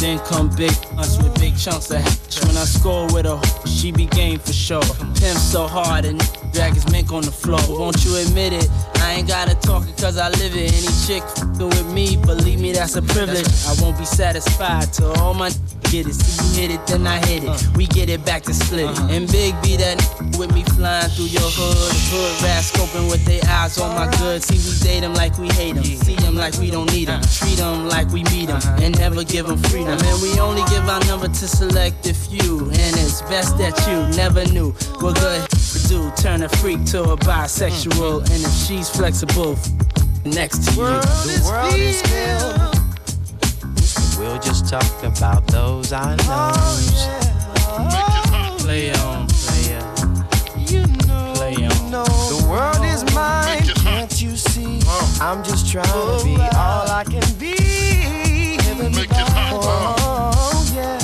Then 0.00 0.18
come 0.20 0.48
big 0.56 0.72
us 0.96 1.18
with 1.18 1.38
big 1.38 1.58
chunks 1.58 1.90
of 1.90 1.98
hash. 1.98 2.42
When 2.46 2.56
I 2.56 2.64
score 2.64 3.06
with 3.12 3.26
her, 3.26 3.38
she 3.66 3.92
be 3.92 4.06
game 4.06 4.38
for 4.38 4.54
sure. 4.54 4.80
Pimp 5.20 5.38
so 5.38 5.66
hard 5.66 6.06
and 6.06 6.18
drag 6.54 6.72
his 6.72 6.90
mink 6.90 7.12
on 7.12 7.20
the 7.20 7.30
floor. 7.30 7.60
Won't 7.68 8.02
you 8.02 8.16
admit 8.16 8.54
it? 8.54 8.66
I 8.96 9.12
ain't 9.12 9.28
gotta 9.28 9.54
talk 9.56 9.86
it 9.86 9.98
cause 9.98 10.16
I 10.16 10.30
live 10.30 10.56
it. 10.56 10.72
Any 10.72 10.92
chick 11.06 11.22
fing 11.58 11.68
with 11.68 11.92
me, 11.92 12.16
believe 12.16 12.60
me, 12.60 12.72
that's 12.72 12.96
a 12.96 13.02
privilege. 13.02 13.46
I 13.66 13.74
won't 13.82 13.98
be 13.98 14.06
satisfied 14.06 14.90
till 14.90 15.12
all 15.20 15.34
my 15.34 15.50
get 15.90 16.06
it. 16.06 16.14
See 16.14 16.62
you 16.62 16.68
hit 16.68 16.70
it, 16.76 16.86
then 16.86 17.06
I 17.06 17.18
hit 17.26 17.44
it. 17.44 17.76
We 17.76 17.86
get 17.86 18.08
it 18.08 18.24
back 18.24 18.42
to 18.44 18.54
split 18.54 18.90
it. 18.90 18.98
And 19.10 19.26
Big 19.30 19.54
B 19.62 19.76
that 19.76 19.98
with 20.38 20.54
me 20.54 20.62
flying 20.64 21.10
through 21.10 21.26
your 21.26 21.50
hood. 21.50 21.92
Hood 22.14 22.42
rats 22.42 22.70
scoping 22.70 23.10
with 23.10 23.24
their 23.24 23.42
eyes 23.50 23.78
on 23.78 23.94
my 23.94 24.06
goods. 24.18 24.46
See, 24.46 24.58
we 24.58 24.72
date 24.86 25.00
them 25.00 25.14
like 25.14 25.36
we 25.38 25.48
hate 25.48 25.74
them. 25.74 25.84
See 25.84 26.14
them 26.16 26.36
like 26.36 26.54
we 26.58 26.70
don't 26.70 26.90
need 26.92 27.08
them. 27.08 27.20
Treat 27.22 27.58
them 27.58 27.88
like 27.88 28.08
we 28.08 28.22
meet 28.32 28.46
them. 28.46 28.60
And 28.80 28.96
never 28.98 29.24
give 29.24 29.46
them 29.46 29.58
freedom. 29.58 29.98
And 29.98 30.22
we 30.22 30.38
only 30.38 30.62
give 30.70 30.88
our 30.88 31.04
number 31.06 31.28
to 31.28 31.46
select 31.48 32.06
a 32.06 32.14
few. 32.14 32.60
And 32.70 32.92
it's 33.02 33.22
best 33.22 33.58
that 33.58 33.74
you 33.88 34.16
never 34.16 34.44
knew. 34.52 34.74
We're 35.02 35.14
good 35.14 35.46
do. 35.90 36.10
Turn 36.16 36.42
a 36.42 36.48
freak 36.48 36.84
to 36.86 37.02
a 37.02 37.16
bisexual. 37.16 38.20
And 38.20 38.42
if 38.44 38.52
she's 38.52 38.88
flexible, 38.88 39.58
next 40.24 40.64
to 40.64 40.70
you. 40.70 40.86
The 40.86 41.42
world 41.44 41.74
is 41.74 42.00
filled. 42.02 42.79
We'll 44.30 44.38
just 44.38 44.68
talk 44.68 45.02
about 45.02 45.44
those 45.48 45.92
I 45.92 46.16
oh, 46.20 46.76
know. 47.90 48.64
Play 48.64 48.92
on, 48.92 49.26
player. 49.26 49.80
Play 51.34 51.66
on. 51.66 51.90
The 51.90 52.46
world 52.48 52.84
is 52.84 53.02
mine, 53.12 53.64
can't 53.82 54.22
you 54.22 54.36
see? 54.36 54.78
I'm 55.20 55.42
just 55.42 55.68
trying 55.68 55.84
to 55.86 55.92
oh, 55.94 56.24
be 56.24 56.36
all 56.36 56.88
I 56.88 57.02
can 57.02 57.24
be. 57.40 57.56
Oh, 59.52 60.72
yeah. 60.76 60.98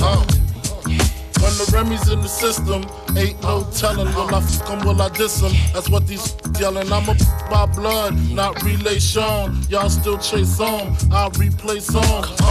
Oh. 0.00 0.26
When 1.42 1.52
the 1.58 1.70
Remy's 1.74 2.08
in 2.10 2.22
the 2.22 2.28
system, 2.28 2.86
ain't 3.16 3.40
no 3.42 3.64
telling. 3.76 4.08
Will 4.14 4.34
I 4.34 4.40
fuck 4.40 4.70
'em, 4.70 4.86
will 4.86 5.02
I 5.02 5.10
diss 5.10 5.42
'em? 5.42 5.52
That's 5.74 5.90
what 5.90 6.06
these 6.06 6.34
yelling. 6.58 6.90
I'm 6.90 7.08
a 7.08 7.14
by 7.50 7.66
blood, 7.66 8.16
not 8.30 8.62
relation. 8.62 9.62
Y'all 9.68 9.90
still 9.90 10.18
chase 10.18 10.58
on. 10.58 10.96
I 11.12 11.28
replay 11.36 11.80
songs. 11.80 12.45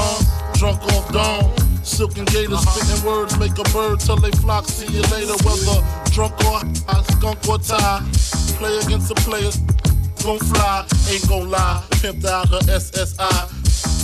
Drunk 1.97 2.11
off 2.11 2.17
dawn. 2.17 2.17
Silk 2.17 2.17
and 2.17 2.27
gators 2.27 2.61
spitting 2.61 3.05
words 3.05 3.39
make 3.39 3.57
a 3.57 3.63
bird 3.71 3.99
till 3.99 4.17
they 4.17 4.31
flock. 4.31 4.65
See 4.65 4.91
you 4.93 5.01
later, 5.03 5.33
whether 5.43 5.81
drunk 6.11 6.33
or 6.45 6.59
high, 6.59 7.03
skunk 7.03 7.47
or 7.47 7.57
tie. 7.57 8.01
Play 8.57 8.77
against 8.79 9.09
the 9.09 9.15
players, 9.15 9.57
gon' 10.23 10.39
fly, 10.39 10.85
ain't 11.09 11.27
gon' 11.27 11.49
lie. 11.49 11.83
Pimped 11.91 12.25
out 12.25 12.49
her 12.49 12.59
SSI. 12.59 13.54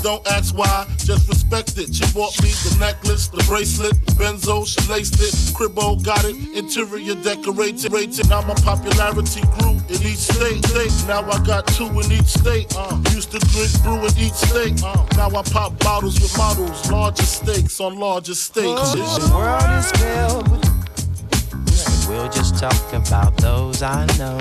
Don't 0.02 0.26
ask 0.28 0.58
why, 0.58 0.88
just 0.98 1.30
respect 1.30 1.78
it. 1.78 1.94
She 1.94 2.06
bought 2.14 2.34
me 2.42 2.50
the 2.50 2.76
necklace, 2.80 3.28
the 3.28 3.44
bracelet, 3.48 3.94
benzo, 4.18 4.66
she 4.66 4.82
laced 4.92 5.22
it. 5.22 5.34
Cribbo 5.54 6.04
got 6.04 6.26
it, 6.26 6.36
interior 6.58 7.14
decorated. 7.22 7.92
Rated. 7.92 8.28
Now 8.30 8.42
my 8.42 8.56
popularity 8.56 9.42
grew 9.60 9.78
in 9.94 10.02
each 10.02 10.26
state. 10.34 10.66
state. 10.66 11.08
Now 11.08 11.22
I 11.30 11.38
got 11.46 11.68
two 11.68 11.86
in 11.86 12.12
each 12.12 12.34
state. 12.34 12.74
Uh, 12.76 13.00
used 13.14 13.32
to 13.32 13.40
drink 13.54 13.72
brew 13.84 14.02
in 14.02 14.18
each 14.18 14.34
state. 14.34 14.82
Uh, 14.84 15.06
now 15.16 15.30
I 15.30 15.44
pop 15.44 15.78
bottles 15.80 16.20
with 16.20 16.36
models, 16.36 16.90
larger 16.90 17.24
stakes 17.24 17.80
on 17.80 18.00
larger 18.00 18.36
stakes. 18.36 18.94
The 18.94 19.32
world 19.34 19.70
is 19.78 19.92
filled 20.02 20.48
with. 20.50 20.72
We'll 22.10 22.30
just 22.30 22.58
talk 22.58 22.94
about 22.94 23.38
those 23.38 23.84
I 23.84 24.06
know. 24.18 24.38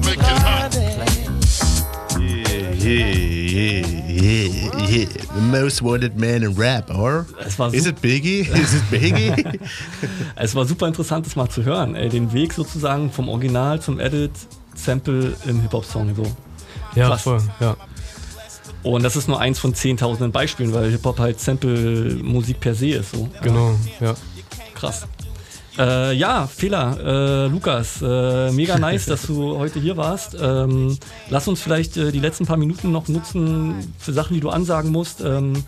Make 0.00 0.18
it 0.18 0.24
hot. 0.24 1.23
Yeah, 2.84 3.16
yeah, 3.16 3.82
yeah, 4.08 4.88
yeah. 4.88 5.06
The 5.34 5.40
most 5.40 5.80
wanted 5.82 6.18
man 6.18 6.42
in 6.42 6.54
rap, 6.54 6.90
or? 6.90 7.26
Es 7.40 7.58
war 7.58 7.72
Is 7.72 7.86
it 7.86 8.00
Biggie? 8.02 8.40
Is 8.40 8.74
it 8.74 8.90
Biggie? 8.90 9.32
Es 10.36 10.54
war 10.54 10.66
super 10.66 10.86
interessant, 10.86 11.24
das 11.24 11.34
mal 11.34 11.48
zu 11.48 11.64
hören. 11.64 11.94
Ey, 11.94 12.08
den 12.10 12.32
Weg 12.32 12.52
sozusagen 12.52 13.10
vom 13.10 13.28
Original 13.28 13.80
zum 13.80 13.98
Edit, 14.00 14.32
Sample 14.74 15.34
im 15.46 15.62
Hip-Hop-Song. 15.62 16.14
So. 16.14 16.24
Ja, 16.94 17.08
Krass. 17.08 17.22
voll, 17.22 17.40
ja. 17.60 17.76
Und 18.82 19.02
das 19.02 19.16
ist 19.16 19.28
nur 19.28 19.40
eins 19.40 19.58
von 19.58 19.74
zehntausenden 19.74 20.30
Beispielen, 20.30 20.74
weil 20.74 20.90
Hip-Hop 20.90 21.18
halt 21.18 21.40
Sample-Musik 21.40 22.60
per 22.60 22.74
se 22.74 22.90
ist. 22.90 23.12
So. 23.12 23.28
Genau, 23.42 23.74
ja. 24.00 24.14
Krass. 24.74 25.06
Äh, 25.78 26.14
ja, 26.14 26.46
Fehler, 26.46 26.98
äh, 27.00 27.46
Lukas, 27.48 28.00
äh, 28.00 28.52
mega 28.52 28.78
nice, 28.78 29.06
dass 29.06 29.22
du 29.22 29.56
heute 29.58 29.80
hier 29.80 29.96
warst. 29.96 30.36
Ähm, 30.40 30.96
lass 31.30 31.48
uns 31.48 31.60
vielleicht 31.60 31.96
äh, 31.96 32.12
die 32.12 32.20
letzten 32.20 32.46
paar 32.46 32.56
Minuten 32.56 32.92
noch 32.92 33.08
nutzen 33.08 33.92
für 33.98 34.12
Sachen, 34.12 34.34
die 34.34 34.40
du 34.40 34.50
ansagen 34.50 34.92
musst, 34.92 35.20
ähm, 35.20 35.64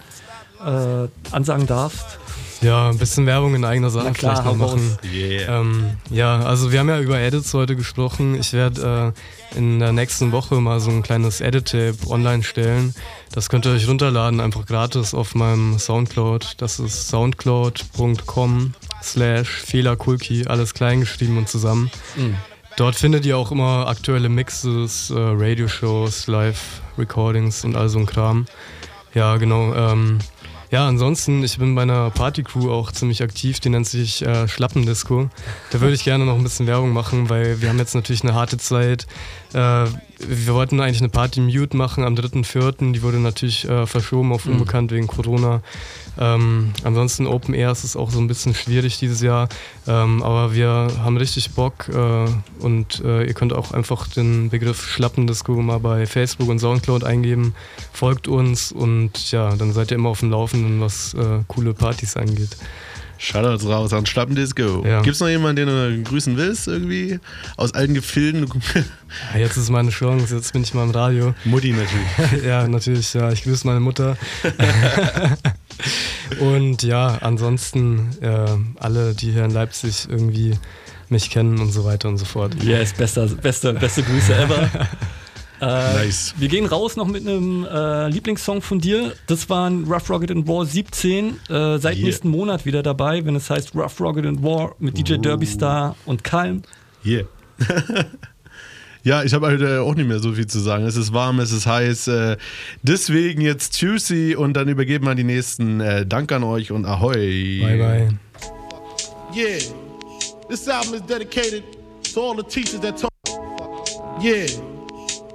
äh, 0.65 1.09
ansagen 1.33 1.67
darfst. 1.67 2.19
Ja, 2.63 2.89
ein 2.89 2.99
bisschen 2.99 3.27
Werbung 3.27 3.55
in 3.55 3.65
eigener 3.65 3.91
Sache 3.91 4.13
klar, 4.13 4.37
vielleicht 4.37 4.45
noch 4.45 4.57
machen. 4.57 4.97
Yeah. 5.05 5.61
Ähm, 5.61 5.91
ja, 6.11 6.41
also 6.41 6.73
wir 6.73 6.81
haben 6.81 6.89
ja 6.89 7.01
über 7.01 7.19
Edits 7.19 7.53
heute 7.53 7.77
gesprochen. 7.77 8.35
Ich 8.35 8.53
werde 8.53 9.13
äh, 9.55 9.59
in 9.59 9.79
der 9.79 9.93
nächsten 9.93 10.33
Woche 10.33 10.55
mal 10.57 10.81
so 10.81 10.91
ein 10.91 11.03
kleines 11.03 11.41
Edit-Tape 11.41 11.97
online 12.09 12.43
stellen. 12.43 12.95
Das 13.33 13.49
könnt 13.49 13.67
ihr 13.67 13.73
euch 13.73 13.89
runterladen, 13.89 14.41
einfach 14.41 14.65
gratis 14.65 15.13
auf 15.13 15.35
meinem 15.35 15.79
Soundcloud. 15.79 16.55
Das 16.59 16.79
ist 16.79 17.09
soundcloud.com 17.09 18.75
slash 19.03 19.49
Fehlerkulki, 19.49 20.47
alles 20.47 20.75
klein 20.75 21.01
geschrieben 21.01 21.39
und 21.39 21.49
zusammen. 21.49 21.91
Mhm. 22.17 22.37
Dort 22.77 22.95
findet 22.97 23.25
ihr 23.25 23.39
auch 23.39 23.53
immer 23.53 23.87
aktuelle 23.89 24.29
Mixes, 24.29 25.11
äh, 25.11 25.15
Radioshows, 25.17 26.27
Live-Recordings 26.27 27.65
und 27.65 27.75
all 27.75 27.89
so 27.89 27.99
ein 27.99 28.07
Kram. 28.07 28.47
Ja, 29.15 29.39
genau. 29.39 29.75
Ähm, 29.75 30.19
ja, 30.71 30.87
ansonsten, 30.87 31.43
ich 31.45 31.59
bin 31.59 31.75
bei 31.75 31.83
einer 31.83 32.11
Partycrew 32.11 32.71
auch 32.71 32.91
ziemlich 32.91 33.23
aktiv, 33.23 33.61
die 33.61 33.71
nennt 33.71 33.87
sich 33.87 34.21
äh, 34.23 34.49
Schlappendisco. 34.49 35.31
Da 35.71 35.81
würde 35.81 35.95
ich 35.95 36.05
gerne 36.05 36.27
noch 36.27 36.35
ein 36.35 36.43
bisschen 36.43 36.67
Werbung 36.67 36.93
machen, 36.93 37.31
weil 37.31 37.63
wir 37.63 37.69
haben 37.69 37.79
jetzt 37.79 37.95
natürlich 37.95 38.25
eine 38.25 38.35
harte 38.35 38.59
Zeit. 38.59 39.07
Äh, 39.57 39.87
wir 40.19 40.55
wollten 40.55 40.81
eigentlich 40.81 41.01
eine 41.01 41.09
Party 41.09 41.41
Mute 41.41 41.77
machen 41.77 42.05
am 42.05 42.15
3.4., 42.15 42.93
die 42.93 43.03
wurde 43.03 43.19
natürlich 43.19 43.67
äh, 43.69 43.87
verschoben 43.87 44.33
auf 44.33 44.45
Mhm. 44.45 44.53
unbekannt 44.53 44.91
wegen 44.93 45.07
Corona. 45.07 45.63
Ähm, 46.19 46.73
ansonsten 46.85 47.27
Open 47.27 47.55
Air 47.55 47.71
ist 47.73 47.85
es 47.85 47.97
auch 47.97 48.11
so 48.11 48.19
ein 48.19 48.27
bisschen 48.27 48.55
schwierig 48.55 48.99
dieses 48.99 49.21
Jahr, 49.21 49.49
ähm, 49.87 50.23
aber 50.23 50.55
wir 50.55 50.89
haben 51.03 51.17
richtig 51.19 51.51
Bock 51.53 51.89
äh, 51.89 52.27
und 52.65 53.03
äh, 53.05 53.25
ihr 53.25 53.35
könnt 53.35 53.53
auch 53.53 53.73
einfach 53.73 54.09
den 54.09 54.49
Begriff 54.51 54.87
Schlappendisco 54.89 55.53
mal 55.53 55.79
bei 55.81 56.07
Facebook 56.07 56.49
und 56.49 56.59
Soundcloud 56.59 57.05
eingeben. 57.05 57.55
Folgt 57.93 58.29
uns 58.29 58.73
und 58.73 59.31
ja, 59.31 59.57
dann 59.57 59.73
seid 59.73 59.91
ihr 59.91 59.97
immer 59.97 60.09
auf 60.11 60.21
dem 60.21 60.31
Laufenden, 60.31 60.81
was 60.81 61.15
äh, 61.15 61.41
coole 61.49 61.75
Partys 61.75 62.17
angeht. 62.17 62.57
Shoutouts 63.19 63.67
raus 63.67 63.93
an 63.93 64.07
Schlappendisco. 64.07 64.85
Ja. 64.87 65.03
Gibt's 65.03 65.21
noch 65.21 65.29
jemanden, 65.29 65.67
den 65.67 65.69
du 65.69 66.03
grüßen 66.09 66.37
willst, 66.37 66.69
irgendwie? 66.69 67.19
Aus 67.57 67.75
alten 67.75 67.95
Gefilden? 67.95 68.47
Ja, 69.33 69.41
jetzt 69.41 69.57
ist 69.57 69.71
meine 69.71 69.91
Chance, 69.91 70.35
jetzt 70.35 70.53
bin 70.53 70.63
ich 70.63 70.75
mal 70.75 70.83
im 70.83 70.91
Radio. 70.91 71.33
Mutti 71.45 71.73
natürlich. 71.73 72.45
ja, 72.45 72.67
natürlich, 72.67 73.15
ja. 73.15 73.31
Ich 73.31 73.45
grüße 73.45 73.67
meine 73.67 73.79
Mutter. 73.79 74.17
und 76.41 76.83
ja, 76.83 77.19
ansonsten 77.21 78.11
äh, 78.21 78.47
alle, 78.81 79.15
die 79.15 79.31
hier 79.31 79.45
in 79.45 79.53
Leipzig 79.53 80.09
irgendwie 80.11 80.59
mich 81.09 81.31
kennen 81.31 81.61
und 81.61 81.71
so 81.71 81.85
weiter 81.85 82.09
und 82.09 82.19
so 82.19 82.25
fort. 82.25 82.63
Yes, 82.63 82.93
bester, 82.93 83.27
beste, 83.27 83.73
beste 83.75 84.03
Grüße 84.03 84.35
ever. 84.35 84.69
Äh, 85.61 86.05
Nice. 86.05 86.35
Wir 86.39 86.49
gehen 86.49 86.67
raus 86.67 86.97
noch 86.97 87.07
mit 87.07 87.27
einem 87.27 87.65
äh, 87.65 88.09
Lieblingssong 88.09 88.61
von 88.63 88.79
dir. 88.81 89.15
Das 89.27 89.49
war 89.49 89.69
ein 89.71 89.85
Rough 89.85 90.11
Rocket 90.11 90.31
and 90.31 90.47
War 90.47 90.67
17. 90.67 91.29
Äh, 91.49 91.79
seit 91.79 91.97
Yeah. 91.97 92.07
nächsten 92.07 92.29
Monat 92.29 92.67
wieder 92.67 92.83
dabei, 92.83 93.25
wenn 93.25 93.37
es 93.37 93.49
heißt 93.49 93.75
Rough 93.75 94.01
Rocket 94.01 94.27
and 94.27 94.43
War 94.43 94.75
mit 94.79 94.99
DJ 94.99 95.15
Derby 95.17 95.47
Star 95.47 95.97
und 96.05 96.25
Calm. 96.25 96.63
Yeah. 97.05 97.25
ja, 99.03 99.23
ich 99.23 99.33
habe 99.33 99.47
heute 99.47 99.81
auch 99.83 99.95
nicht 99.95 100.07
mehr 100.09 100.19
so 100.19 100.33
viel 100.33 100.47
zu 100.47 100.59
sagen. 100.59 100.85
Es 100.85 100.97
ist 100.97 101.13
warm, 101.13 101.41
es 101.41 101.53
ist 101.53 101.67
heiß. 101.67 102.09
Äh, 102.09 102.37
deswegen 102.83 103.41
jetzt 103.41 103.81
Juicy 103.81 104.35
und 104.37 104.55
dann 104.55 104.69
übergeben 104.69 105.07
wir 105.07 105.15
die 105.15 105.25
nächsten. 105.25 105.81
Äh, 105.81 106.05
Dank 106.05 106.33
an 106.33 106.43
euch 106.45 106.71
und 106.73 106.85
Ahoi. 106.85 107.61
Bye, 107.63 107.79
bye. 107.79 108.09
Yeah, 109.35 109.59
this 110.49 110.67
album 110.69 110.95
is 110.95 111.03
dedicated 111.03 111.63
to 112.15 112.21
all 112.21 112.37
the 112.37 112.43
teachers 112.43 112.81
that 112.81 112.97
told 112.99 113.11
Yeah, 114.23 114.47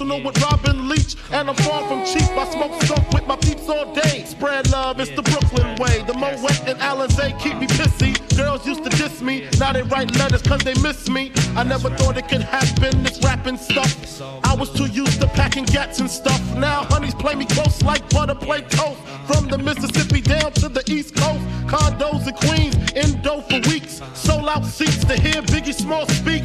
and 0.00 0.10
personal 0.10 0.24
with 0.24 0.40
Robin 0.42 0.88
Leach. 0.88 1.16
And 1.30 1.48
I'm 1.48 1.56
far 1.56 1.86
from 1.88 2.04
cheap. 2.04 2.28
I 2.36 2.48
smoke 2.50 2.82
skunk 2.82 3.10
with 3.12 3.26
my 3.26 3.36
peeps 3.36 3.68
all 3.68 3.94
day. 3.94 4.24
Spread 4.24 4.70
love, 4.70 5.00
it's 5.00 5.10
the 5.10 5.22
Brooklyn 5.22 5.76
way. 5.76 6.02
The 6.06 6.14
Moet 6.14 6.68
and 6.68 6.78
Alizé 6.78 7.38
keep 7.40 7.58
me 7.58 7.66
pissy. 7.66 8.14
Girls 8.36 8.66
used 8.66 8.84
to 8.84 8.90
diss 8.90 9.20
me, 9.20 9.48
now 9.58 9.72
they 9.72 9.82
write 9.82 10.14
letters 10.16 10.42
cause 10.42 10.60
they 10.60 10.74
miss 10.82 11.08
me. 11.08 11.32
I 11.56 11.64
never 11.64 11.90
thought 11.90 12.16
it 12.16 12.28
could 12.28 12.42
happen, 12.42 13.02
this 13.02 13.18
rapping 13.22 13.56
stuff. 13.56 14.22
I 14.44 14.54
was 14.54 14.70
too 14.72 14.86
used 14.86 15.20
to 15.20 15.26
packing 15.28 15.64
gats 15.64 16.00
and 16.00 16.10
stuff. 16.10 16.40
Now 16.56 16.84
honeys 16.84 17.14
play 17.14 17.34
me 17.34 17.46
close 17.46 17.82
like 17.82 18.08
butter 18.10 18.34
play 18.34 18.62
toast. 18.62 19.00
From 19.26 19.48
the 19.48 19.58
Mississippi 19.58 20.20
down 20.20 20.52
to 20.52 20.68
the 20.68 20.82
East 20.86 21.14
Coast. 21.16 21.44
Condos 21.66 22.26
in 22.26 22.34
Queens, 22.34 22.76
indo 22.92 23.40
for 23.42 23.60
weeks. 23.68 24.00
Sold 24.14 24.48
out 24.48 24.64
seats 24.64 25.04
to 25.04 25.20
hear 25.20 25.42
Biggie 25.42 25.74
Small 25.74 26.06
speak. 26.06 26.44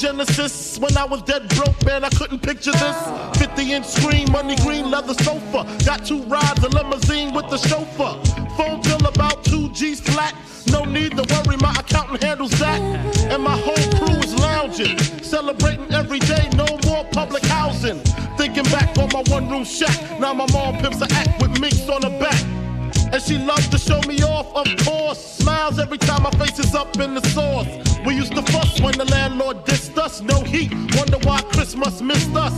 Genesis. 0.00 0.78
When 0.78 0.96
I 0.96 1.04
was 1.04 1.20
dead 1.22 1.46
broke, 1.50 1.84
man, 1.84 2.04
I 2.04 2.08
couldn't 2.08 2.40
picture 2.40 2.72
this. 2.72 3.38
50 3.38 3.72
inch 3.72 3.84
screen, 3.84 4.32
money 4.32 4.56
green 4.56 4.90
leather 4.90 5.12
sofa. 5.12 5.66
Got 5.84 6.06
two 6.06 6.22
rides, 6.22 6.64
a 6.64 6.70
limousine 6.70 7.34
with 7.34 7.50
the 7.50 7.58
chauffeur. 7.58 8.16
Phone 8.56 8.80
bill 8.80 9.06
about 9.06 9.44
two 9.44 9.68
G's 9.72 10.00
flat. 10.00 10.34
No 10.68 10.84
need 10.84 11.18
to 11.18 11.24
worry, 11.34 11.58
my 11.58 11.72
accountant 11.72 12.22
handles 12.22 12.52
that. 12.52 12.80
And 13.30 13.42
my 13.42 13.58
whole 13.58 13.98
crew 13.98 14.16
is 14.20 14.34
lounging, 14.36 14.98
celebrating 15.22 15.92
every 15.92 16.20
day, 16.20 16.48
no 16.54 16.66
more 16.86 17.04
public 17.12 17.44
housing. 17.44 17.98
Thinking 18.38 18.64
back 18.64 18.96
on 18.96 19.10
my 19.12 19.22
one 19.30 19.50
room 19.50 19.64
shack. 19.64 20.18
Now 20.18 20.32
my 20.32 20.46
mom 20.50 20.78
pimps 20.78 21.02
a 21.02 21.12
act 21.12 21.42
with 21.42 21.60
minks 21.60 21.86
on 21.90 22.02
her 22.04 22.18
back. 22.18 22.42
And 23.12 23.20
she 23.20 23.36
loves 23.38 23.68
to 23.68 23.78
show 23.78 24.00
me 24.08 24.22
off, 24.22 24.46
of 24.54 24.66
course. 24.86 25.18
Smiles 25.18 25.78
every 25.78 25.98
time 25.98 26.22
my 26.22 26.30
face 26.30 26.58
is 26.58 26.74
up 26.74 26.98
in 26.98 27.14
the 27.14 27.26
sauce. 27.28 27.66
We 28.06 28.14
used 28.14 28.34
to 28.34 28.42
fuss 28.42 28.80
when 28.80 28.96
the 28.96 29.04
landlord 29.04 29.64
us. 29.98 30.20
No 30.20 30.40
heat, 30.40 30.72
wonder 30.96 31.18
why 31.18 31.42
Christmas 31.52 32.00
missed 32.00 32.34
us. 32.34 32.54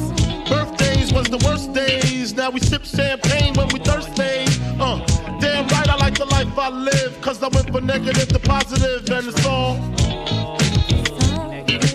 Birthdays 0.49 1.13
was 1.13 1.27
the 1.27 1.39
worst 1.45 1.73
days. 1.73 2.35
Now 2.35 2.51
we 2.51 2.61
sip 2.61 2.85
champagne 2.85 3.55
when 3.55 3.69
we 3.69 3.79
thirsty. 3.81 4.45
Uh, 4.81 5.05
damn 5.41 5.67
right, 5.69 5.89
I 5.89 5.97
like 5.97 6.17
the 6.19 6.27
life 6.27 6.59
I 6.59 6.69
live. 6.69 7.21
Cause 7.21 7.43
I 7.43 7.49
went 7.49 7.71
from 7.71 7.87
negative 7.87 8.29
to 8.29 8.39
positive, 8.39 9.09
and 9.11 9.29
it's 9.29 9.47
all. 9.47 9.77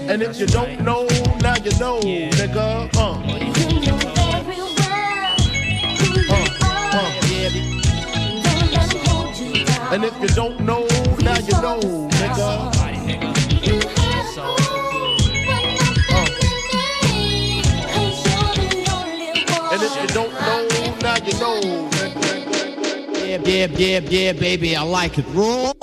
And 0.10 0.22
if 0.22 0.40
you 0.40 0.48
don't 0.48 0.82
know, 0.82 1.06
now 1.42 1.56
you 1.58 1.72
know, 1.80 2.00
nigga. 2.00 2.90
Uh. 2.96 3.38
And 9.90 10.04
if 10.04 10.22
you 10.22 10.28
don't 10.28 10.60
know, 10.60 10.86
now 11.22 11.40
you 11.40 11.62
know, 11.62 11.80
nigga. 12.20 12.77
You 21.28 21.40
know. 21.40 21.60
Yeah, 23.14 23.38
yeah, 23.44 23.68
yeah, 23.68 24.00
yeah, 24.00 24.32
baby, 24.34 24.76
I 24.76 24.84
like 24.84 25.18
it. 25.18 25.26
Raw. 25.34 25.74